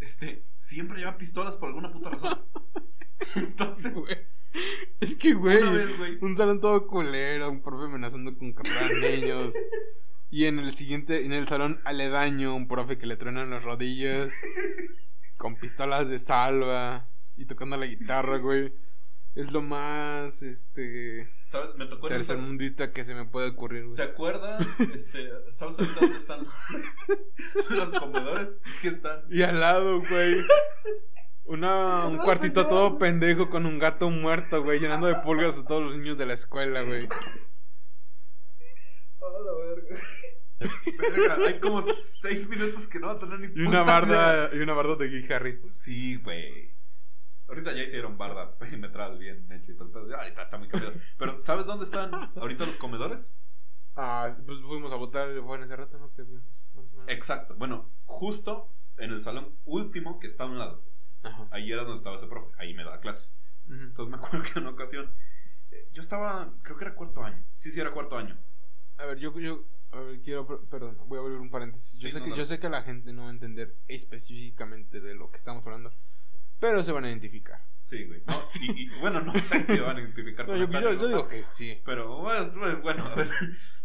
este, 0.00 0.44
siempre 0.56 0.98
llevaba 0.98 1.18
pistolas 1.18 1.54
por 1.56 1.68
alguna 1.68 1.92
puta 1.92 2.10
razón. 2.10 2.44
Entonces, 3.36 3.94
güey. 3.94 4.26
Es 5.00 5.16
que, 5.16 5.34
güey, 5.34 5.58
un 6.20 6.36
salón 6.36 6.60
todo 6.60 6.86
culero, 6.86 7.50
un 7.50 7.62
profe 7.62 7.84
amenazando 7.84 8.36
con 8.36 8.52
capturar 8.52 8.92
niños. 8.94 9.54
Y 10.28 10.46
en 10.46 10.58
el 10.58 10.74
siguiente, 10.74 11.24
en 11.24 11.32
el 11.32 11.46
salón 11.46 11.80
aledaño, 11.84 12.54
un 12.56 12.66
profe 12.66 12.98
que 12.98 13.06
le 13.06 13.16
truenan 13.16 13.48
las 13.50 13.62
rodillas. 13.62 14.42
Con 15.36 15.54
pistolas 15.54 16.10
de 16.10 16.18
salva. 16.18 17.08
Y 17.36 17.44
tocando 17.44 17.76
la 17.76 17.86
guitarra, 17.86 18.38
güey. 18.38 18.72
Es 19.36 19.52
lo 19.52 19.62
más, 19.62 20.42
este... 20.42 21.30
¿Sabes? 21.46 21.76
Me 21.76 21.86
tocó 21.86 22.08
Tercermundista 22.08 22.90
que 22.90 23.04
se 23.04 23.14
me 23.14 23.24
puede 23.24 23.50
ocurrir, 23.50 23.84
güey. 23.84 23.96
¿Te 23.96 24.02
acuerdas? 24.02 24.80
Este, 24.80 25.30
¿Sabes 25.52 25.78
ahorita 25.78 26.00
dónde 26.00 26.18
están 26.18 26.46
los 27.70 27.90
comedores? 27.90 28.56
¿Qué 28.82 28.88
están? 28.88 29.22
Y 29.30 29.42
al 29.42 29.60
lado, 29.60 30.00
güey. 30.00 30.38
Una, 31.46 32.06
un 32.08 32.18
cuartito 32.18 32.66
todo 32.66 32.98
pendejo 32.98 33.48
con 33.50 33.66
un 33.66 33.78
gato 33.78 34.10
muerto, 34.10 34.62
güey, 34.62 34.80
llenando 34.80 35.06
de 35.06 35.14
pulgas 35.24 35.58
a 35.58 35.66
todos 35.66 35.82
los 35.82 35.96
niños 35.96 36.18
de 36.18 36.26
la 36.26 36.34
escuela, 36.34 36.82
güey. 36.82 37.08
hay 41.46 41.60
como 41.60 41.82
seis 41.82 42.48
minutos 42.48 42.86
que 42.88 42.98
no 42.98 43.08
va 43.08 43.12
a 43.14 43.18
tener 43.18 43.38
ni 43.38 43.62
y 43.62 43.66
una 43.66 43.82
barda 43.82 44.50
Y 44.54 44.58
una 44.58 44.72
barda 44.74 44.96
de 44.96 45.08
guijarritos. 45.08 45.70
Sí, 45.70 46.16
güey. 46.16 46.74
Ahorita 47.48 47.72
ya 47.72 47.82
hicieron 47.82 48.18
barda 48.18 48.56
perimetral 48.58 49.18
bien 49.18 49.50
hecho 49.52 49.72
y 49.72 49.76
todo. 49.76 50.16
Ahorita 50.16 50.42
está 50.42 50.58
muy 50.58 50.68
cambiado. 50.68 50.94
Pero, 51.18 51.40
¿sabes 51.40 51.66
dónde 51.66 51.84
están 51.84 52.12
ahorita 52.36 52.66
los 52.66 52.76
comedores? 52.76 53.32
Ah, 53.94 54.34
pues 54.44 54.60
fuimos 54.60 54.92
a 54.92 54.96
votar 54.96 55.30
en 55.30 55.62
ese 55.62 55.76
rato, 55.76 55.98
¿no? 55.98 56.10
Exacto. 57.08 57.54
Bueno, 57.56 57.90
justo 58.04 58.70
en 58.98 59.10
el 59.12 59.20
salón 59.20 59.54
último 59.64 60.18
que 60.18 60.26
está 60.26 60.44
a 60.44 60.46
un 60.46 60.58
lado. 60.58 60.82
Ahí 61.50 61.70
era 61.70 61.82
donde 61.82 61.96
estaba 61.96 62.16
ese 62.16 62.26
profe, 62.26 62.54
ahí 62.58 62.74
me 62.74 62.84
daba 62.84 63.00
clases. 63.00 63.34
Entonces 63.68 64.10
me 64.10 64.16
acuerdo 64.16 64.42
que 64.52 64.58
en 64.58 64.66
una 64.66 64.70
ocasión, 64.70 65.10
eh, 65.70 65.88
yo 65.92 66.00
estaba, 66.00 66.52
creo 66.62 66.76
que 66.76 66.84
era 66.84 66.94
cuarto 66.94 67.24
año. 67.24 67.42
Sí, 67.58 67.70
sí, 67.70 67.80
era 67.80 67.92
cuarto 67.92 68.16
año. 68.16 68.38
A 68.98 69.06
ver, 69.06 69.18
yo, 69.18 69.38
yo 69.38 69.64
a 69.92 70.00
ver, 70.00 70.20
quiero, 70.20 70.46
perdón, 70.68 70.98
voy 71.06 71.18
a 71.18 71.22
abrir 71.22 71.38
un 71.38 71.50
paréntesis. 71.50 71.98
Yo, 71.98 72.10
sé 72.10 72.22
que, 72.22 72.36
yo 72.36 72.44
sé 72.44 72.58
que 72.58 72.68
la 72.68 72.82
gente 72.82 73.12
no 73.12 73.22
va 73.22 73.28
a 73.28 73.32
entender 73.32 73.76
específicamente 73.88 75.00
de 75.00 75.14
lo 75.14 75.30
que 75.30 75.36
estamos 75.36 75.64
hablando, 75.66 75.92
pero 76.60 76.82
se 76.82 76.92
van 76.92 77.04
a 77.04 77.08
identificar. 77.08 77.60
Sí, 77.84 78.04
güey. 78.04 78.22
y, 78.60 78.88
bueno, 79.00 79.20
no 79.20 79.34
sé 79.34 79.60
si 79.60 79.76
se 79.76 79.80
van 79.80 79.96
a 79.96 80.00
identificar. 80.00 80.46
yo, 80.46 80.66
yo, 80.66 81.08
digo 81.08 81.28
que 81.28 81.42
sí. 81.42 81.80
Pero 81.84 82.20
bueno, 82.20 83.06
a 83.06 83.14
ver. 83.14 83.30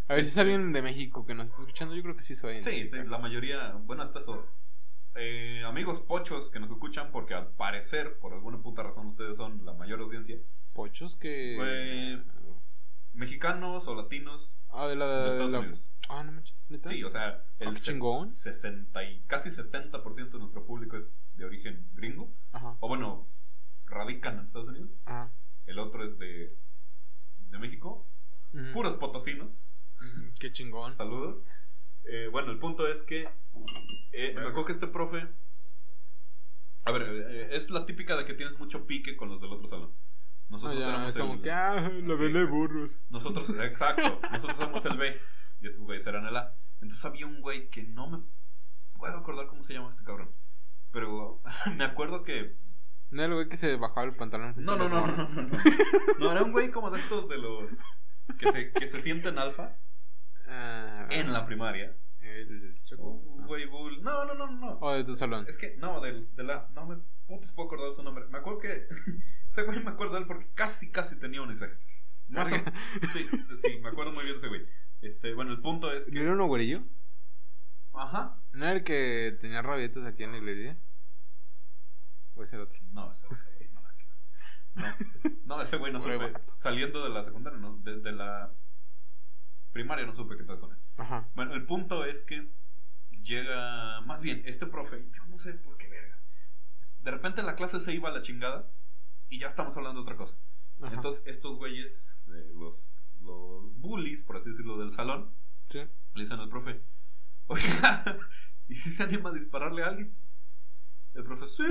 A 0.07 0.15
ver 0.15 0.25
si 0.25 0.31
es 0.31 0.37
alguien 0.39 0.73
de 0.73 0.81
México 0.81 1.25
que 1.25 1.33
nos 1.33 1.49
está 1.49 1.61
escuchando, 1.61 1.95
yo 1.95 2.01
creo 2.01 2.15
que 2.15 2.21
sí 2.21 2.35
se 2.35 2.45
va 2.45 2.51
a 2.51 2.55
identificar. 2.55 2.99
Sí, 2.99 3.03
sí, 3.03 3.09
la 3.09 3.17
mayoría, 3.17 3.71
bueno, 3.85 4.03
hasta 4.03 4.19
eso 4.19 4.45
eh, 5.15 5.63
amigos 5.65 6.01
pochos 6.01 6.49
que 6.49 6.59
nos 6.59 6.69
escuchan, 6.71 7.11
porque 7.11 7.33
al 7.33 7.49
parecer, 7.49 8.17
por 8.19 8.33
alguna 8.33 8.61
puta 8.61 8.83
razón, 8.83 9.07
ustedes 9.07 9.37
son 9.37 9.65
la 9.65 9.73
mayor 9.73 9.99
audiencia. 10.01 10.37
¿Pochos 10.73 11.15
que.? 11.17 12.21
mexicanos 13.13 13.87
o 13.87 13.95
latinos 13.95 14.55
ah, 14.69 14.87
de, 14.87 14.95
la, 14.95 15.23
de, 15.23 15.29
Estados 15.29 15.53
Unidos. 15.53 15.89
Ah, 16.09 16.23
no 16.23 16.31
manches, 16.31 16.55
Sí, 16.87 17.03
o 17.03 17.09
sea, 17.09 17.43
el 17.59 17.69
ah, 17.69 17.73
chingón. 17.75 18.31
60 18.31 19.03
y 19.03 19.21
casi 19.27 19.49
70% 19.49 20.31
de 20.31 20.39
nuestro 20.39 20.65
público 20.65 20.97
es 20.97 21.13
de 21.35 21.45
origen 21.45 21.89
gringo. 21.93 22.33
Ajá. 22.51 22.77
O 22.79 22.87
bueno, 22.87 23.27
radican 23.85 24.39
en 24.39 24.45
Estados 24.45 24.69
Unidos. 24.69 24.91
Ajá. 25.05 25.31
El 25.65 25.79
otro 25.79 26.03
es 26.05 26.17
de, 26.17 26.57
de 27.49 27.59
México. 27.59 28.07
Puros 28.73 28.95
potosinos. 28.95 29.59
Qué 30.39 30.51
chingón. 30.51 30.95
Saludos. 30.97 31.43
Eh, 32.05 32.29
bueno, 32.31 32.51
el 32.51 32.59
punto 32.59 32.87
es 32.87 33.03
que 33.03 33.29
eh, 34.11 34.33
me 34.35 34.41
acuerdo 34.41 34.65
que 34.65 34.71
este 34.73 34.87
profe. 34.87 35.27
A 36.83 36.91
ver, 36.91 37.03
eh, 37.03 37.55
es 37.55 37.69
la 37.69 37.85
típica 37.85 38.17
de 38.17 38.25
que 38.25 38.33
tienes 38.33 38.57
mucho 38.57 38.87
pique 38.87 39.15
con 39.15 39.29
los 39.29 39.39
del 39.39 39.51
otro 39.51 39.67
salón. 39.67 39.93
Nosotros 40.49 40.83
ah, 40.83 40.89
éramos 40.89 41.17
como 41.17 41.33
el, 41.35 41.41
que, 41.41 41.51
ah, 41.51 41.89
de 41.89 42.45
burros. 42.45 42.99
Nosotros, 43.09 43.49
exacto, 43.51 44.19
nosotros 44.31 44.57
somos 44.57 44.85
el 44.85 44.97
B 44.97 45.17
y 45.61 45.67
estos 45.67 45.81
güeyes 45.81 46.05
eran 46.07 46.25
el 46.25 46.35
A. 46.35 46.55
Entonces 46.81 47.05
había 47.05 47.25
un 47.25 47.39
güey 47.39 47.69
que 47.69 47.83
no 47.83 48.09
me 48.09 48.19
puedo 48.97 49.15
acordar 49.15 49.47
cómo 49.47 49.63
se 49.63 49.73
llama 49.73 49.91
este 49.91 50.03
cabrón. 50.03 50.31
Pero 50.91 51.41
me 51.77 51.85
acuerdo 51.85 52.23
que. 52.23 52.57
¿No 53.11 53.21
era 53.21 53.31
el 53.31 53.35
güey 53.35 53.49
que 53.49 53.55
se 53.55 53.75
bajaba 53.75 54.07
el 54.07 54.15
pantalón? 54.15 54.55
No, 54.57 54.75
no, 54.75 54.89
no, 54.89 55.07
no, 55.07 55.29
no, 55.29 55.41
no, 55.43 55.59
no. 56.19 56.31
era 56.31 56.43
un 56.43 56.51
güey 56.51 56.71
como 56.71 56.89
de 56.91 56.99
estos 56.99 57.29
de 57.29 57.37
los 57.37 57.71
que 58.37 58.51
se, 58.51 58.71
que 58.71 58.87
se 58.87 59.01
sienten 59.01 59.37
alfa 59.37 59.77
ah, 60.51 61.07
en 61.09 61.33
la 61.33 61.45
primaria. 61.45 61.95
El 62.21 62.79
Choco. 62.83 63.03
Un 63.03 63.47
güey 63.47 63.65
bull. 63.65 64.03
No, 64.03 64.25
no, 64.25 64.33
no, 64.35 64.47
no. 64.51 64.77
O 64.79 64.93
de 64.93 65.03
tu 65.03 65.17
salón. 65.17 65.45
Es 65.47 65.57
que, 65.57 65.75
no, 65.77 65.99
de, 66.01 66.25
de 66.35 66.43
la. 66.43 66.69
No 66.73 66.85
me 66.85 66.97
putas 67.25 67.51
puedo 67.53 67.67
acordar 67.67 67.89
de 67.89 67.95
su 67.95 68.03
nombre. 68.03 68.25
Me 68.29 68.37
acuerdo 68.37 68.59
que. 68.59 68.87
ese 69.49 69.63
güey 69.63 69.83
me 69.83 69.91
acuerdo 69.91 70.13
de 70.13 70.21
él 70.21 70.27
porque 70.27 70.47
casi, 70.53 70.91
casi 70.91 71.19
tenía 71.19 71.41
un 71.41 71.51
Isaac. 71.51 71.77
Más 72.27 72.47
sí, 72.49 72.55
sí, 73.11 73.27
sí, 73.27 73.79
me 73.81 73.89
acuerdo 73.89 74.13
muy 74.13 74.23
bien 74.23 74.35
de 74.35 74.39
ese 74.39 74.47
güey. 74.47 74.65
Este, 75.01 75.33
bueno, 75.33 75.51
el 75.51 75.61
punto 75.61 75.91
es 75.91 76.07
que. 76.07 76.21
¿Era 76.21 76.31
un 76.31 76.47
güerillo? 76.47 76.83
Ajá. 77.93 78.37
¿No 78.53 78.65
era 78.65 78.75
el 78.75 78.83
que 78.83 79.37
tenía 79.41 79.61
rabietas 79.61 80.05
aquí 80.05 80.23
en 80.23 80.31
la 80.31 80.37
iglesia? 80.37 80.77
¿O 82.35 82.43
es 82.43 82.53
el 82.53 82.61
otro? 82.61 82.79
No, 82.91 83.11
ese 83.11 83.27
güey 83.27 83.69
no. 83.73 83.81
No, 85.45 85.57
no 85.57 85.61
ese 85.61 85.77
güey 85.77 85.91
no 85.91 85.99
supe. 85.99 86.33
Saliendo 86.55 87.03
de 87.03 87.09
la 87.09 87.25
secundaria, 87.25 87.59
no, 87.59 87.77
de, 87.77 88.11
la 88.11 88.53
primaria 89.71 90.05
no 90.05 90.13
supe 90.13 90.37
qué 90.37 90.43
tal 90.43 90.59
con 90.59 90.71
él. 90.71 90.77
Ajá. 90.97 91.29
Bueno, 91.35 91.53
el 91.53 91.65
punto 91.65 92.05
es 92.05 92.23
que 92.23 92.51
llega. 93.23 94.01
Más 94.01 94.21
bien, 94.21 94.43
este 94.45 94.65
profe, 94.65 95.07
yo 95.11 95.25
no 95.25 95.37
sé 95.37 95.53
por 95.53 95.77
qué. 95.77 95.89
De 97.01 97.11
repente 97.11 97.41
la 97.41 97.55
clase 97.55 97.79
se 97.79 97.93
iba 97.93 98.09
a 98.09 98.11
la 98.11 98.21
chingada 98.21 98.71
y 99.27 99.39
ya 99.39 99.47
estamos 99.47 99.75
hablando 99.75 100.01
de 100.01 100.03
otra 100.03 100.17
cosa. 100.17 100.37
Entonces, 100.91 101.23
estos 101.27 101.57
güeyes, 101.57 102.15
eh, 102.27 102.51
los, 102.55 103.11
los 103.21 103.75
bullies, 103.79 104.23
por 104.23 104.37
así 104.37 104.49
decirlo, 104.49 104.77
del 104.77 104.91
salón, 104.91 105.33
le 105.73 105.89
dicen 106.15 106.39
al 106.39 106.49
profe: 106.49 106.81
Oiga, 107.47 108.03
¿y 108.67 108.75
si 108.75 108.91
se 108.91 109.03
anima 109.03 109.29
a 109.29 109.33
dispararle 109.33 109.83
a 109.83 109.87
alguien? 109.87 110.15
El 111.13 111.23
profe, 111.23 111.47
sí. 111.47 111.63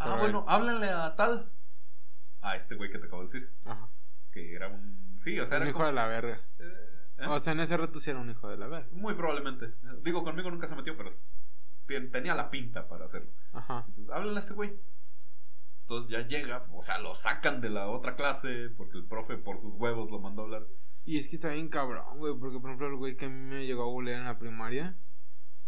ah, 0.00 0.16
bueno, 0.18 0.44
háblenle 0.48 0.88
a 0.88 1.14
tal. 1.14 1.52
A 2.42 2.56
este 2.56 2.74
güey 2.74 2.90
que 2.90 2.98
te 2.98 3.06
acabo 3.06 3.26
de 3.26 3.28
decir. 3.28 3.54
Ajá. 3.64 3.90
Que 4.32 4.54
era 4.54 4.68
un. 4.68 5.09
Sí, 5.24 5.38
o 5.38 5.46
sea, 5.46 5.60
un 5.60 5.68
hijo 5.68 5.84
de 5.84 5.92
la 5.92 6.06
verga. 6.06 6.40
Eh, 6.58 7.26
o 7.26 7.38
sea, 7.38 7.52
en 7.52 7.60
ese 7.60 7.76
rato 7.76 8.00
sí 8.00 8.10
era 8.10 8.18
un 8.18 8.30
hijo 8.30 8.48
de 8.48 8.56
la 8.56 8.66
verga. 8.66 8.88
Muy 8.92 9.14
probablemente. 9.14 9.74
Digo, 10.02 10.24
conmigo 10.24 10.50
nunca 10.50 10.68
se 10.68 10.74
metió, 10.74 10.96
pero 10.96 11.12
tenía 12.12 12.34
la 12.34 12.50
pinta 12.50 12.88
para 12.88 13.04
hacerlo. 13.04 13.30
Ajá. 13.52 13.84
Entonces, 13.88 14.10
háblenle 14.10 14.36
a 14.36 14.42
ese 14.42 14.54
güey. 14.54 14.72
Entonces 15.82 16.10
ya 16.10 16.26
llega, 16.26 16.64
o 16.72 16.82
sea, 16.82 17.00
lo 17.00 17.14
sacan 17.14 17.60
de 17.60 17.68
la 17.68 17.88
otra 17.88 18.14
clase 18.14 18.70
porque 18.76 18.98
el 18.98 19.04
profe 19.04 19.36
por 19.36 19.58
sus 19.58 19.74
huevos 19.74 20.08
lo 20.10 20.20
mandó 20.20 20.42
a 20.42 20.44
hablar. 20.44 20.66
Y 21.04 21.16
es 21.16 21.28
que 21.28 21.34
está 21.34 21.48
bien 21.48 21.68
cabrón, 21.68 22.18
güey, 22.18 22.32
porque 22.38 22.60
por 22.60 22.70
ejemplo 22.70 22.86
el 22.86 22.96
güey 22.96 23.16
que 23.16 23.24
a 23.24 23.28
mí 23.28 23.54
me 23.54 23.66
llegó 23.66 23.82
a 23.82 23.86
golear 23.86 24.20
en 24.20 24.26
la 24.26 24.38
primaria, 24.38 24.96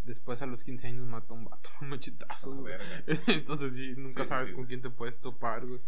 después 0.03 0.41
a 0.41 0.45
los 0.45 0.63
15 0.63 0.87
años 0.87 1.07
mató 1.07 1.33
a 1.33 1.37
un 1.37 1.43
vato, 1.43 1.69
un 1.81 1.89
machetazo, 1.89 2.55
güey. 2.55 2.73
Entonces 3.27 3.75
sí, 3.75 3.95
nunca 3.97 4.23
sabes 4.23 4.53
con 4.53 4.65
quién 4.65 4.81
te 4.81 4.89
puedes 4.89 5.19
topar, 5.19 5.65
güey. 5.65 5.81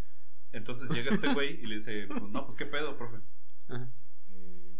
Entonces 0.51 0.89
llega 0.89 1.13
este 1.13 1.33
güey 1.33 1.61
y 1.61 1.67
le 1.67 1.77
dice, 1.77 2.07
pues 2.07 2.23
no, 2.23 2.45
pues 2.45 2.57
qué 2.57 2.65
pedo, 2.65 2.97
profe. 2.97 3.19
Ajá. 3.69 3.87
Eh, 4.31 4.77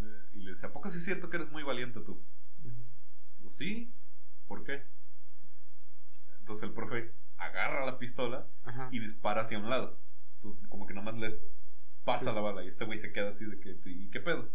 eh, 0.00 0.28
y 0.34 0.40
le 0.40 0.50
dice, 0.50 0.66
¿a 0.66 0.72
poco 0.72 0.90
sí 0.90 0.98
es 0.98 1.04
cierto 1.04 1.30
que 1.30 1.36
eres 1.36 1.50
muy 1.50 1.62
valiente 1.62 2.00
tú? 2.00 2.22
Digo, 3.38 3.52
sí, 3.52 3.92
¿por 4.46 4.64
qué? 4.64 4.84
Entonces 6.38 6.64
el 6.64 6.74
profe 6.74 7.12
agarra 7.36 7.86
la 7.86 7.98
pistola 7.98 8.46
y 8.90 8.98
dispara 8.98 9.42
hacia 9.42 9.58
un 9.58 9.70
lado. 9.70 9.98
Entonces, 10.34 10.66
como 10.68 10.86
que 10.86 10.94
nomás 10.94 11.16
le 11.16 11.40
pasa 12.04 12.32
la 12.32 12.40
bala 12.40 12.64
y 12.64 12.68
este 12.68 12.84
güey 12.84 12.98
se 12.98 13.12
queda 13.12 13.30
así 13.30 13.44
de 13.44 13.58
que, 13.60 13.78
¿y 13.86 14.10
qué 14.10 14.20
pedo? 14.20 14.50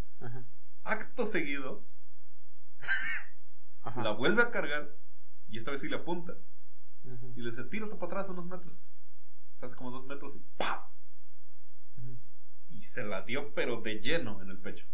Acto 0.83 1.25
seguido, 1.25 1.83
la 3.95 4.11
vuelve 4.11 4.43
a 4.43 4.51
cargar 4.51 4.95
y 5.47 5.57
esta 5.57 5.71
vez 5.71 5.81
sí 5.81 5.89
le 5.89 5.97
apunta. 5.97 6.37
Y 7.35 7.41
le 7.41 7.51
dice, 7.51 7.63
tírate 7.63 7.95
para 7.95 8.05
atrás 8.07 8.29
unos 8.29 8.45
metros. 8.45 8.85
O 9.55 9.59
sea, 9.59 9.67
hace 9.67 9.75
como 9.75 9.91
dos 9.91 10.05
metros 10.05 10.35
y 10.35 10.43
¡pam! 10.57 10.88
Y 12.79 12.81
se 12.83 13.03
la 13.03 13.23
dio, 13.23 13.53
pero 13.53 13.81
de 13.81 13.99
lleno 13.99 14.41
en 14.41 14.49
el 14.49 14.57
pecho. 14.57 14.85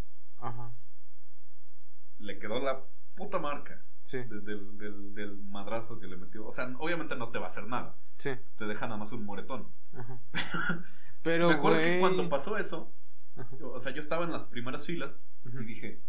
Le 2.18 2.38
quedó 2.38 2.58
la 2.58 2.84
puta 3.14 3.38
marca. 3.38 3.82
Sí. 4.02 4.18
del, 4.18 4.44
del, 4.78 5.14
del, 5.14 5.36
madrazo 5.36 5.98
que 5.98 6.06
le 6.06 6.16
metió. 6.16 6.46
O 6.46 6.52
sea, 6.52 6.72
obviamente 6.78 7.16
no 7.16 7.30
te 7.30 7.38
va 7.38 7.46
a 7.46 7.48
hacer 7.48 7.66
nada. 7.66 7.96
Sí. 8.18 8.30
Te 8.56 8.64
deja 8.66 8.86
nada 8.86 8.98
más 8.98 9.10
un 9.10 9.24
moretón. 9.24 9.72
Ajá. 9.94 10.20
Pero, 11.22 11.48
me 11.48 11.54
acuerdo 11.54 11.78
que 11.78 11.98
cuando 11.98 12.28
pasó 12.28 12.56
eso, 12.56 12.92
o 13.60 13.80
sea, 13.80 13.92
yo 13.92 14.00
estaba 14.00 14.24
en 14.24 14.32
las 14.32 14.46
primeras 14.46 14.86
filas 14.86 15.18
y 15.44 15.64
dije, 15.64 16.00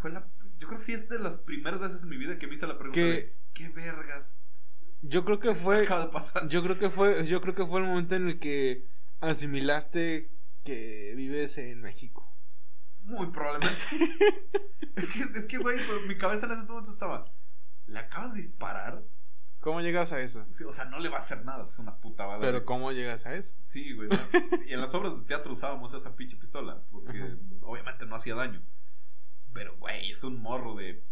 fue 0.00 0.10
la, 0.10 0.26
yo 0.58 0.66
creo 0.66 0.78
que 0.78 0.84
sí 0.84 0.92
es 0.92 1.08
de 1.08 1.18
las 1.18 1.36
primeras 1.36 1.80
veces 1.80 2.02
en 2.02 2.08
mi 2.08 2.16
vida 2.16 2.38
que 2.38 2.46
me 2.46 2.54
hice 2.54 2.66
la 2.66 2.78
pregunta 2.78 3.00
de, 3.00 3.36
¿qué 3.52 3.68
vergas? 3.68 4.40
Yo 5.02 5.24
creo 5.24 5.40
que 5.40 5.54
fue, 5.54 5.86
yo 6.48 6.62
creo 6.62 6.78
que 6.78 6.90
fue, 6.90 7.26
yo 7.26 7.40
creo 7.40 7.54
que 7.54 7.66
fue 7.66 7.80
el 7.80 7.86
momento 7.86 8.14
en 8.14 8.28
el 8.28 8.38
que 8.38 8.86
asimilaste 9.20 10.30
que 10.64 11.14
vives 11.16 11.58
en 11.58 11.80
México. 11.80 12.26
Muy 13.02 13.30
probablemente. 13.30 13.76
es 14.96 15.10
que, 15.12 15.38
es 15.38 15.46
que, 15.46 15.58
güey, 15.58 15.76
pues, 15.76 16.06
mi 16.06 16.16
cabeza 16.16 16.46
en 16.46 16.52
ese 16.52 16.62
momento 16.62 16.92
estaba. 16.92 17.32
¿Le 17.86 17.98
acabas 17.98 18.34
de 18.34 18.40
disparar? 18.40 19.02
¿Cómo 19.60 19.82
llegas 19.82 20.12
a 20.12 20.20
eso? 20.20 20.46
o 20.66 20.72
sea, 20.72 20.86
no 20.86 20.98
le 20.98 21.10
va 21.10 21.16
a 21.16 21.18
hacer 21.18 21.44
nada, 21.44 21.66
es 21.66 21.78
una 21.78 21.96
puta 21.96 22.24
bala. 22.24 22.40
Pero 22.40 22.64
¿cómo 22.64 22.92
llegas 22.92 23.26
a 23.26 23.34
eso? 23.34 23.54
Sí, 23.64 23.92
güey. 23.92 24.08
y 24.66 24.72
en 24.72 24.80
las 24.80 24.94
obras 24.94 25.18
de 25.18 25.24
teatro 25.26 25.52
usábamos 25.52 25.92
esa 25.92 26.16
pinche 26.16 26.36
pistola, 26.36 26.82
porque 26.90 27.36
obviamente 27.60 28.06
no 28.06 28.16
hacía 28.16 28.34
daño. 28.34 28.62
Pero, 29.52 29.76
güey, 29.76 30.10
es 30.10 30.24
un 30.24 30.40
morro 30.40 30.76
de 30.76 31.04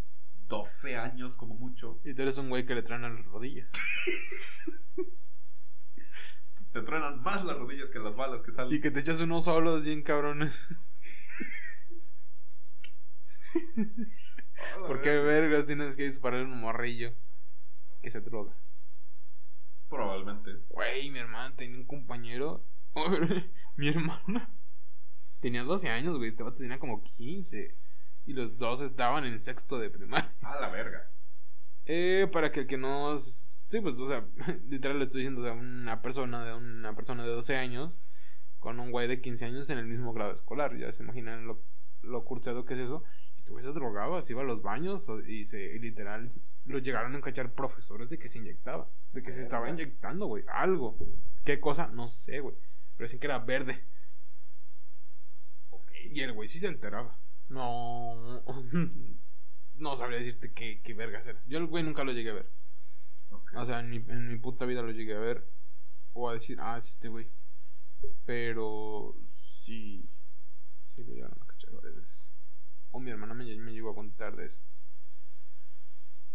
12 0.46 0.96
años 0.96 1.36
como 1.36 1.55
mucho. 1.55 2.01
Y 2.05 2.14
tú 2.14 2.22
eres 2.22 2.38
un 2.38 2.49
güey 2.49 2.64
que 2.64 2.74
le 2.74 2.82
truenan 2.82 3.16
las 3.16 3.26
rodillas. 3.26 3.68
te 6.72 6.82
truenan 6.82 7.22
más 7.22 7.44
las 7.44 7.56
rodillas 7.56 7.90
que 7.90 7.98
las 7.98 8.14
balas 8.14 8.42
que 8.42 8.52
salen. 8.52 8.74
Y 8.74 8.80
que 8.80 8.90
te 8.90 9.00
echas 9.00 9.20
unos 9.20 9.44
solos 9.44 9.84
bien 9.84 10.02
cabrones. 10.02 10.80
¿Por 14.86 15.00
qué 15.02 15.10
vergas 15.10 15.66
tienes 15.66 15.96
que 15.96 16.04
disparar 16.04 16.42
un 16.42 16.60
morrillo 16.60 17.14
que 18.02 18.10
se 18.10 18.20
droga? 18.20 18.54
Probablemente. 19.88 20.58
Güey, 20.68 21.10
mi 21.10 21.18
hermana 21.18 21.54
tenía 21.56 21.76
un 21.76 21.86
compañero. 21.86 22.64
mi 23.76 23.88
hermana 23.88 24.50
tenía 25.40 25.64
12 25.64 25.88
años, 25.88 26.16
güey. 26.16 26.30
Este 26.30 26.44
tenía 26.52 26.78
como 26.78 27.02
15. 27.02 27.74
Y 28.26 28.32
los 28.34 28.58
dos 28.58 28.82
estaban 28.82 29.24
en 29.24 29.38
sexto 29.38 29.78
de 29.78 29.88
primaria. 29.90 30.34
A 30.42 30.60
la 30.60 30.68
verga. 30.68 31.10
Eh, 31.86 32.28
para 32.30 32.52
que 32.52 32.60
el 32.60 32.66
que 32.66 32.76
no. 32.76 33.16
Sí, 33.68 33.80
pues, 33.80 33.98
o 34.00 34.08
sea, 34.08 34.26
literal 34.68 34.98
le 34.98 35.04
estoy 35.04 35.20
diciendo, 35.20 35.42
o 35.42 35.44
sea, 35.44 35.52
una 35.52 36.02
persona 36.02 36.44
de 36.44 36.54
una 36.54 36.94
persona 36.94 37.22
de 37.22 37.30
12 37.30 37.56
años 37.56 38.00
con 38.58 38.80
un 38.80 38.90
güey 38.90 39.06
de 39.08 39.20
15 39.20 39.44
años 39.44 39.70
en 39.70 39.78
el 39.78 39.86
mismo 39.86 40.12
grado 40.12 40.32
escolar. 40.32 40.76
Ya 40.76 40.90
se 40.92 41.02
imaginan 41.02 41.46
lo, 41.46 41.62
lo 42.02 42.24
cursado 42.24 42.64
que 42.64 42.74
es 42.74 42.80
eso. 42.80 43.04
Y 43.34 43.38
este 43.38 43.52
güey 43.52 43.62
se 43.62 43.72
drogaba, 43.72 44.22
se 44.22 44.32
iba 44.32 44.42
a 44.42 44.44
los 44.44 44.62
baños 44.62 45.08
y 45.26 45.44
se 45.44 45.78
literal 45.78 46.32
lo 46.64 46.78
llegaron 46.78 47.14
a 47.14 47.18
encachar 47.18 47.54
profesores 47.54 48.10
de 48.10 48.18
que 48.18 48.28
se 48.28 48.38
inyectaba, 48.38 48.90
de 49.12 49.22
que 49.22 49.32
se 49.32 49.40
estaba 49.40 49.70
inyectando, 49.70 50.26
güey, 50.26 50.44
algo. 50.48 50.98
¿Qué 51.44 51.60
cosa? 51.60 51.88
No 51.88 52.08
sé, 52.08 52.40
güey. 52.40 52.56
Pero 52.96 53.04
decían 53.04 53.20
que 53.20 53.26
era 53.26 53.38
verde. 53.38 53.84
Ok. 55.70 55.90
Y 56.12 56.20
el 56.20 56.32
güey 56.32 56.48
sí 56.48 56.58
se 56.58 56.68
enteraba. 56.68 57.18
No. 57.48 58.42
no 59.74 59.96
sabría 59.96 60.18
decirte 60.18 60.52
qué, 60.52 60.82
qué 60.82 60.94
vergas 60.94 61.26
era. 61.26 61.42
Yo 61.46 61.58
el 61.58 61.66
güey 61.66 61.84
nunca 61.84 62.04
lo 62.04 62.12
llegué 62.12 62.30
a 62.30 62.34
ver. 62.34 62.50
O 63.55 63.64
sea, 63.64 63.80
en 63.80 63.90
mi, 63.90 63.96
en 63.96 64.28
mi 64.28 64.38
puta 64.38 64.64
vida 64.64 64.82
lo 64.82 64.90
llegué 64.90 65.14
a 65.14 65.20
ver. 65.20 65.49
O 66.12 66.28
a 66.28 66.34
decir, 66.34 66.59
ah, 66.61 66.76
es 66.78 66.90
este 66.90 67.09
güey. 67.09 67.30
Pero 68.24 69.16
sí. 69.24 70.09
Sí 70.94 71.05
lo 71.05 71.12
llegaron 71.12 71.38
a 71.40 71.46
cachar 71.46 71.72
varias 71.72 71.96
veces. 71.96 72.32
O 72.90 73.01
mi 73.01 73.11
hermana 73.11 73.34
me, 73.34 73.44
me 73.57 73.72
llegó 73.72 73.90
a 73.90 73.94
contar 73.94 74.36
de 74.36 74.46
eso. 74.46 74.61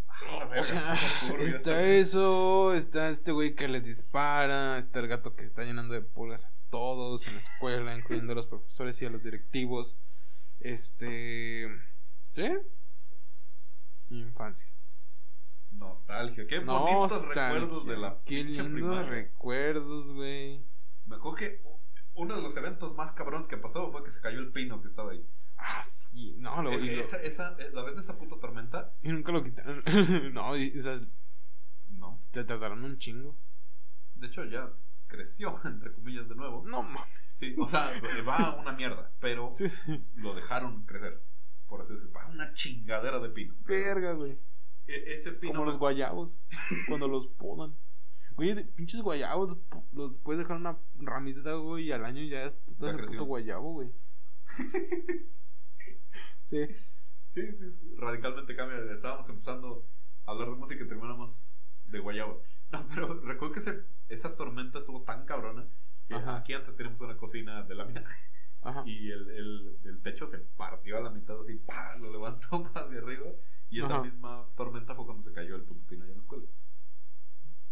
Ah, 0.07 0.49
o 0.57 0.64
sea, 0.64 0.95
está 1.39 1.84
eso, 1.84 2.74
está 2.74 3.09
este 3.09 3.32
güey 3.32 3.55
que 3.55 3.68
les 3.68 3.84
dispara, 3.84 4.78
está 4.78 4.99
el 4.99 5.07
gato 5.07 5.36
que 5.36 5.43
está 5.43 5.64
llenando 5.64 5.93
de 5.95 6.01
pulgas 6.01 6.45
a 6.45 6.53
todos 6.70 7.28
en 7.28 7.34
la 7.34 7.39
escuela, 7.39 7.95
incluyendo 7.95 8.34
a 8.34 8.36
los 8.36 8.47
profesores 8.47 9.01
y 9.01 9.05
a 9.05 9.09
los 9.09 9.24
directivos. 9.24 9.97
Este. 10.59 11.68
¿Sí? 12.34 12.51
Infancia. 14.09 14.70
Nostalgia, 15.84 16.47
qué 16.47 16.59
bonitos 16.59 17.25
recuerdos 17.27 17.86
de 17.86 17.97
la 17.97 18.17
Qué 18.25 18.43
lindos 18.43 19.07
recuerdos, 19.07 20.13
güey. 20.13 20.65
Me 21.05 21.17
acuerdo 21.17 21.38
que 21.38 21.61
uno 22.15 22.36
de 22.36 22.41
los 22.41 22.55
eventos 22.55 22.95
más 22.95 23.11
cabrones 23.11 23.47
que 23.47 23.57
pasó 23.57 23.91
fue 23.91 24.03
que 24.03 24.11
se 24.11 24.21
cayó 24.21 24.39
el 24.39 24.51
pino 24.51 24.81
que 24.81 24.88
estaba 24.88 25.11
ahí. 25.11 25.25
Ah, 25.57 25.81
sí, 25.84 26.36
no, 26.39 26.61
lo, 26.61 26.71
es 26.71 26.84
esa, 26.84 27.21
esa, 27.21 27.55
eh, 27.59 27.69
la 27.71 27.84
vez 27.84 27.95
de 27.95 28.01
esa 28.01 28.17
puta 28.17 28.38
tormenta. 28.39 28.93
Y 29.01 29.09
nunca 29.09 29.31
lo 29.31 29.43
quitaron. 29.43 29.84
no, 30.34 30.55
esas. 30.55 31.01
No. 31.89 32.19
Te 32.31 32.43
trataron 32.43 32.84
un 32.84 32.97
chingo. 32.97 33.38
De 34.15 34.27
hecho, 34.27 34.43
ya 34.45 34.69
creció, 35.07 35.59
entre 35.65 35.93
comillas, 35.93 36.27
de 36.27 36.36
nuevo. 36.36 36.63
No 36.65 36.84
mames. 36.84 37.07
Sí, 37.25 37.55
o 37.57 37.67
sea, 37.67 37.91
va 38.27 38.38
a 38.38 38.55
una 38.55 38.73
mierda, 38.73 39.11
pero 39.19 39.51
lo 40.15 40.34
dejaron 40.34 40.86
crecer. 40.86 41.21
Por 41.67 41.81
así 41.81 41.93
decirlo. 41.93 42.13
Va 42.13 42.27
una 42.27 42.53
chingadera 42.53 43.19
de 43.19 43.29
pino. 43.29 43.55
Verga, 43.65 44.13
güey. 44.13 44.38
E, 44.88 45.13
ese 45.13 45.31
pino. 45.31 45.53
Como 45.53 45.65
los 45.65 45.77
guayabos, 45.77 46.41
cuando 46.88 47.07
los 47.07 47.27
podan. 47.27 47.75
Oye, 48.36 48.55
pinches 48.75 49.01
guayabos, 49.01 49.57
los 49.91 50.15
puedes 50.23 50.39
dejar 50.39 50.57
una 50.57 50.77
ramita, 50.95 51.53
güey, 51.53 51.86
y 51.86 51.91
al 51.91 52.03
año 52.03 52.23
ya 52.23 52.45
es 52.45 52.53
todo 52.79 52.89
el 52.89 53.05
puto 53.05 53.25
guayabo, 53.25 53.73
güey. 53.73 53.91
sí. 56.43 56.67
Sí, 57.34 57.51
sí, 57.51 57.95
radicalmente 57.97 58.55
cambia. 58.55 58.93
Estábamos 58.93 59.27
empezando 59.29 59.88
a 60.25 60.31
hablar 60.31 60.49
de 60.49 60.55
música 60.55 60.84
y 60.84 60.88
terminamos 60.88 61.47
de 61.86 61.99
guayabos. 61.99 62.41
No, 62.71 62.88
pero 62.88 63.21
recuerdo 63.21 63.53
que 63.53 63.84
esa 64.09 64.36
tormenta 64.36 64.79
estuvo 64.79 65.03
tan 65.03 65.25
cabrona 65.25 65.67
que 66.07 66.15
aquí 66.15 66.53
antes 66.53 66.75
teníamos 66.75 67.01
una 67.01 67.17
cocina 67.17 67.63
de 67.63 67.75
lámina. 67.75 68.03
Y 68.86 69.11
el, 69.11 69.29
el, 69.29 69.77
el, 69.84 70.01
techo 70.01 70.25
se 70.25 70.38
partió 70.38 70.97
a 70.97 71.01
la 71.01 71.09
mitad 71.09 71.38
así, 71.41 71.55
¡pah! 71.55 71.97
lo 71.97 72.09
levantó 72.09 72.65
hacia 72.73 72.97
arriba. 72.97 73.25
Y 73.74 73.82
esa 73.82 74.01
misma 74.01 74.47
tormenta 74.55 74.93
fue 74.93 75.05
cuando 75.05 75.24
se 75.24 75.34
cayó 75.34 75.55
el 75.55 75.63
puto 75.63 75.84
pino 75.88 76.03
allá 76.03 76.11
en 76.11 76.17
la 76.17 76.21
escuela. 76.21 76.45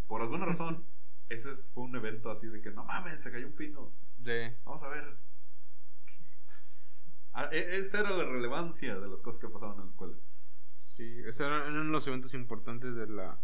Por 0.07 0.21
alguna 0.23 0.45
razón, 0.45 0.83
ese 1.29 1.53
fue 1.53 1.83
un 1.83 1.95
evento 1.95 2.31
así 2.31 2.47
de 2.47 2.59
que 2.59 2.71
no 2.71 2.83
mames, 2.83 3.21
se 3.21 3.31
cayó 3.31 3.45
un 3.45 3.53
pino. 3.53 3.91
Sí. 4.25 4.55
Vamos 4.65 4.83
a 4.83 4.87
ver. 4.89 5.17
Ah, 7.33 7.47
e, 7.49 7.79
esa 7.79 8.01
era 8.01 8.09
la 8.09 8.25
relevancia 8.25 8.99
de 8.99 9.07
las 9.07 9.21
cosas 9.21 9.39
que 9.39 9.47
pasaban 9.47 9.75
en 9.75 9.83
la 9.83 9.87
escuela. 9.87 10.17
Sí, 10.77 11.19
esos 11.19 11.47
eran 11.47 11.89
los 11.89 12.05
eventos 12.07 12.33
importantes 12.33 12.93
de 12.93 13.07
la. 13.07 13.39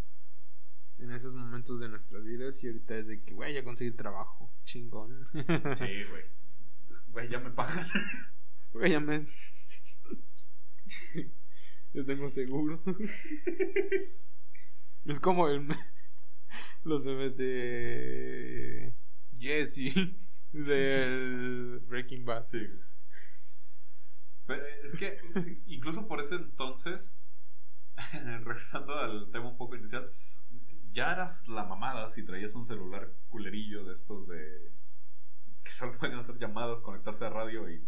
En 0.98 1.12
esos 1.12 1.36
momentos 1.36 1.80
de 1.80 1.88
nuestras 1.88 2.26
vidas. 2.26 2.62
Y 2.64 2.68
ahorita 2.68 2.98
es 2.98 3.08
de 3.08 3.24
que, 3.24 3.34
güey, 3.34 3.54
ya 3.54 3.64
conseguí 3.64 3.92
trabajo. 3.92 4.52
Chingón. 4.66 5.30
Sí, 5.32 6.04
güey. 6.10 6.26
Güey, 7.08 7.30
ya 7.30 7.40
me 7.40 7.52
pagan. 7.52 7.88
Güey, 8.74 8.92
ya 8.92 9.00
me. 9.00 9.26
Sí. 10.88 11.32
Yo 11.94 12.06
tengo 12.06 12.30
seguro. 12.30 12.84
es 15.06 15.20
como 15.20 15.48
el 15.48 15.68
los 16.88 17.04
bebés 17.04 17.38
de 17.38 18.94
Jesse 19.38 20.16
del 20.52 21.82
Breaking 21.88 22.26
Bad. 22.26 22.46
Sí. 22.46 22.68
Pero 24.46 24.66
es 24.84 24.96
que 24.96 25.20
incluso 25.66 26.08
por 26.08 26.22
ese 26.22 26.36
entonces, 26.36 27.22
regresando 28.14 28.96
al 28.96 29.30
tema 29.32 29.50
un 29.50 29.58
poco 29.58 29.76
inicial, 29.76 30.10
ya 30.94 31.12
eras 31.12 31.48
la 31.48 31.66
mamada 31.66 32.10
si 32.10 32.24
traías 32.24 32.56
un 32.56 32.66
celular 32.66 33.14
culerillo 33.28 33.84
de 33.84 33.94
estos 33.94 34.28
de 34.28 34.72
que 35.64 35.72
solo 35.72 35.98
pueden 35.98 36.18
hacer 36.18 36.38
llamadas, 36.38 36.80
conectarse 36.80 37.26
a 37.26 37.30
radio 37.30 37.70
y, 37.70 37.86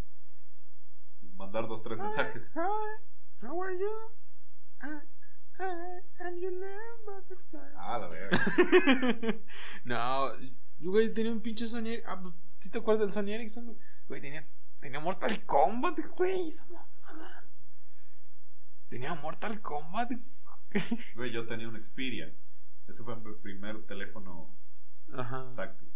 mandar 1.36 1.70
dos 1.70 1.82
tres 1.82 1.98
mensajes. 1.98 2.52
How 3.42 3.62
are 3.62 3.74
you? 3.78 3.90
Ah, 4.82 5.02
and 6.20 6.40
you 6.40 6.52
Ah, 7.76 7.98
la 7.98 8.08
verga. 8.08 8.38
no, 9.86 10.32
güey, 10.80 11.14
tenía 11.14 11.32
un 11.32 11.42
pinche 11.42 11.68
Sony 11.68 12.02
Ah, 12.06 12.20
pues, 12.22 12.34
¿sí 12.60 12.70
te 12.70 12.78
acuerdas 12.78 13.02
del 13.02 13.12
Sony 13.12 13.34
Ericsson? 13.34 13.78
Güey, 14.08 14.22
tenía, 14.22 14.46
tenía 14.80 15.00
Mortal 15.00 15.46
Kombat, 15.46 16.00
güey. 16.18 16.52
Tenía 18.90 19.14
Mortal 19.16 19.62
Kombat. 19.62 20.12
Güey, 21.16 21.32
yo 21.32 21.46
tenía 21.46 21.68
un 21.68 21.82
Xperia. 21.82 22.34
Ese 22.88 23.04
fue 23.04 23.16
mi 23.18 23.34
primer 23.36 23.84
teléfono 23.86 24.56
Ajá. 25.14 25.54
táctil. 25.56 25.92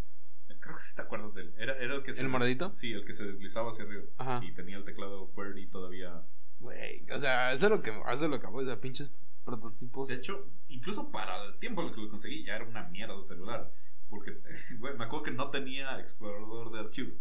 Creo 0.60 0.78
que 0.78 0.84
sí 0.84 0.96
te 0.96 1.02
acuerdas 1.02 1.34
de 1.34 1.42
él. 1.42 1.54
Era, 1.58 1.78
era 1.78 1.96
el 1.96 2.04
que 2.04 2.14
se, 2.14 2.22
¿El 2.22 2.30
moradito? 2.30 2.74
Sí, 2.74 2.92
el 2.94 3.06
que 3.06 3.14
se 3.14 3.26
deslizaba 3.26 3.72
hacia 3.72 3.84
arriba. 3.84 4.04
Ajá. 4.18 4.40
Y 4.44 4.54
tenía 4.54 4.78
el 4.78 4.86
teclado 4.86 5.30
QWERTY 5.34 5.68
todavía. 5.68 6.24
Güey, 6.64 7.06
o 7.14 7.20
sea, 7.20 7.52
eso 7.52 7.66
es 7.66 7.72
lo 7.72 7.82
que, 7.82 7.90
eso 7.90 8.26
es 8.26 8.32
lo 8.32 8.40
que 8.40 8.48
o 8.48 8.66
sea, 8.66 8.80
pinches 8.80 9.12
prototipos. 9.44 10.08
De 10.08 10.16
hecho, 10.16 10.48
incluso 10.70 11.12
para 11.12 11.44
el 11.44 11.60
tiempo 11.60 11.82
en 11.82 11.90
el 11.90 11.94
que 11.94 12.02
lo 12.02 12.10
conseguí, 12.10 12.46
ya 12.46 12.56
era 12.56 12.64
una 12.66 12.84
mierda 12.84 13.18
de 13.18 13.24
celular. 13.26 13.70
Porque, 14.10 14.38
güey, 14.80 14.98
me 14.98 15.04
acuerdo 15.04 15.26
que 15.26 15.32
no 15.32 15.50
tenía 15.50 16.00
explorador 16.00 16.72
de 16.72 16.80
archivos. 16.80 17.16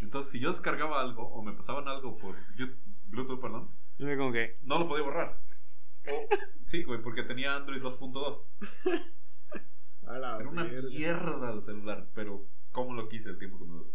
Entonces, 0.00 0.32
si 0.32 0.40
yo 0.40 0.48
descargaba 0.48 1.00
algo 1.00 1.22
o 1.28 1.40
me 1.40 1.52
pasaban 1.52 1.86
algo 1.86 2.18
por 2.18 2.34
Bluetooth, 3.06 3.40
perdón, 3.40 3.70
como 3.96 4.32
que... 4.32 4.58
no 4.62 4.80
lo 4.80 4.88
podía 4.88 5.04
borrar. 5.04 5.40
sí, 6.62 6.82
güey, 6.82 7.00
porque 7.00 7.22
tenía 7.22 7.54
Android 7.54 7.80
2.2. 7.80 8.44
Era 10.02 10.38
una 10.38 10.64
mierda 10.64 11.54
de 11.54 11.62
celular, 11.62 12.08
pero 12.12 12.44
¿cómo 12.72 12.92
lo 12.94 13.08
quise 13.08 13.28
el 13.28 13.38
tiempo 13.38 13.58
que 13.58 13.64
me 13.66 13.72
duró? 13.72 13.92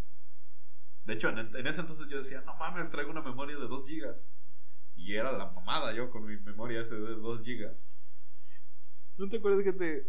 De 1.06 1.14
hecho, 1.14 1.30
en, 1.30 1.39
en, 1.39 1.68
ese 1.68 1.82
entonces 1.82 2.08
yo 2.10 2.18
decía, 2.18 2.41
no 2.45 2.56
mames, 2.56 2.89
traigo 2.89 3.12
una 3.12 3.22
memoria 3.22 3.58
de 3.58 3.68
2 3.68 3.88
gigas. 3.88 4.18
Y 4.95 5.16
era 5.16 5.32
la 5.32 5.52
mamada 5.52 5.93
yo 5.93 6.10
con 6.12 6.26
mi 6.26 6.38
memoria 6.38 6.84
de 6.84 6.97
2 6.97 7.41
GB. 7.41 7.72
¿No 9.18 9.30
te 9.30 9.38
acuerdas 9.38 9.64
que 9.64 9.74
te.? 9.74 10.08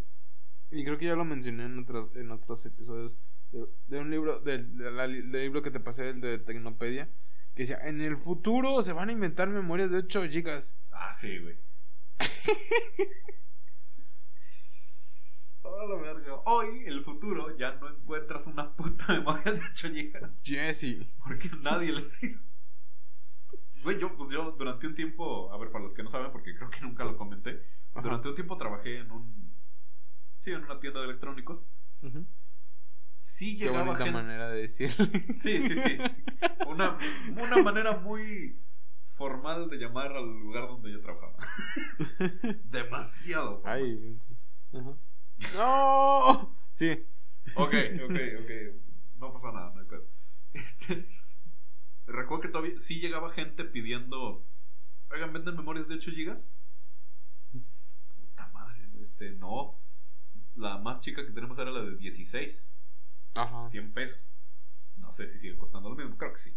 Y 0.71 0.83
creo 0.83 0.97
que 0.97 1.05
ya 1.05 1.15
lo 1.15 1.25
mencioné 1.25 1.65
en 1.65 1.79
otros, 1.79 2.15
en 2.15 2.31
otros 2.31 2.65
episodios. 2.65 3.17
De, 3.51 3.99
un 3.99 4.09
libro, 4.09 4.39
del, 4.39 5.31
libro 5.31 5.61
que 5.61 5.69
te 5.69 5.79
pasé, 5.79 6.09
el 6.09 6.21
de 6.21 6.39
Tecnopedia. 6.39 7.09
Que 7.55 7.63
decía: 7.63 7.79
En 7.83 8.01
el 8.01 8.17
futuro 8.17 8.81
se 8.81 8.93
van 8.93 9.09
a 9.09 9.11
inventar 9.11 9.49
memorias 9.49 9.91
de 9.91 9.97
8 9.97 10.23
GB. 10.23 10.49
Ah, 10.91 11.13
sí, 11.13 11.39
güey. 11.39 11.57
Toda 15.63 15.87
la 15.87 15.95
verga. 15.95 16.35
Hoy, 16.45 16.83
el 16.85 17.03
futuro, 17.03 17.55
ya 17.57 17.75
no 17.75 17.89
encuentras 17.89 18.45
una 18.47 18.75
puta 18.75 19.07
memoria 19.07 19.53
de 19.53 19.61
8 19.71 19.89
GB. 19.89 20.29
Jesse. 20.43 21.07
Porque 21.17 21.49
nadie 21.61 21.93
le 21.93 22.03
sirve. 22.03 22.43
Güey, 23.81 23.99
yo, 23.99 24.15
pues 24.15 24.29
yo 24.29 24.51
durante 24.51 24.87
un 24.87 24.95
tiempo, 24.95 25.51
a 25.51 25.57
ver, 25.57 25.71
para 25.71 25.85
los 25.85 25.93
que 25.93 26.03
no 26.03 26.09
saben, 26.09 26.31
porque 26.31 26.55
creo 26.55 26.69
que 26.69 26.81
nunca 26.81 27.03
lo 27.03 27.17
comenté, 27.17 27.65
durante 28.01 28.29
un 28.29 28.35
tiempo 28.35 28.57
trabajé 28.57 28.99
en 28.99 29.11
un. 29.11 29.53
Sí, 30.39 30.51
en 30.51 30.63
una 30.63 30.79
tienda 30.79 30.99
de 30.99 31.05
electrónicos. 31.07 31.65
Sí 33.19 33.55
llegaba 33.55 33.97
Qué 33.97 34.11
manera 34.11 34.49
de 34.49 34.61
decir. 34.61 34.91
Sí, 35.37 35.61
sí, 35.61 35.75
sí. 35.75 35.97
Una, 36.67 36.97
una 37.29 37.63
manera 37.63 37.97
muy 37.97 38.59
formal 39.07 39.69
de 39.69 39.77
llamar 39.77 40.11
al 40.11 40.25
lugar 40.25 40.67
donde 40.67 40.91
yo 40.91 41.01
trabajaba. 41.01 41.37
Demasiado. 42.65 43.61
Ay. 43.63 44.19
¡No! 45.55 46.55
Sí. 46.71 47.05
Ok, 47.55 47.73
ok, 48.03 48.17
ok. 48.41 48.51
No 49.17 49.33
pasa 49.33 49.51
nada, 49.51 49.73
no 49.73 49.81
hay 49.81 49.87
pedo. 49.87 50.07
Este. 50.53 51.07
Recuerdo 52.05 52.41
que 52.41 52.49
todavía 52.49 52.79
sí 52.79 52.99
llegaba 52.99 53.31
gente 53.31 53.63
pidiendo, 53.63 54.45
oigan, 55.11 55.31
¿venden 55.31 55.55
memorias 55.55 55.87
de 55.87 55.95
8 55.95 56.11
GB? 56.11 56.33
Puta 58.15 58.47
madre, 58.49 58.89
este, 59.01 59.31
no. 59.31 59.79
La 60.55 60.77
más 60.77 60.99
chica 60.99 61.25
que 61.25 61.31
tenemos 61.31 61.57
era 61.57 61.71
la 61.71 61.81
de 61.81 61.95
16. 61.95 62.69
Ajá. 63.35 63.67
100 63.69 63.93
pesos. 63.93 64.35
No 64.97 65.11
sé 65.11 65.27
si 65.27 65.39
sigue 65.39 65.57
costando 65.57 65.89
lo 65.89 65.95
mismo, 65.95 66.17
creo 66.17 66.33
que 66.33 66.39
sí. 66.39 66.55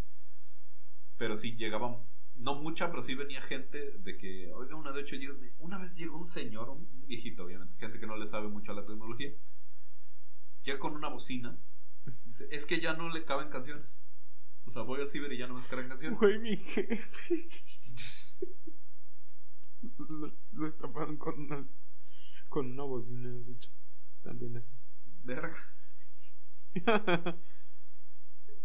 Pero 1.16 1.36
sí, 1.36 1.56
llegaban, 1.56 1.98
no 2.38 2.54
mucha, 2.54 2.90
pero 2.90 3.02
sí 3.02 3.14
venía 3.14 3.40
gente 3.42 3.98
de 3.98 4.16
que, 4.16 4.52
oiga, 4.52 4.76
una 4.76 4.92
de 4.92 5.00
8 5.00 5.16
GB. 5.16 5.54
Una 5.58 5.78
vez 5.78 5.94
llegó 5.94 6.18
un 6.18 6.26
señor, 6.26 6.68
un 6.70 6.88
viejito, 7.06 7.44
obviamente, 7.44 7.76
gente 7.78 7.98
que 7.98 8.06
no 8.06 8.16
le 8.16 8.26
sabe 8.26 8.48
mucho 8.48 8.72
a 8.72 8.74
la 8.74 8.84
tecnología, 8.84 9.32
ya 10.64 10.78
con 10.78 10.94
una 10.94 11.08
bocina. 11.08 11.58
Dice, 12.24 12.46
es 12.50 12.66
que 12.66 12.80
ya 12.80 12.92
no 12.94 13.08
le 13.08 13.24
caben 13.24 13.48
canciones. 13.48 13.86
O 14.64 14.72
sea, 14.72 14.82
voy 14.82 15.00
al 15.00 15.08
ciber 15.08 15.32
y 15.32 15.38
ya 15.38 15.46
no 15.46 15.54
me 15.54 15.60
descargan 15.60 15.88
canciones. 15.88 16.18
Güey, 16.18 16.38
mi 16.38 16.56
jefe. 16.56 17.48
lo, 19.98 20.32
lo 20.52 20.66
estaban 20.66 21.16
con 21.16 21.40
una, 21.40 21.66
con 22.48 22.72
una 22.72 22.82
bocina, 22.82 23.30
de 23.30 23.52
hecho. 23.52 23.70
También 24.22 24.56
es. 24.56 24.64
Verga. 25.22 25.56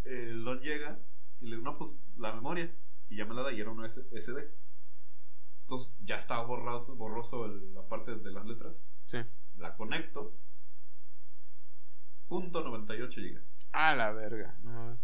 El 0.03 0.43
don 0.43 0.59
llega 0.59 0.99
y 1.39 1.45
le 1.45 1.57
digo, 1.57 1.71
no, 1.71 1.77
pues 1.77 1.91
la 2.17 2.33
memoria. 2.33 2.73
Y 3.11 3.17
ya 3.17 3.25
me 3.25 3.35
la 3.35 3.41
da 3.41 3.51
y 3.51 3.59
era 3.59 3.69
un 3.69 3.85
SD. 3.85 4.55
Entonces 5.63 5.93
ya 6.05 6.15
estaba 6.15 6.45
borroso, 6.45 6.95
borroso 6.95 7.45
la 7.45 7.85
parte 7.85 8.15
de 8.15 8.31
las 8.31 8.45
letras. 8.45 8.73
Sí. 9.05 9.17
La 9.57 9.75
conecto. 9.75 10.33
Punto 12.29 12.63
98 12.63 13.19
gigas. 13.19 13.43
A 13.73 13.95
la 13.95 14.13
verga, 14.13 14.55
no. 14.63 14.97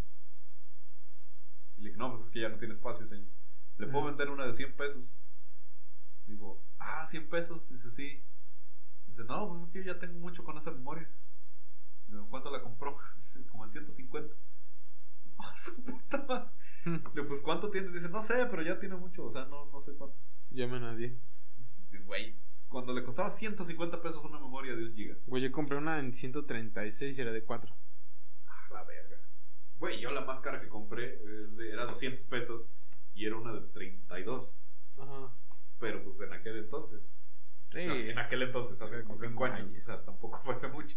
Y 1.76 1.82
le 1.82 1.90
dije, 1.90 1.98
no, 1.98 2.12
pues 2.12 2.22
es 2.22 2.32
que 2.32 2.40
ya 2.40 2.48
no 2.48 2.58
tiene 2.58 2.76
espacio, 2.76 3.06
señor. 3.06 3.28
¿Le 3.76 3.88
puedo 3.88 4.06
vender 4.06 4.30
una 4.30 4.46
de 4.46 4.54
100 4.54 4.74
pesos? 4.78 5.14
Digo, 6.28 6.64
ah, 6.80 7.06
100 7.06 7.28
pesos. 7.28 7.68
Dice, 7.68 7.92
sí. 7.92 8.24
Dice, 9.06 9.26
no, 9.26 9.50
pues 9.50 9.64
es 9.64 9.70
que 9.70 9.84
yo 9.84 9.94
ya 9.94 10.00
tengo 10.00 10.18
mucho 10.18 10.46
con 10.46 10.58
esa 10.58 10.72
memoria. 10.72 11.10
Digo, 12.08 12.26
¿cuánto 12.30 12.52
la 12.52 12.62
compró? 12.62 12.98
Dice, 13.18 13.46
como 13.48 13.66
en 13.66 13.72
150. 13.72 14.34
¡Oh, 15.40 15.54
su 15.58 15.84
puta 15.84 16.26
madre! 16.26 16.52
Digo, 17.14 17.28
pues 17.28 17.42
¿cuánto 17.42 17.70
tienes? 17.70 17.94
Dice, 17.94 18.10
no 18.10 18.22
sé, 18.22 18.46
pero 18.50 18.62
ya 18.62 18.80
tiene 18.80 18.96
mucho. 18.96 19.26
O 19.26 19.32
sea, 19.32 19.46
no, 19.46 19.70
no 19.72 19.82
sé 19.82 19.94
cuánto. 19.94 20.18
Llame 20.50 20.78
a 20.78 20.80
nadie. 20.80 21.18
Güey, 22.06 22.36
cuando 22.68 22.94
le 22.94 23.04
costaba 23.04 23.30
150 23.30 24.02
pesos 24.02 24.24
una 24.24 24.40
memoria 24.40 24.76
de 24.76 24.84
1 24.84 24.94
giga. 24.94 25.18
Güey, 25.26 25.44
yo 25.44 25.52
compré 25.52 25.78
una 25.78 26.00
en 26.00 26.14
136 26.14 27.18
y 27.18 27.22
era 27.22 27.32
de 27.32 27.44
4. 27.44 27.76
Ah, 28.48 28.68
la 28.72 28.84
verga. 28.84 29.18
Güey, 29.78 30.00
yo 30.00 30.12
la 30.12 30.22
más 30.22 30.40
cara 30.40 30.62
que 30.62 30.68
compré 30.68 31.16
eh, 31.16 31.70
era 31.72 31.86
200 31.86 32.24
pesos 32.26 32.70
y 33.14 33.26
era 33.26 33.36
una 33.36 33.54
de 33.54 33.62
32. 33.70 34.56
Ajá. 34.98 35.34
Pero 35.80 36.04
pues 36.04 36.20
en 36.22 36.34
aquel 36.34 36.58
entonces. 36.58 37.24
Sí. 37.70 37.82
en 37.82 38.18
aquel 38.18 38.44
entonces, 38.44 38.82
hace 38.82 39.04
como 39.04 39.18
5 39.18 39.46
años. 39.46 39.78
O 39.78 39.82
sea, 39.82 40.04
tampoco 40.04 40.40
fue 40.44 40.54
hace 40.54 40.70
mucho. 40.70 40.96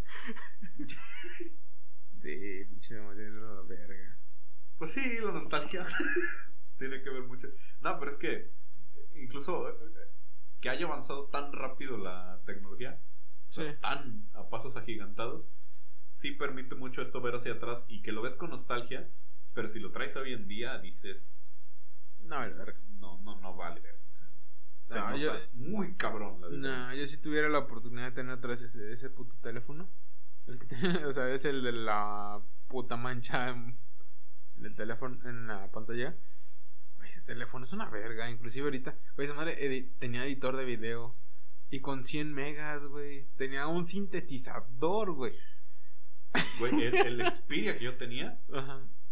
sí, 2.18 2.64
pinche 2.68 2.94
memoria. 2.94 3.28
Pues 4.80 4.92
sí, 4.92 5.18
la 5.20 5.30
nostalgia. 5.30 5.84
Tiene 6.78 7.02
que 7.02 7.10
ver 7.10 7.24
mucho. 7.24 7.48
No, 7.82 7.98
pero 7.98 8.10
es 8.10 8.16
que 8.16 8.50
incluso 9.14 9.68
eh, 9.68 9.74
que 10.58 10.70
haya 10.70 10.86
avanzado 10.86 11.26
tan 11.26 11.52
rápido 11.52 11.98
la 11.98 12.40
tecnología, 12.46 12.98
tan 13.82 14.30
a 14.32 14.48
pasos 14.48 14.76
agigantados, 14.76 15.50
sí 16.12 16.32
permite 16.32 16.76
mucho 16.76 17.02
esto 17.02 17.20
ver 17.20 17.34
hacia 17.34 17.52
atrás 17.52 17.84
y 17.90 18.00
que 18.00 18.12
lo 18.12 18.22
ves 18.22 18.36
con 18.36 18.48
nostalgia, 18.48 19.06
pero 19.52 19.68
si 19.68 19.80
lo 19.80 19.92
traes 19.92 20.16
hoy 20.16 20.32
en 20.32 20.48
día 20.48 20.78
dices... 20.78 21.36
No, 22.24 22.48
no, 22.48 23.18
no, 23.18 23.38
no 23.38 23.54
vale 23.54 23.82
muy 25.52 25.94
cabrón 25.94 26.40
No, 26.60 26.94
yo 26.94 27.06
si 27.06 27.20
tuviera 27.20 27.48
la 27.48 27.58
oportunidad 27.58 28.06
de 28.06 28.12
tener 28.12 28.32
otra 28.32 28.50
vez 28.50 28.62
ese, 28.62 28.92
ese 28.92 29.10
puto 29.10 29.36
teléfono, 29.42 29.88
el 30.46 30.58
que 30.58 30.66
o 31.06 31.12
sea, 31.12 31.30
es 31.30 31.44
el 31.44 31.62
de 31.62 31.72
la 31.72 32.40
puta 32.66 32.96
mancha 32.96 33.54
en 34.60 34.66
el 34.66 34.74
teléfono 34.74 35.18
en 35.28 35.46
la 35.46 35.70
pantalla 35.70 36.14
ese 37.10 37.20
teléfono 37.22 37.64
es 37.64 37.72
una 37.72 37.90
verga. 37.90 38.30
Inclusive 38.30 38.64
ahorita, 38.64 38.96
güey, 39.16 39.26
esa 39.26 39.34
madre 39.34 39.92
tenía 39.98 40.24
editor 40.24 40.56
de 40.56 40.64
video. 40.64 41.16
Y 41.70 41.80
con 41.80 42.04
100 42.04 42.32
megas, 42.32 42.84
güey. 42.86 43.26
Tenía 43.36 43.66
un 43.66 43.86
sintetizador, 43.86 45.12
güey. 45.12 45.34
Güey, 46.58 46.84
el, 46.84 47.24
Xperia 47.32 47.78
que 47.78 47.84
yo 47.84 47.96
tenía, 47.96 48.40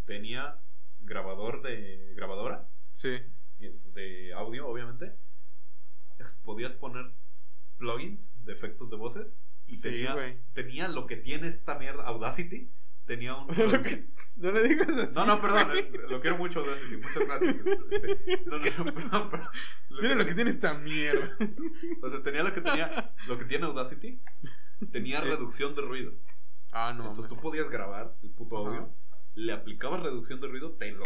tenía 0.06 0.60
grabador 1.00 1.62
de. 1.62 2.12
grabadora. 2.14 2.68
Sí. 2.92 3.16
De 3.58 4.32
audio, 4.34 4.68
obviamente. 4.68 5.14
Podías 6.42 6.72
poner 6.72 7.12
plugins 7.76 8.32
de 8.44 8.52
efectos 8.52 8.90
de 8.90 8.96
voces. 8.96 9.38
Y 9.66 9.80
tenía, 9.80 10.16
tenía 10.54 10.88
lo 10.88 11.06
que 11.06 11.16
tiene 11.16 11.46
esta 11.46 11.78
mierda, 11.78 12.04
Audacity 12.04 12.72
tenía 13.08 13.34
un... 13.34 13.48
no 14.36 14.52
le 14.52 14.68
digas 14.68 14.96
así. 14.96 15.14
No, 15.16 15.26
no, 15.26 15.40
perdón, 15.40 15.72
eh, 15.76 15.90
lo 16.08 16.20
quiero 16.20 16.36
mucho, 16.36 16.62
muchas 16.62 17.26
gracias. 17.26 17.56
Este, 17.58 18.44
no, 18.78 18.84
no, 18.84 19.30
perdón, 19.30 19.50
Mira 20.00 20.14
lo 20.14 20.26
que 20.26 20.34
tiene 20.34 20.50
esta 20.50 20.74
mierda. 20.74 21.36
O 22.02 22.10
sea, 22.10 22.22
tenía 22.22 22.44
lo 22.44 22.54
que 22.54 22.60
tenía, 22.60 23.12
lo 23.26 23.38
que 23.38 23.44
tiene 23.46 23.66
Audacity, 23.66 24.20
tenía 24.92 25.20
reducción 25.20 25.74
de 25.74 25.82
ruido. 25.82 26.12
Ah, 26.70 26.94
no. 26.96 27.08
Entonces 27.08 27.28
tú 27.28 27.40
podías 27.40 27.68
grabar 27.68 28.14
el 28.22 28.30
puto 28.30 28.58
audio, 28.58 28.90
le 29.34 29.52
aplicabas 29.52 30.02
reducción 30.02 30.40
de 30.40 30.46
ruido, 30.46 30.72
te 30.72 30.92
lo 30.92 31.04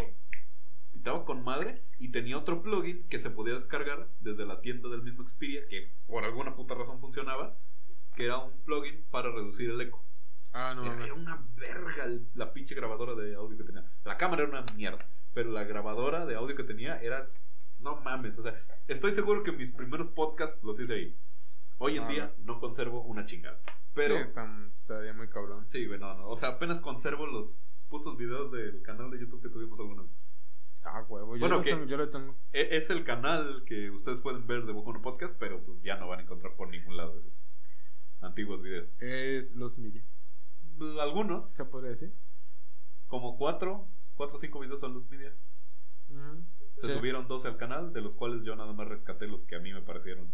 quitaba 0.91 1.25
con 1.25 1.43
madre 1.43 1.81
y 1.99 2.09
tenía 2.09 2.37
otro 2.37 2.61
plugin 2.61 3.07
que 3.07 3.17
se 3.17 3.29
podía 3.29 3.55
descargar 3.55 4.09
desde 4.19 4.45
la 4.45 4.61
tienda 4.61 4.89
del 4.89 5.01
mismo 5.01 5.27
Xperia, 5.27 5.67
que 5.67 5.89
por 6.05 6.25
alguna 6.25 6.55
puta 6.55 6.75
razón 6.75 6.99
funcionaba, 6.99 7.57
que 8.15 8.25
era 8.25 8.37
un 8.37 8.61
plugin 8.63 9.03
para 9.09 9.31
reducir 9.31 9.69
el 9.69 9.81
eco. 9.81 10.03
Ah, 10.53 10.73
no 10.75 10.85
era, 10.85 11.03
era 11.03 11.13
una 11.15 11.43
verga 11.55 12.07
la 12.35 12.53
pinche 12.53 12.75
grabadora 12.75 13.15
de 13.15 13.33
audio 13.35 13.57
que 13.57 13.63
tenía. 13.63 13.83
La 14.05 14.17
cámara 14.17 14.43
era 14.43 14.51
una 14.51 14.73
mierda, 14.75 15.05
pero 15.33 15.51
la 15.51 15.63
grabadora 15.63 16.25
de 16.25 16.35
audio 16.35 16.55
que 16.55 16.63
tenía 16.63 17.01
era. 17.01 17.27
No 17.79 17.99
mames, 17.99 18.37
o 18.37 18.43
sea, 18.43 18.57
estoy 18.87 19.11
seguro 19.11 19.43
que 19.43 19.51
mis 19.51 19.71
primeros 19.71 20.07
podcasts 20.07 20.63
los 20.63 20.79
hice 20.79 20.93
ahí. 20.93 21.17
Hoy 21.79 21.97
en 21.97 22.03
ah, 22.03 22.07
día 22.07 22.33
no. 22.45 22.59
conservo 22.59 23.01
una 23.01 23.25
chingada. 23.25 23.59
Pero. 23.93 24.15
Sí, 24.15 24.21
están 24.21 24.71
todavía 24.85 25.13
muy 25.13 25.27
cabrón. 25.27 25.67
Sí, 25.67 25.87
bueno, 25.87 26.13
no. 26.13 26.29
O 26.29 26.37
sea, 26.37 26.49
apenas 26.49 26.79
conservo 26.79 27.25
los 27.25 27.55
putos 27.89 28.15
videos 28.15 28.51
del 28.51 28.81
canal 28.83 29.09
de 29.11 29.19
YouTube 29.19 29.41
que 29.41 29.49
tuvimos 29.49 29.79
alguna 29.79 30.03
vez. 30.03 30.11
Ah, 30.83 31.03
huevo, 31.07 31.35
yo, 31.35 31.39
bueno, 31.39 31.57
lo, 31.57 31.63
tengo, 31.63 31.85
yo 31.85 31.97
lo 31.97 32.09
tengo. 32.09 32.35
E, 32.51 32.75
es 32.75 32.89
el 32.89 33.03
canal 33.03 33.63
que 33.65 33.89
ustedes 33.89 34.19
pueden 34.19 34.45
ver 34.45 34.65
de 34.65 34.73
Bocono 34.73 35.01
Podcast, 35.01 35.35
pero 35.39 35.63
pues 35.63 35.81
ya 35.81 35.97
no 35.97 36.07
van 36.07 36.19
a 36.19 36.23
encontrar 36.23 36.55
por 36.55 36.69
ningún 36.69 36.97
lado 36.97 37.17
esos 37.17 37.43
antiguos 38.21 38.61
videos. 38.61 38.89
Es 38.99 39.55
Los 39.55 39.77
Media 39.77 40.03
algunos. 41.01 41.49
¿Se 41.49 41.65
podría 41.65 41.91
decir? 41.91 42.13
Como 43.07 43.37
cuatro, 43.37 43.87
cuatro 44.15 44.35
o 44.37 44.39
cinco 44.39 44.59
videos 44.59 44.79
son 44.79 44.93
los 44.93 45.09
media. 45.09 45.33
Se 46.77 46.93
subieron 46.95 47.27
12 47.27 47.47
al 47.47 47.57
canal, 47.57 47.93
de 47.93 48.01
los 48.01 48.15
cuales 48.15 48.43
yo 48.43 48.55
nada 48.55 48.73
más 48.73 48.87
rescaté 48.87 49.27
los 49.27 49.45
que 49.45 49.55
a 49.55 49.59
mí 49.59 49.73
me 49.73 49.81
parecieron 49.81 50.31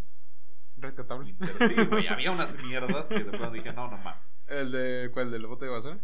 rescatables. 0.76 1.36
Sí, 1.36 1.38
había 2.08 2.32
unas 2.32 2.56
mierdas 2.62 3.06
que 3.08 3.22
de 3.24 3.30
pronto 3.30 3.50
dije, 3.52 3.72
no, 3.72 3.90
no 3.90 3.98
más. 3.98 4.18
¿El 4.46 4.72
de 4.72 5.10
cuál? 5.12 5.30
¿Del 5.30 5.46
bote 5.46 5.66
de 5.66 5.70
basura? 5.70 6.00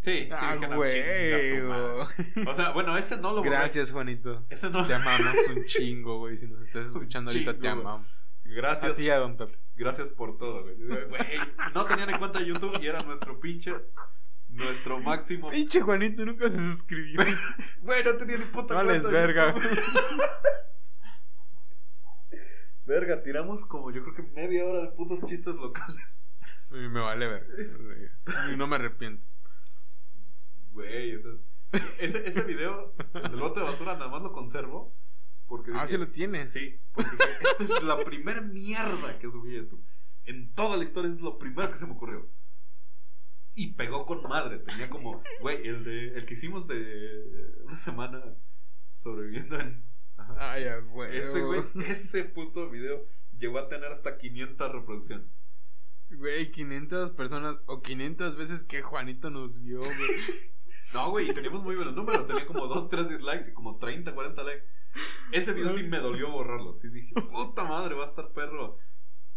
Sí, 0.00 0.28
ah, 0.32 0.56
sí, 0.58 0.66
güey. 0.74 1.60
O 2.46 2.54
sea, 2.56 2.70
bueno, 2.72 2.96
ese 2.98 3.16
no 3.16 3.32
lo 3.32 3.42
Gracias, 3.42 3.92
Juanito. 3.92 4.44
Ese 4.50 4.68
no. 4.68 4.86
Te 4.86 4.94
amamos 4.94 5.36
un 5.48 5.64
chingo, 5.66 6.18
güey. 6.18 6.36
Si 6.36 6.48
nos 6.48 6.60
estás 6.62 6.88
escuchando 6.88 7.30
ahorita, 7.30 7.58
te 7.58 7.68
amamos. 7.68 8.08
Gracias. 8.42 8.92
A 8.92 8.94
ti, 8.94 9.08
a 9.08 9.18
don 9.18 9.36
Pepe. 9.36 9.56
Gracias 9.74 10.10
por 10.10 10.36
todo, 10.38 10.62
güey. 10.62 10.76
No 11.74 11.86
tenían 11.86 12.10
en 12.10 12.18
cuenta 12.18 12.42
YouTube 12.42 12.78
y 12.80 12.86
era 12.86 13.02
nuestro 13.02 13.40
pinche. 13.40 13.72
Nuestro 14.48 15.00
máximo. 15.00 15.50
Pinche 15.50 15.80
Juanito 15.80 16.24
nunca 16.26 16.50
se 16.50 16.58
suscribió. 16.58 17.20
Güey, 17.80 18.04
no 18.04 18.16
tenía 18.16 18.36
ni 18.36 18.44
puta 18.46 18.74
Vale, 18.74 18.96
es 18.96 19.10
verga. 19.10 19.54
verga, 22.84 23.22
tiramos 23.22 23.64
como 23.64 23.90
yo 23.90 24.02
creo 24.02 24.14
que 24.14 24.22
media 24.22 24.64
hora 24.66 24.82
de 24.82 24.88
putos 24.88 25.20
chistes 25.28 25.54
locales. 25.54 26.18
Y 26.70 26.88
me 26.88 27.00
vale 27.00 27.28
ver. 27.28 27.46
Y 28.52 28.56
no 28.56 28.66
me 28.66 28.76
arrepiento. 28.76 29.26
Güey, 30.72 31.18
ese, 31.98 32.28
ese 32.28 32.42
video 32.42 32.94
del 33.14 33.40
bote 33.40 33.60
de 33.60 33.66
basura 33.66 33.94
nada 33.94 34.08
más 34.08 34.22
lo 34.22 34.32
conservo 34.32 34.94
ah, 35.74 35.86
sí 35.86 35.98
lo 35.98 36.08
tienes. 36.08 36.52
Sí, 36.52 36.78
porque 36.92 37.10
esta 37.60 37.64
es 37.64 37.82
la 37.82 38.04
primera 38.04 38.40
mierda 38.40 39.18
que 39.18 39.30
subí 39.30 39.56
en 39.56 39.62
YouTube. 39.64 39.84
En 40.24 40.54
toda 40.54 40.76
la 40.76 40.84
historia 40.84 41.10
es 41.10 41.20
lo 41.20 41.38
primero 41.38 41.70
que 41.70 41.78
se 41.78 41.86
me 41.86 41.92
ocurrió. 41.92 42.28
Y 43.54 43.72
pegó 43.72 44.06
con 44.06 44.22
madre. 44.22 44.58
Tenía 44.58 44.88
como, 44.88 45.22
güey, 45.40 45.66
el, 45.66 45.84
de, 45.84 46.14
el 46.16 46.24
que 46.24 46.34
hicimos 46.34 46.66
de 46.66 47.54
una 47.64 47.76
semana 47.76 48.22
sobreviviendo 48.94 49.60
en. 49.60 49.84
Ay, 50.38 50.64
güey. 50.90 51.18
Ese, 51.18 51.40
güey, 51.40 51.64
ese 51.86 52.24
puto 52.24 52.70
video 52.70 53.06
llegó 53.38 53.58
a 53.58 53.68
tener 53.68 53.92
hasta 53.92 54.16
500 54.16 54.72
reproducciones. 54.72 55.26
Güey, 56.10 56.50
500 56.50 57.12
personas 57.12 57.56
o 57.66 57.82
500 57.82 58.36
veces 58.36 58.64
que 58.64 58.82
Juanito 58.82 59.30
nos 59.30 59.60
vio, 59.60 59.80
güey. 59.80 59.90
no, 60.94 61.10
güey, 61.10 61.30
y 61.30 61.34
teníamos 61.34 61.62
muy 61.62 61.74
buenos 61.74 61.94
números. 61.94 62.26
Tenía 62.26 62.46
como 62.46 62.66
2, 62.66 62.88
3 62.88 63.08
dislikes 63.08 63.50
y 63.50 63.54
como 63.54 63.78
30, 63.78 64.14
40 64.14 64.42
likes. 64.42 64.66
Ese 65.32 65.52
video 65.52 65.70
sí 65.70 65.82
me 65.82 65.98
dolió 65.98 66.30
borrarlo. 66.30 66.74
Sí 66.74 66.88
dije, 66.88 67.14
puta 67.14 67.64
madre, 67.64 67.94
va 67.94 68.04
a 68.04 68.08
estar 68.08 68.32
perro 68.32 68.78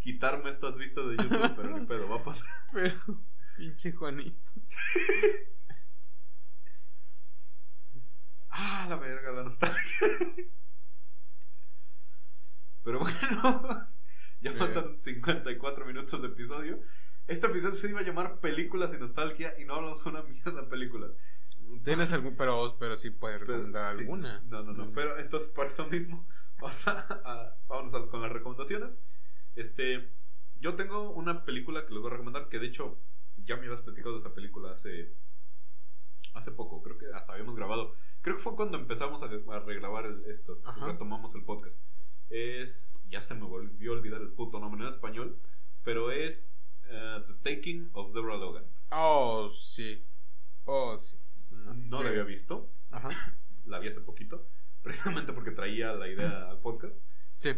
quitarme 0.05 0.49
estas 0.51 0.77
vistas 0.77 1.07
de 1.07 1.17
YouTube, 1.17 1.55
pero 1.55 1.79
ni 1.79 1.85
pedo, 1.87 2.07
va 2.07 2.17
a 2.17 2.23
pasar. 2.23 2.47
Pero, 2.71 2.99
pinche 3.57 3.91
Juanito. 3.91 4.51
ah, 8.51 8.85
la 8.87 8.97
verga, 8.97 9.31
la 9.31 9.45
nostalgia. 9.45 9.81
Pero 12.83 12.99
bueno, 12.99 13.87
ya 14.41 14.55
pasan 14.55 14.99
54 14.99 15.85
minutos 15.87 16.21
de 16.21 16.27
episodio. 16.27 16.79
Este 17.25 17.47
episodio 17.47 17.73
se 17.73 17.89
iba 17.89 18.01
a 18.01 18.03
llamar 18.03 18.39
Películas 18.39 18.93
y 18.93 18.97
Nostalgia 18.97 19.59
y 19.59 19.65
no 19.65 19.73
hablamos 19.73 20.05
una 20.05 20.21
mierda 20.21 20.61
de 20.61 20.67
películas. 20.67 21.09
¿Tienes 21.83 22.11
algún, 22.13 22.35
pero, 22.35 22.75
pero 22.79 22.95
sí 22.95 23.11
puedes 23.11 23.39
recomendar 23.41 23.85
alguna? 23.85 24.41
No, 24.47 24.63
no, 24.63 24.73
no, 24.73 24.91
pero 24.91 25.19
entonces 25.19 25.49
por 25.49 25.67
eso 25.67 25.87
mismo, 25.87 26.27
vamos 26.59 26.87
a, 26.87 27.57
vamos 27.67 27.91
con 28.09 28.21
las 28.21 28.31
recomendaciones. 28.31 28.89
Este, 29.55 30.09
yo 30.59 30.75
tengo 30.75 31.11
una 31.11 31.45
película 31.45 31.85
que 31.85 31.93
les 31.93 32.01
voy 32.01 32.09
a 32.09 32.13
recomendar, 32.13 32.49
que 32.49 32.59
de 32.59 32.67
hecho 32.67 32.99
ya 33.37 33.55
me 33.55 33.65
habías 33.65 33.81
platicado 33.81 34.13
de 34.13 34.19
esa 34.19 34.33
película 34.33 34.71
hace, 34.71 35.13
hace 36.33 36.51
poco, 36.51 36.81
creo 36.81 36.97
que 36.97 37.05
hasta 37.13 37.33
habíamos 37.33 37.55
grabado. 37.55 37.93
Creo 38.21 38.37
que 38.37 38.41
fue 38.41 38.55
cuando 38.55 38.77
empezamos 38.77 39.21
a, 39.21 39.27
regrabar 39.59 40.11
esto, 40.27 40.59
retomamos 40.81 41.35
el 41.35 41.43
podcast. 41.43 41.79
Es, 42.29 42.97
ya 43.07 43.21
se 43.21 43.35
me 43.35 43.45
volvió 43.45 43.91
a 43.91 43.95
olvidar 43.95 44.21
el 44.21 44.29
puto 44.29 44.59
nombre 44.59 44.81
en 44.81 44.89
español, 44.89 45.39
pero 45.83 46.11
es 46.11 46.51
uh, 46.85 47.21
The 47.21 47.55
Taking 47.55 47.91
of 47.93 48.13
Deborah 48.13 48.37
Logan. 48.37 48.65
Oh, 48.89 49.51
sí. 49.53 50.03
Oh, 50.65 50.97
sí. 50.97 51.17
No 51.75 52.03
la 52.03 52.09
había 52.09 52.23
visto. 52.23 52.71
Ajá. 52.91 53.09
La 53.65 53.79
vi 53.79 53.87
hace 53.87 54.01
poquito, 54.01 54.47
precisamente 54.83 55.33
porque 55.33 55.49
traía 55.49 55.91
la 55.93 56.07
idea 56.07 56.51
al 56.51 56.59
podcast. 56.59 56.95
Sí. 57.33 57.49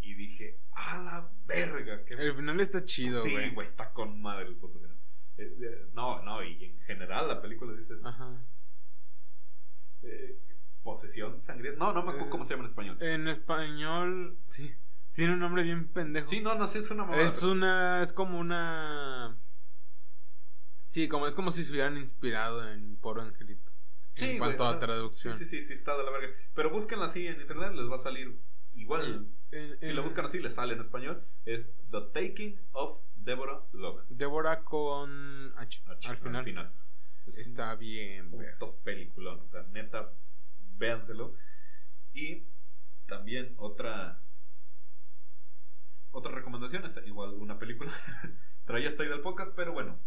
Y 0.00 0.12
dije, 0.12 0.60
a 0.72 0.98
la 0.98 1.32
verga. 1.46 2.02
El 2.10 2.34
final 2.34 2.60
está 2.60 2.84
chido, 2.84 3.22
güey. 3.22 3.48
Sí, 3.48 3.54
güey, 3.54 3.66
está 3.66 3.90
con 3.94 4.20
madre 4.20 4.48
el 4.48 4.56
puto 4.56 4.78
final. 4.78 4.98
Eh, 5.38 5.88
no, 5.94 6.22
no, 6.22 6.44
y 6.44 6.62
en 6.62 6.78
general 6.80 7.28
la 7.28 7.40
película 7.40 7.72
dices. 7.72 8.04
Ajá. 8.04 8.44
Eh, 10.02 10.38
posesión 10.82 11.40
sangrienta. 11.40 11.78
No, 11.78 11.92
no 11.92 12.02
me 12.02 12.10
acuerdo 12.10 12.30
cómo 12.30 12.44
se 12.44 12.54
llama 12.54 12.64
en 12.64 12.70
español. 12.70 13.02
En 13.02 13.28
español, 13.28 14.38
sí. 14.46 14.74
Tiene 15.14 15.32
un 15.32 15.40
nombre 15.40 15.62
bien 15.62 15.88
pendejo. 15.88 16.28
Sí, 16.28 16.40
no, 16.40 16.54
no, 16.54 16.66
sí, 16.66 16.78
es 16.78 16.90
una 16.90 17.16
Es 17.16 17.42
una. 17.42 18.02
Es 18.02 18.12
como 18.12 18.38
una. 18.38 19.36
Sí, 20.90 21.06
como 21.06 21.28
es 21.28 21.36
como 21.36 21.52
si 21.52 21.62
se 21.62 21.70
hubieran 21.70 21.96
inspirado 21.96 22.68
en 22.68 22.96
Poro 22.96 23.22
Angelito. 23.22 23.70
Sí, 24.14 24.24
en 24.24 24.38
cuanto 24.38 24.64
a 24.64 24.80
traducción. 24.80 25.38
Sí, 25.38 25.44
sí, 25.44 25.62
sí, 25.62 25.72
está 25.72 25.96
de 25.96 26.02
la 26.02 26.10
verga. 26.10 26.34
Pero 26.52 26.70
búsquenla 26.70 27.04
así 27.04 27.28
en 27.28 27.40
internet, 27.40 27.72
les 27.74 27.88
va 27.88 27.94
a 27.94 27.98
salir 27.98 28.40
igual. 28.74 29.28
si 29.80 29.92
lo 29.92 30.02
buscan 30.02 30.24
así, 30.24 30.40
les 30.40 30.56
sale 30.56 30.74
en 30.74 30.80
español. 30.80 31.24
Es 31.44 31.70
The 31.92 32.00
Taking 32.12 32.60
of 32.72 33.00
Deborah 33.14 33.62
Logan. 33.70 34.04
Deborah 34.08 34.64
con 34.64 35.54
H, 35.56 35.80
al 35.86 36.16
final. 36.16 36.72
está 37.28 37.76
bien, 37.76 38.34
un 38.34 38.44
top 38.58 38.82
peliculón. 38.82 39.38
O 39.42 39.48
sea, 39.48 39.62
neta, 39.70 40.12
véanselo. 40.76 41.34
Y 42.12 42.48
también 43.06 43.54
otra 43.58 44.20
otra 46.10 46.32
recomendación 46.32 46.84
es 46.84 46.96
igual 47.06 47.34
una 47.34 47.60
película. 47.60 47.92
Traía 48.64 48.88
esta 48.88 49.04
del 49.04 49.20
podcast, 49.20 49.52
pero 49.54 49.72
bueno, 49.72 50.00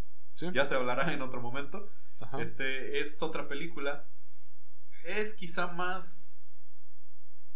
ya 0.53 0.65
se 0.65 0.75
hablará 0.75 1.13
en 1.13 1.21
otro 1.21 1.41
momento. 1.41 1.89
Este 2.39 2.99
es 2.99 3.21
otra 3.21 3.47
película. 3.47 4.07
Es 5.03 5.33
quizá 5.33 5.67
más. 5.67 6.33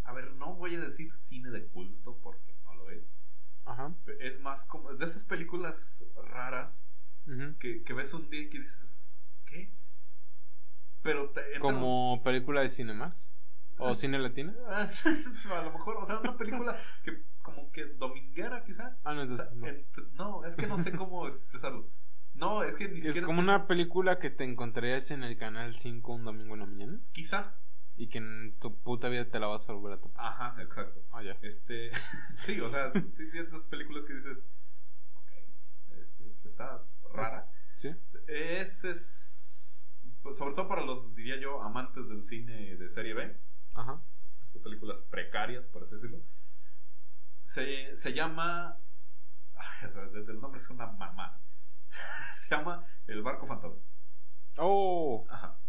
A 0.03 0.13
ver, 0.13 0.33
no 0.33 0.55
voy 0.55 0.75
a 0.75 0.79
decir 0.79 1.13
cine 1.13 1.49
de 1.49 1.67
culto 1.67 2.19
porque 2.21 2.53
no 2.63 2.75
lo 2.75 2.89
es. 2.89 3.17
Es 4.19 4.39
más 4.39 4.65
como 4.65 4.93
de 4.93 5.05
esas 5.05 5.25
películas 5.25 6.03
raras 6.23 6.83
que, 7.59 7.93
ves 7.93 8.13
un 8.13 8.29
día 8.29 8.41
y 8.41 8.49
que 8.49 8.59
dices, 8.59 9.11
¿qué? 9.45 9.73
Pero 11.01 11.33
como 11.59 12.21
película 12.23 12.61
de 12.61 12.69
Cinemax 12.69 13.31
o 13.77 13.95
cine 13.95 14.19
latino. 14.19 14.53
a 14.67 15.63
lo 15.63 15.71
mejor, 15.71 15.97
o 15.97 16.05
sea, 16.05 16.19
una 16.19 16.37
película 16.37 16.81
que 17.03 17.23
como 17.41 17.71
que 17.71 17.85
dominguera 17.85 18.63
quizá. 18.63 18.97
Ah, 19.03 19.13
no, 19.13 19.23
entonces, 19.23 19.53
no. 20.13 20.45
es 20.45 20.55
que 20.55 20.67
no 20.67 20.77
sé 20.77 20.91
cómo 20.91 21.27
expresarlo. 21.29 21.89
No, 22.37 22.63
es 22.63 22.75
que 22.75 22.87
ni 22.87 23.01
siquiera... 23.01 23.19
Es 23.19 23.25
como 23.25 23.41
una 23.41 23.67
película 23.67 24.19
que 24.19 24.29
te 24.29 24.43
encontrarías 24.43 25.11
en 25.11 25.23
el 25.23 25.37
canal 25.37 25.75
5 25.75 26.13
un 26.13 26.23
domingo 26.23 26.53
en 26.53 26.59
la 26.59 26.65
mañana. 26.65 26.99
Quizá. 27.11 27.55
Y 27.95 28.07
que 28.07 28.19
en 28.19 28.57
tu 28.59 28.75
puta 28.79 29.09
vida 29.09 29.25
te 29.25 29.39
la 29.39 29.47
vas 29.47 29.67
a 29.69 29.73
volver 29.73 29.97
a 29.97 30.01
topar. 30.01 30.25
Ajá, 30.25 30.61
exacto. 30.61 31.03
Ah, 31.11 31.23
ya. 31.23 31.37
Este, 31.41 31.91
sí, 32.43 32.59
o 32.61 32.69
sea, 32.69 32.91
sí, 32.91 33.29
ciertas 33.29 33.65
películas 33.65 34.05
que 34.05 34.13
dices, 34.13 34.37
ok, 35.15 35.97
este, 35.99 36.23
está 36.47 36.83
rara. 37.13 37.49
Sí. 37.75 37.95
Es, 38.27 38.83
es, 38.83 39.89
pues, 40.21 40.37
sobre 40.37 40.53
todo 40.53 40.67
para 40.67 40.85
los, 40.85 41.15
diría 41.15 41.39
yo, 41.39 41.61
amantes 41.63 42.07
del 42.07 42.23
cine 42.23 42.75
de 42.75 42.89
serie 42.89 43.13
B. 43.13 43.35
Ajá. 43.73 43.99
Estas 44.45 44.61
películas 44.61 44.97
precarias, 45.09 45.65
por 45.65 45.83
así 45.83 45.95
decirlo 45.95 46.21
se, 47.47 47.95
se 47.95 48.13
llama. 48.13 48.77
desde 50.13 50.33
el 50.33 50.41
nombre 50.41 50.59
es 50.59 50.69
una 50.69 50.87
mamá. 50.87 51.39
se 52.35 52.55
llama 52.55 52.85
El 53.07 53.21
Barco 53.21 53.47
Fantasma. 53.47 53.79
Oh. 54.57 55.25
Ajá. 55.29 55.59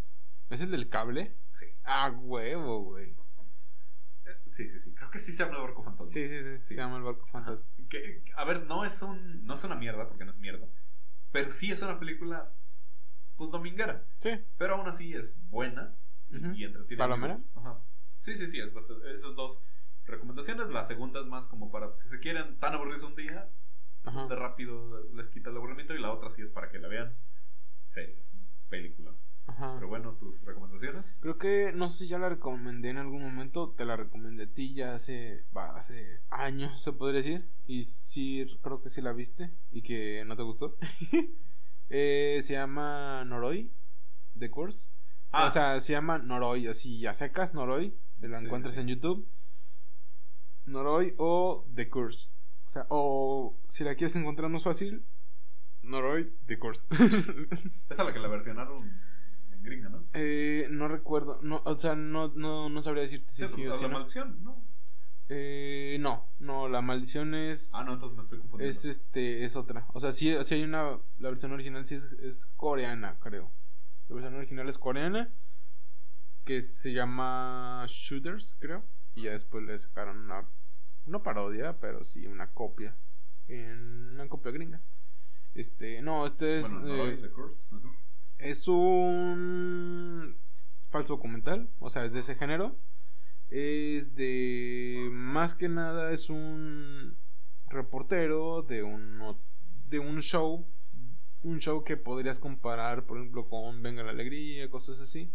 ¿Es 0.50 0.60
el 0.60 0.70
del 0.70 0.88
cable? 0.88 1.36
Sí. 1.50 1.66
Ah, 1.84 2.10
huevo, 2.10 2.82
güey. 2.82 3.10
Eh, 4.24 4.36
sí, 4.50 4.68
sí, 4.68 4.80
sí. 4.80 4.94
Creo 4.94 5.10
que 5.10 5.18
sí 5.18 5.32
se 5.32 5.44
llama 5.44 5.56
el 5.56 5.62
barco 5.62 5.82
fantasma. 5.82 6.08
Sí, 6.08 6.26
sí, 6.26 6.42
sí. 6.42 6.58
Se 6.62 6.74
llama 6.74 6.96
el 6.96 7.02
barco 7.02 7.26
fantasma. 7.26 7.66
Que, 7.88 8.22
a 8.36 8.44
ver, 8.44 8.64
no 8.66 8.84
es 8.84 9.00
un. 9.02 9.44
No 9.44 9.54
es 9.54 9.64
una 9.64 9.74
mierda, 9.74 10.08
porque 10.08 10.24
no 10.24 10.32
es 10.32 10.38
mierda. 10.38 10.66
Pero 11.32 11.50
sí 11.50 11.70
es 11.70 11.82
una 11.82 11.98
película. 11.98 12.52
Pues 13.36 13.50
dominguera. 13.50 14.04
Sí. 14.18 14.30
Pero 14.56 14.76
aún 14.76 14.88
así 14.88 15.14
es 15.14 15.38
buena. 15.48 15.94
Y, 16.30 16.64
entretiene. 16.64 16.98
¿Palomera? 16.98 17.40
Ajá. 17.54 17.78
Sí, 18.24 18.36
sí, 18.36 18.48
sí. 18.48 18.58
Es, 18.58 18.72
esos 19.16 19.36
dos 19.36 19.62
recomendaciones. 20.06 20.68
La 20.68 20.84
segunda 20.84 21.20
es 21.20 21.26
más 21.26 21.46
como 21.46 21.70
para, 21.70 21.96
si 21.96 22.08
se 22.08 22.18
quieren 22.20 22.58
tan 22.58 22.74
aburridos 22.74 23.02
un 23.02 23.14
día, 23.14 23.48
de 24.04 24.36
rápido 24.36 25.02
les 25.14 25.30
quita 25.30 25.50
el 25.50 25.56
aburrimiento. 25.56 25.94
Y 25.94 26.00
la 26.00 26.12
otra 26.12 26.30
sí 26.30 26.42
es 26.42 26.50
para 26.50 26.70
que 26.70 26.78
la 26.78 26.88
vean. 26.88 27.14
Serio, 27.86 28.16
es 28.20 28.32
un 28.32 28.46
película. 28.68 29.12
Pero 29.46 29.88
bueno, 29.88 30.12
tus 30.14 30.40
recomendaciones. 30.44 31.18
Creo 31.20 31.38
que, 31.38 31.72
no 31.72 31.88
sé 31.88 32.04
si 32.04 32.08
ya 32.08 32.18
la 32.18 32.28
recomendé 32.28 32.90
en 32.90 32.98
algún 32.98 33.22
momento. 33.22 33.70
Te 33.70 33.84
la 33.84 33.96
recomendé 33.96 34.44
a 34.44 34.52
ti 34.52 34.74
ya 34.74 34.94
hace, 34.94 35.46
hace 35.54 36.20
años, 36.30 36.82
se 36.82 36.92
podría 36.92 37.22
decir. 37.22 37.48
Y 37.66 37.84
sí, 37.84 38.46
creo 38.62 38.82
que 38.82 38.90
sí 38.90 39.00
la 39.00 39.12
viste 39.12 39.50
y 39.70 39.82
que 39.82 40.24
no 40.26 40.36
te 40.36 40.42
gustó. 40.42 40.76
Eh, 41.90 42.42
se 42.42 42.52
llama 42.52 43.24
Noroi, 43.24 43.72
The 44.38 44.50
Course. 44.50 44.90
Ah. 45.30 45.46
O 45.46 45.48
sea, 45.48 45.80
se 45.80 45.94
llama 45.94 46.18
Noroi, 46.18 46.66
así 46.66 47.00
ya 47.00 47.14
secas, 47.14 47.54
Noroi. 47.54 47.96
La 48.20 48.40
encuentras 48.40 48.76
en 48.76 48.88
YouTube. 48.88 49.26
Noroi 50.66 51.14
o 51.16 51.66
The 51.74 51.88
Curse. 51.88 52.30
O 52.78 52.80
sea, 52.80 52.86
o 52.90 53.58
si 53.68 53.84
la 53.84 53.94
quieres 53.94 54.14
encontrar 54.16 54.50
más 54.50 54.64
fácil, 54.64 55.04
Noroi, 55.82 56.32
The 56.46 56.58
Curse. 56.58 56.82
Esa 56.90 57.08
es 57.90 57.98
la 57.98 58.12
que 58.12 58.18
la 58.18 58.28
versionaron 58.28 59.00
en 59.52 59.62
gringa, 59.62 59.88
¿no? 59.88 60.04
Eh, 60.12 60.68
no 60.70 60.88
recuerdo. 60.88 61.40
No, 61.42 61.62
o 61.64 61.76
sea, 61.76 61.96
no, 61.96 62.28
no, 62.28 62.68
no 62.68 62.82
sabría 62.82 63.02
decirte 63.02 63.32
si 63.32 63.48
sí, 63.48 63.66
o 63.66 63.72
si. 63.72 63.82
¿La 63.82 63.88
maldición? 63.88 64.42
No. 64.42 64.64
Eh, 65.30 65.98
no, 66.00 66.30
no, 66.38 66.68
la 66.68 66.80
maldición 66.80 67.34
es. 67.34 67.74
Ah, 67.74 67.84
no, 67.84 67.94
entonces 67.94 68.16
me 68.16 68.22
estoy 68.24 68.38
confundiendo. 68.38 68.70
Es, 68.70 68.84
este, 68.84 69.44
es 69.44 69.56
otra. 69.56 69.86
O 69.92 70.00
sea, 70.00 70.12
sí, 70.12 70.34
sí 70.42 70.54
hay 70.54 70.62
una. 70.62 70.98
La 71.18 71.30
versión 71.30 71.52
original 71.52 71.84
sí 71.84 71.96
es, 71.96 72.04
es 72.20 72.46
coreana, 72.56 73.18
creo. 73.20 73.50
La 74.08 74.14
versión 74.14 74.34
original 74.34 74.68
es 74.68 74.78
coreana. 74.78 75.32
Que 76.44 76.62
se 76.62 76.92
llama 76.92 77.84
Shooters, 77.88 78.56
creo. 78.58 78.84
Y 79.14 79.22
ya 79.22 79.32
después 79.32 79.64
le 79.64 79.78
sacaron 79.78 80.18
una 80.18 80.48
no 81.08 81.22
parodia, 81.22 81.78
pero 81.80 82.04
sí 82.04 82.26
una 82.26 82.52
copia. 82.52 82.96
En 83.48 84.10
una 84.14 84.28
copia 84.28 84.52
gringa. 84.52 84.82
Este, 85.54 86.02
no, 86.02 86.26
este 86.26 86.58
es. 86.58 86.78
Eh, 86.86 87.16
es 88.38 88.68
un 88.68 90.36
falso 90.90 91.14
documental, 91.14 91.68
o 91.80 91.90
sea, 91.90 92.04
es 92.04 92.12
de 92.12 92.20
ese 92.20 92.34
género. 92.36 92.76
Es 93.48 94.14
de. 94.14 95.08
Más 95.10 95.54
que 95.54 95.68
nada, 95.68 96.12
es 96.12 96.30
un 96.30 97.16
reportero 97.68 98.62
de 98.62 98.82
un, 98.82 99.36
de 99.88 99.98
un 99.98 100.20
show. 100.20 100.66
Un 101.42 101.60
show 101.60 101.84
que 101.84 101.96
podrías 101.96 102.40
comparar, 102.40 103.06
por 103.06 103.18
ejemplo, 103.18 103.48
con 103.48 103.82
Venga 103.82 104.02
la 104.02 104.10
Alegría, 104.10 104.68
cosas 104.70 105.00
así. 105.00 105.32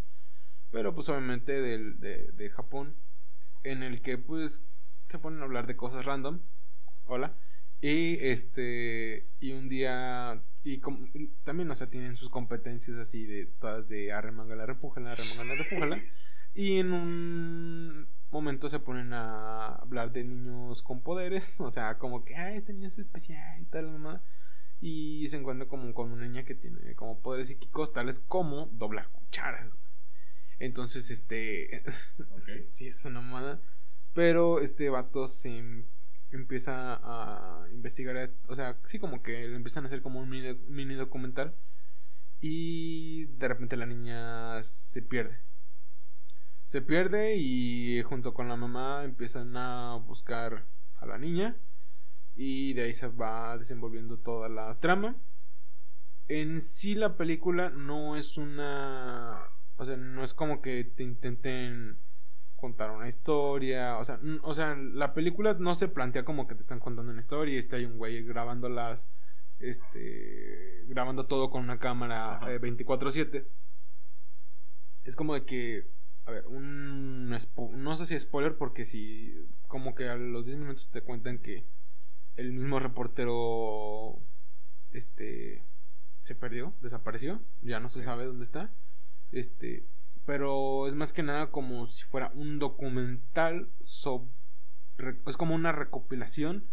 Pero, 0.70 0.94
pues, 0.94 1.08
obviamente, 1.08 1.60
de, 1.60 2.32
de 2.32 2.50
Japón. 2.50 2.96
En 3.62 3.82
el 3.82 4.02
que, 4.02 4.18
pues, 4.18 4.62
se 5.08 5.18
ponen 5.18 5.40
a 5.40 5.44
hablar 5.44 5.66
de 5.66 5.76
cosas 5.76 6.04
random. 6.04 6.40
Hola. 7.06 7.36
Y 7.80 8.18
este. 8.20 9.28
Y 9.40 9.52
un 9.52 9.68
día. 9.68 10.42
Y 10.62 10.80
también, 11.44 11.70
o 11.70 11.74
sea, 11.74 11.90
tienen 11.90 12.14
sus 12.14 12.30
competencias 12.30 12.96
así 12.96 13.26
de 13.26 13.46
todas 13.46 13.86
de 13.88 14.12
arremangala, 14.12 14.64
repújala, 14.64 15.12
arremangala, 15.12 15.54
repújala. 15.54 16.02
Y 16.56 16.78
en 16.78 16.92
un 16.92 18.08
momento 18.30 18.68
se 18.68 18.78
ponen 18.78 19.12
a 19.12 19.74
hablar 19.74 20.12
de 20.12 20.22
niños 20.22 20.82
con 20.84 21.02
poderes. 21.02 21.60
O 21.60 21.70
sea, 21.70 21.98
como 21.98 22.24
que, 22.24 22.36
ah, 22.36 22.54
este 22.54 22.72
niño 22.72 22.86
es 22.86 22.98
especial 22.98 23.60
y 23.60 23.64
tal, 23.66 23.90
mamá. 23.90 24.22
Y 24.80 25.26
se 25.28 25.36
encuentra 25.36 25.66
como 25.66 25.92
con 25.94 26.12
una 26.12 26.26
niña 26.26 26.44
que 26.44 26.54
tiene 26.54 26.94
como 26.94 27.20
poderes 27.20 27.48
psíquicos, 27.48 27.92
tales 27.92 28.20
como 28.20 28.66
doblar 28.66 29.08
cucharas. 29.10 29.68
Entonces, 30.58 31.10
este. 31.10 31.82
Okay. 32.40 32.66
sí, 32.70 32.86
es 32.86 33.04
una 33.04 33.20
mamada. 33.20 33.60
Pero 34.14 34.60
este 34.60 34.88
vato 34.90 35.26
se 35.26 35.58
em, 35.58 35.86
empieza 36.30 37.00
a 37.02 37.68
investigar, 37.72 38.16
o 38.48 38.54
sea, 38.54 38.78
sí, 38.84 38.98
como 38.98 39.22
que 39.22 39.48
le 39.48 39.56
empiezan 39.56 39.84
a 39.84 39.88
hacer 39.88 40.02
como 40.02 40.20
un 40.20 40.30
mini, 40.30 40.94
documental. 40.94 41.54
Y 42.40 43.26
de 43.26 43.48
repente 43.48 43.76
la 43.76 43.86
niña 43.86 44.62
se 44.62 45.02
pierde. 45.02 45.38
Se 46.64 46.80
pierde 46.80 47.36
y 47.36 48.02
junto 48.02 48.34
con 48.34 48.48
la 48.48 48.56
mamá 48.56 49.04
empiezan 49.04 49.56
a 49.56 49.96
buscar 49.96 50.66
a 50.96 51.06
la 51.06 51.18
niña. 51.18 51.56
Y 52.36 52.74
de 52.74 52.82
ahí 52.82 52.92
se 52.92 53.08
va 53.08 53.58
desenvolviendo 53.58 54.18
toda 54.18 54.48
la 54.48 54.78
trama. 54.80 55.16
En 56.28 56.60
sí 56.60 56.94
la 56.94 57.16
película 57.16 57.70
no 57.70 58.16
es 58.16 58.38
una... 58.38 59.48
O 59.76 59.84
sea, 59.84 59.96
no 59.96 60.22
es 60.22 60.34
como 60.34 60.62
que 60.62 60.84
te 60.84 61.02
intenten 61.02 61.98
contar 62.64 62.90
una 62.92 63.06
historia, 63.06 63.98
o 63.98 64.04
sea, 64.06 64.18
o 64.42 64.54
sea, 64.54 64.74
la 64.74 65.12
película 65.12 65.54
no 65.60 65.74
se 65.74 65.86
plantea 65.86 66.24
como 66.24 66.46
que 66.46 66.54
te 66.54 66.62
están 66.62 66.80
contando 66.80 67.12
una 67.12 67.20
historia 67.20 67.54
y 67.54 67.58
está 67.58 67.76
ahí 67.76 67.84
un 67.84 67.98
güey 67.98 68.22
grabando 68.22 68.70
las, 68.70 69.06
este, 69.58 70.84
grabando 70.86 71.26
todo 71.26 71.50
con 71.50 71.62
una 71.62 71.78
cámara 71.78 72.40
24/7. 72.40 73.46
Es 75.04 75.14
como 75.14 75.34
de 75.34 75.44
que, 75.44 75.90
a 76.24 76.30
ver, 76.30 76.46
un... 76.46 77.28
No 77.28 77.96
sé 77.98 78.06
si 78.06 78.18
spoiler 78.18 78.56
porque 78.56 78.86
si 78.86 79.46
como 79.68 79.94
que 79.94 80.08
a 80.08 80.16
los 80.16 80.46
10 80.46 80.56
minutos 80.56 80.88
te 80.90 81.02
cuentan 81.02 81.36
que 81.36 81.66
el 82.36 82.50
mismo 82.54 82.80
reportero 82.80 84.22
este 84.90 85.62
se 86.20 86.34
perdió, 86.34 86.72
desapareció, 86.80 87.42
ya 87.60 87.78
no 87.78 87.90
se 87.90 88.00
sabe 88.00 88.24
dónde 88.24 88.44
está. 88.44 88.72
Este, 89.32 89.84
pero 90.24 90.86
es 90.88 90.94
más 90.94 91.12
que 91.12 91.22
nada 91.22 91.50
como 91.50 91.86
si 91.86 92.04
fuera 92.04 92.30
un 92.34 92.58
documental 92.58 93.70
sobre 93.84 94.30
es 95.26 95.36
como 95.36 95.54
una 95.54 95.72
recopilación 95.72 96.68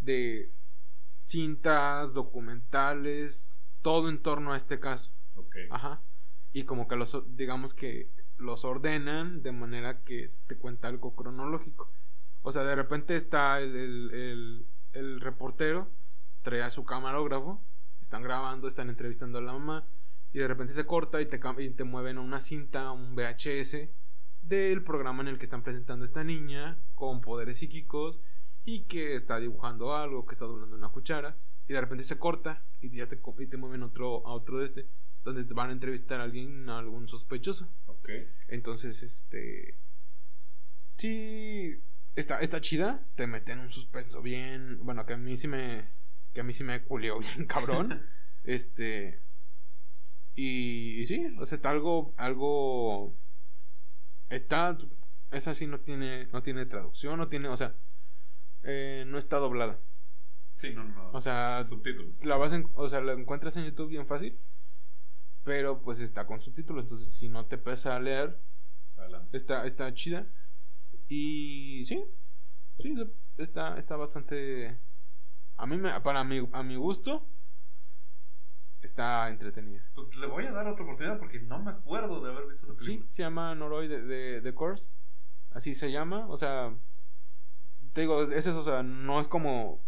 de 0.00 0.52
cintas, 1.24 2.12
documentales, 2.14 3.64
todo 3.82 4.08
en 4.08 4.22
torno 4.22 4.52
a 4.52 4.56
este 4.56 4.80
caso. 4.80 5.12
Ajá. 5.70 6.02
Y 6.52 6.64
como 6.64 6.88
que 6.88 6.96
los 6.96 7.36
digamos 7.36 7.74
que 7.74 8.10
los 8.36 8.64
ordenan 8.64 9.42
de 9.42 9.52
manera 9.52 10.02
que 10.02 10.34
te 10.46 10.56
cuenta 10.56 10.88
algo 10.88 11.14
cronológico. 11.14 11.90
O 12.42 12.52
sea, 12.52 12.64
de 12.64 12.74
repente 12.74 13.14
está 13.14 13.60
el, 13.60 14.66
el 14.92 15.20
reportero, 15.20 15.90
trae 16.42 16.62
a 16.62 16.70
su 16.70 16.84
camarógrafo, 16.84 17.64
están 18.00 18.22
grabando, 18.22 18.66
están 18.66 18.88
entrevistando 18.88 19.38
a 19.38 19.42
la 19.42 19.52
mamá 19.52 19.86
y 20.32 20.38
de 20.38 20.48
repente 20.48 20.72
se 20.72 20.84
corta 20.84 21.20
y 21.20 21.26
te, 21.26 21.40
y 21.58 21.70
te 21.70 21.84
mueven 21.84 22.18
a 22.18 22.20
una 22.20 22.40
cinta, 22.40 22.90
un 22.92 23.14
VHS 23.14 23.88
del 24.40 24.82
programa 24.82 25.22
en 25.22 25.28
el 25.28 25.38
que 25.38 25.44
están 25.44 25.62
presentando 25.62 26.04
a 26.04 26.06
esta 26.06 26.24
niña 26.24 26.78
con 26.94 27.20
poderes 27.20 27.58
psíquicos 27.58 28.20
y 28.64 28.84
que 28.84 29.14
está 29.14 29.38
dibujando 29.38 29.94
algo, 29.94 30.26
que 30.26 30.32
está 30.32 30.44
doblando 30.44 30.76
una 30.76 30.88
cuchara 30.88 31.36
y 31.68 31.72
de 31.72 31.80
repente 31.80 32.04
se 32.04 32.18
corta 32.18 32.64
y 32.80 32.90
ya 32.90 33.06
te, 33.06 33.20
y 33.38 33.46
te 33.46 33.56
mueven 33.56 33.82
otro, 33.82 34.26
a 34.26 34.32
otro 34.32 34.58
de 34.58 34.66
este 34.66 34.88
donde 35.24 35.44
te 35.44 35.54
van 35.54 35.70
a 35.70 35.72
entrevistar 35.72 36.20
a 36.20 36.24
alguien, 36.24 36.68
a 36.68 36.78
algún 36.78 37.08
sospechoso. 37.08 37.72
Ok. 37.86 38.10
Entonces, 38.48 39.02
este... 39.02 39.78
Sí, 40.96 41.80
está, 42.14 42.40
está 42.40 42.60
chida, 42.60 43.06
te 43.14 43.26
meten 43.26 43.60
un 43.60 43.70
suspenso 43.70 44.22
bien, 44.22 44.80
bueno, 44.82 45.06
que 45.06 45.14
a 45.14 45.16
mí 45.16 45.36
sí 45.36 45.48
me, 45.48 45.88
que 46.32 46.40
a 46.40 46.44
mí 46.44 46.52
sí 46.52 46.64
me 46.64 46.82
culió 46.82 47.18
bien 47.20 47.46
cabrón. 47.46 48.06
este... 48.44 49.20
Y, 50.34 51.04
sí, 51.06 51.26
o 51.38 51.46
sea, 51.46 51.56
está 51.56 51.70
algo, 51.70 52.14
algo... 52.16 53.16
Está... 54.30 54.76
Esa 55.30 55.54
sí 55.54 55.66
no 55.66 55.80
tiene, 55.80 56.26
no 56.26 56.42
tiene 56.42 56.66
traducción, 56.66 57.18
no 57.18 57.28
tiene, 57.28 57.48
o 57.48 57.56
sea, 57.56 57.74
eh, 58.62 59.04
no 59.06 59.18
está 59.18 59.38
doblada. 59.38 59.80
Sí, 60.56 60.72
no, 60.74 60.84
no. 60.84 61.10
O 61.12 61.20
sea, 61.20 61.64
subtítulos. 61.64 62.14
La 62.22 62.36
vas 62.36 62.54
o 62.74 62.88
sea, 62.88 63.00
la 63.00 63.14
encuentras 63.14 63.56
en 63.56 63.64
YouTube 63.64 63.88
bien 63.88 64.06
fácil, 64.06 64.38
pero 65.42 65.82
pues 65.82 66.00
está 66.00 66.26
con 66.26 66.38
subtítulos, 66.38 66.84
entonces 66.84 67.14
si 67.14 67.28
no 67.28 67.46
te 67.46 67.58
pesa 67.58 67.96
a 67.96 68.00
leer, 68.00 68.38
está 69.32 69.66
está 69.66 69.92
chida. 69.94 70.26
Y 71.08 71.84
sí, 71.84 72.04
sí, 72.78 72.94
está 73.38 73.78
está 73.78 73.96
bastante 73.96 74.78
a 75.56 75.66
mí 75.66 75.76
me, 75.76 76.00
para 76.00 76.24
mi 76.24 76.48
a 76.52 76.62
mi 76.62 76.76
gusto 76.76 77.26
está 78.82 79.28
entretenida. 79.28 79.82
Pues 79.94 80.14
le 80.16 80.26
voy 80.26 80.46
a 80.46 80.52
dar 80.52 80.66
otra 80.66 80.84
oportunidad 80.84 81.18
porque 81.18 81.40
no 81.40 81.58
me 81.60 81.70
acuerdo 81.70 82.22
de 82.22 82.32
haber 82.32 82.48
visto 82.48 82.66
la 82.66 82.74
película. 82.74 83.06
Sí, 83.06 83.12
se 83.12 83.22
llama 83.22 83.54
Noroi 83.54 83.88
de, 83.88 84.02
de, 84.02 84.40
de 84.40 84.54
Course. 84.54 84.90
Así 85.50 85.74
se 85.74 85.90
llama, 85.90 86.26
o 86.28 86.36
sea, 86.36 86.74
te 87.92 88.02
digo, 88.02 88.22
es 88.22 88.46
eso, 88.46 88.60
o 88.60 88.64
sea, 88.64 88.82
no 88.82 89.20
es 89.20 89.28
como. 89.28 89.80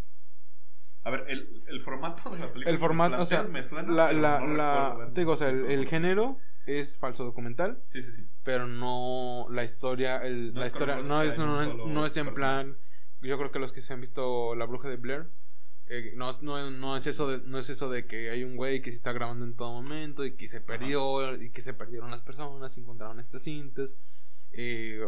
A 1.04 1.10
ver, 1.10 1.24
el, 1.28 1.64
el 1.66 1.80
formato 1.80 2.30
de 2.30 2.38
la 2.38 2.52
película. 2.52 2.70
El 2.70 2.78
formato, 2.78 3.22
o 3.22 3.26
sea, 3.26 3.42
me 3.44 3.62
suena, 3.62 3.92
la, 3.92 4.12
la, 4.12 4.40
la 4.40 5.10
te 5.12 5.20
digo, 5.20 5.32
o 5.32 5.36
sea, 5.36 5.48
el, 5.48 5.86
género 5.86 6.38
es 6.66 6.98
falso 6.98 7.24
documental. 7.24 7.82
Sí, 7.88 8.02
sí, 8.02 8.12
sí. 8.12 8.26
Pero 8.42 8.66
no 8.66 9.46
la 9.50 9.64
historia, 9.64 10.18
el, 10.18 10.54
la 10.54 10.66
historia 10.66 10.96
no 10.96 11.22
es, 11.22 11.36
no, 11.38 11.86
no, 11.86 12.06
es 12.06 12.16
en 12.16 12.32
plan. 12.34 12.76
Yo 13.20 13.38
creo 13.38 13.50
que 13.50 13.58
los 13.58 13.72
que 13.72 13.80
se 13.80 13.92
han 13.92 14.00
visto 14.00 14.54
La 14.54 14.66
Bruja 14.66 14.88
de 14.88 14.96
Blair. 14.96 15.30
Eh, 15.86 16.12
no, 16.16 16.30
no, 16.40 16.70
no, 16.70 16.96
es 16.96 17.06
eso 17.06 17.28
de, 17.28 17.46
no 17.46 17.58
es 17.58 17.68
eso 17.68 17.90
de 17.90 18.06
que 18.06 18.30
hay 18.30 18.42
un 18.42 18.56
güey 18.56 18.80
que 18.80 18.90
se 18.90 18.96
está 18.96 19.12
grabando 19.12 19.44
en 19.44 19.54
todo 19.54 19.72
momento 19.72 20.24
y 20.24 20.34
que 20.34 20.48
se 20.48 20.60
perdió 20.60 21.34
y 21.36 21.50
que 21.50 21.60
se 21.60 21.74
perdieron 21.74 22.10
las 22.10 22.22
personas 22.22 22.76
y 22.76 22.80
encontraron 22.80 23.20
estas 23.20 23.42
cintas. 23.42 23.94
Eh, 24.52 25.06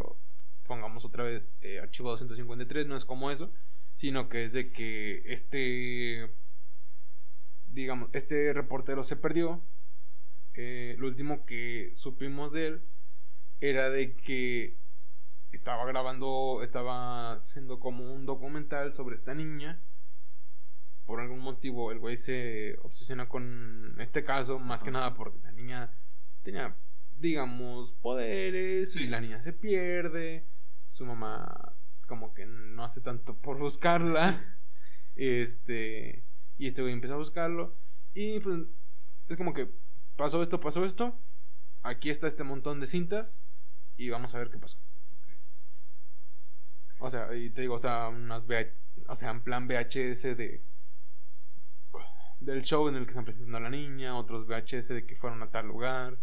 pongamos 0.67 1.05
otra 1.05 1.25
vez 1.25 1.55
eh, 1.63 1.81
archivo 1.81 2.11
253, 2.11 2.87
no 2.87 2.97
es 2.97 3.05
como 3.05 3.31
eso, 3.31 3.53
sino 3.95 4.29
que 4.29 4.47
es 4.47 4.53
de 4.53 4.73
que 4.73 5.23
este, 5.27 6.31
digamos, 7.69 8.11
este 8.13 8.53
reportero 8.53 9.05
se 9.05 9.17
perdió. 9.17 9.63
Eh, 10.55 10.97
lo 10.99 11.07
último 11.07 11.45
que 11.45 11.93
supimos 11.95 12.53
de 12.53 12.67
él 12.67 12.83
era 13.61 13.91
de 13.91 14.15
que 14.15 14.77
estaba 15.53 15.85
grabando, 15.87 16.61
estaba 16.63 17.33
haciendo 17.35 17.79
como 17.79 18.13
un 18.13 18.27
documental 18.27 18.95
sobre 18.95 19.15
esta 19.15 19.35
niña. 19.35 19.81
Por 21.07 21.21
algún 21.21 21.41
motivo 21.41 21.93
el 21.93 21.99
güey 21.99 22.17
se 22.17 22.77
obsesiona 22.83 23.29
con 23.29 23.97
este 23.99 24.25
caso, 24.25 24.59
más 24.59 24.83
que 24.83 24.91
nada 24.91 25.15
porque 25.15 25.39
la 25.39 25.53
niña 25.53 25.93
tenía, 26.43 26.77
digamos, 27.19 27.93
poderes 27.95 28.95
y 28.97 29.07
la 29.07 29.21
niña 29.21 29.41
se 29.41 29.53
pierde 29.53 30.45
su 30.89 31.07
mamá 31.07 31.77
como 32.07 32.35
que 32.35 32.47
no 32.47 32.85
hace 32.85 33.01
tanto 33.01 33.37
por 33.37 33.59
buscarla. 33.59 34.59
Este, 35.17 36.25
y 36.59 36.67
este 36.67 36.83
güey 36.83 36.93
empezó 36.93 37.15
a 37.15 37.19
buscarlo. 37.19 37.77
Y 38.15 38.41
pues 38.41 38.61
es 39.29 39.37
como 39.37 39.55
que 39.55 39.71
pasó 40.17 40.43
esto, 40.43 40.61
pasó 40.61 40.85
esto. 40.85 41.19
Aquí 41.83 42.11
está 42.11 42.27
este 42.27 42.45
montón 42.45 42.81
de 42.81 42.87
cintas. 42.87 43.41
Y 43.97 44.11
vamos 44.11 44.35
a 44.35 44.39
ver 44.39 44.51
qué 44.51 44.59
pasó. 44.59 44.79
O 46.99 47.11
sea, 47.11 47.35
y 47.35 47.51
te 47.51 47.63
digo, 47.63 47.75
o 47.75 47.79
sea, 47.79 48.09
unas 48.09 48.47
o 49.09 49.15
sea, 49.15 49.31
en 49.31 49.43
plan 49.43 49.69
VHS 49.69 50.37
de 50.37 50.63
del 52.41 52.63
show 52.63 52.89
en 52.89 52.97
el 52.97 53.05
que 53.05 53.11
están 53.11 53.25
presentando 53.25 53.59
a 53.59 53.61
la 53.61 53.71
niña, 53.71 54.17
otros 54.17 54.47
VHS 54.47 54.89
de 54.89 55.07
que 55.07 55.17
fueron 55.17 55.43
a 55.43 55.51
tal 55.51 55.67
lugar, 55.67 56.19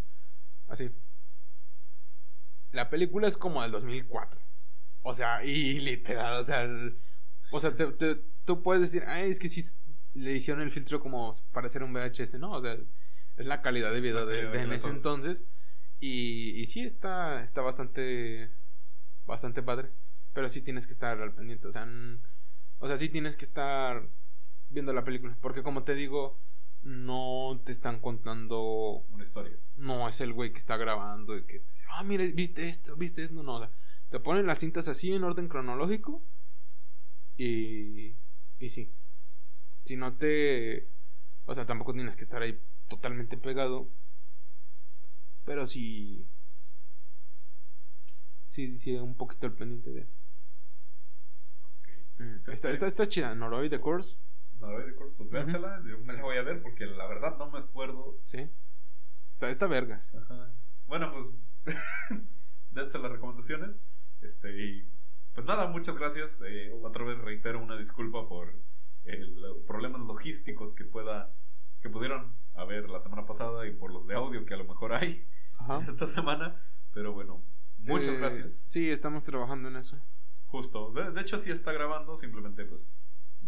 así. 0.68 0.92
La 2.72 2.90
película 2.90 3.28
es 3.28 3.38
como 3.38 3.62
del 3.62 3.72
2004. 3.72 4.40
O 5.04 5.14
sea, 5.14 5.44
y 5.44 5.80
literal, 5.80 6.40
o 6.40 6.44
sea, 6.44 6.68
o 7.52 7.60
sea, 7.60 7.76
te, 7.76 8.16
tú 8.46 8.64
puedes 8.64 8.82
decir, 8.82 9.04
ay, 9.08 9.30
es 9.30 9.40
que 9.40 9.50
sí 9.50 9.64
le 10.14 10.34
hicieron 10.34 10.64
el 10.64 10.72
filtro 10.72 11.00
como 11.00 11.34
para 11.52 11.68
hacer 11.68 11.84
un 11.84 11.94
VHS, 11.94 12.36
¿no? 12.36 12.52
O 12.52 12.62
sea, 12.62 12.78
es, 13.38 13.46
la 13.46 13.62
calidad 13.62 13.92
de 13.92 14.02
video 14.02 14.26
de, 14.26 14.62
en 14.62 14.72
ese 14.72 14.90
entonces. 14.90 15.44
Y, 16.00 16.52
y 16.56 16.66
sí 16.68 16.82
está, 16.82 17.44
está 17.44 17.62
bastante, 17.62 18.50
bastante 19.26 19.62
padre. 19.62 19.90
Pero 20.34 20.50
sí 20.50 20.62
tienes 20.62 20.88
que 20.88 20.94
estar 20.94 21.20
al 21.22 21.34
pendiente, 21.34 21.68
o 21.68 21.72
sea, 21.72 21.88
o 22.80 22.88
sea, 22.88 22.98
sí 22.98 23.08
tienes 23.10 23.38
que 23.38 23.46
estar 23.46 24.10
viendo 24.74 24.94
la 24.94 25.04
película. 25.04 25.38
Porque 25.42 25.64
como 25.64 25.84
te 25.84 25.96
digo, 25.96 26.40
no 26.82 27.62
te 27.66 27.72
están 27.72 28.00
contando 28.00 29.06
una 29.10 29.24
historia. 29.24 29.58
No 29.78 30.08
es 30.10 30.20
el 30.22 30.34
güey 30.34 30.52
que 30.52 30.60
está 30.60 30.78
grabando 30.78 31.38
y 31.38 31.44
que 31.44 31.60
te 31.60 31.72
dice, 31.72 31.86
ah, 31.90 32.04
mira, 32.04 32.26
viste 32.34 32.68
esto, 32.68 32.96
viste 32.96 33.24
esto, 33.24 33.42
no, 33.42 33.56
o 33.56 33.60
sea, 33.60 33.72
te 34.10 34.20
ponen 34.20 34.46
las 34.46 34.60
cintas 34.60 34.88
así 34.88 35.14
en 35.14 35.24
orden 35.24 35.48
cronológico. 35.48 36.22
Y. 37.38 38.16
Y 38.60 38.70
sí. 38.70 38.94
Si 39.86 39.96
no 39.96 40.16
te. 40.18 40.90
O 41.46 41.54
sea, 41.54 41.66
tampoco 41.66 41.94
tienes 41.94 42.16
que 42.16 42.24
estar 42.24 42.42
ahí 42.42 42.60
totalmente 42.88 43.38
pegado. 43.38 43.90
Pero 45.46 45.66
sí. 45.66 46.28
Sí, 48.48 48.78
sí, 48.78 48.96
un 48.96 49.16
poquito 49.16 49.48
el 49.48 49.54
pendiente 49.54 49.90
de. 49.90 50.08
Mm, 52.20 52.52
está, 52.52 52.70
está, 52.70 52.86
está, 52.86 53.08
chida, 53.08 53.34
Noroi 53.34 53.68
de 53.68 53.82
Course. 53.82 54.18
De 54.68 54.94
pues 55.18 55.30
véansela. 55.30 55.82
Yo 55.86 56.00
me 56.00 56.14
la 56.14 56.22
voy 56.24 56.38
a 56.38 56.44
ver 56.44 56.62
porque 56.62 56.86
la 56.86 57.08
verdad 57.08 57.38
no 57.38 57.50
me 57.50 57.60
acuerdo. 57.60 58.20
Sí. 58.24 58.50
Está, 59.32 59.50
está 59.50 59.68
vergas. 59.68 60.14
Ajá. 60.16 60.54
Bueno, 60.88 61.12
pues. 61.12 61.76
dense 62.74 63.00
las 63.00 63.12
recomendaciones. 63.12 63.72
Este, 64.22 64.52
y 64.62 64.90
pues 65.34 65.46
nada, 65.46 65.68
muchas 65.68 65.96
gracias. 65.96 66.42
Eh, 66.46 66.72
otra 66.82 67.04
vez 67.04 67.18
reitero 67.20 67.62
una 67.62 67.78
disculpa 67.78 68.28
por 68.28 68.54
los 69.06 69.58
problemas 69.68 70.02
logísticos 70.02 70.74
que 70.74 70.86
pueda 70.86 71.36
que 71.82 71.90
pudieron 71.90 72.34
haber 72.54 72.90
la 72.90 73.02
semana 73.02 73.26
pasada 73.26 73.68
y 73.68 73.72
por 73.72 73.92
los 73.92 74.08
de 74.08 74.16
audio 74.16 74.46
que 74.46 74.54
a 74.54 74.58
lo 74.58 74.64
mejor 74.64 74.94
hay 74.94 75.28
esta 75.90 76.08
semana. 76.08 76.62
Pero 76.94 77.12
bueno, 77.12 77.44
muchas 77.78 78.16
eh, 78.16 78.18
gracias. 78.18 78.54
Sí, 78.54 78.90
estamos 78.90 79.24
trabajando 79.24 79.68
en 79.68 79.76
eso. 79.76 80.00
Justo. 80.48 80.92
De, 80.92 81.20
hecho, 81.20 81.38
sí 81.38 81.52
está 81.52 81.74
grabando, 81.74 82.16
simplemente 82.16 82.64
pues 82.66 82.96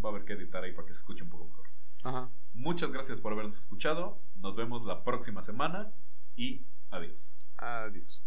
va 0.06 0.12
a 0.12 0.14
haber 0.14 0.24
que 0.24 0.34
editar 0.34 0.62
ahí 0.62 0.72
para 0.72 0.86
que 0.86 0.94
se 0.94 1.00
escuche 1.00 1.24
un 1.24 1.30
poco 1.30 1.46
mejor. 1.46 1.66
Ajá. 2.04 2.30
Muchas 2.52 2.90
gracias 2.92 3.20
por 3.20 3.32
habernos 3.32 3.58
escuchado. 3.58 4.22
Nos 4.36 4.56
vemos 4.56 4.84
la 4.84 5.02
próxima 5.02 5.42
semana 5.42 5.92
y 6.36 6.66
adiós. 6.90 7.44
Adiós. 7.56 8.24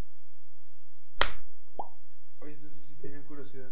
Oye, 2.39 2.51
esto 2.51 2.67
sí 2.67 2.95
tenía 2.97 3.23
curiosidad. 3.23 3.71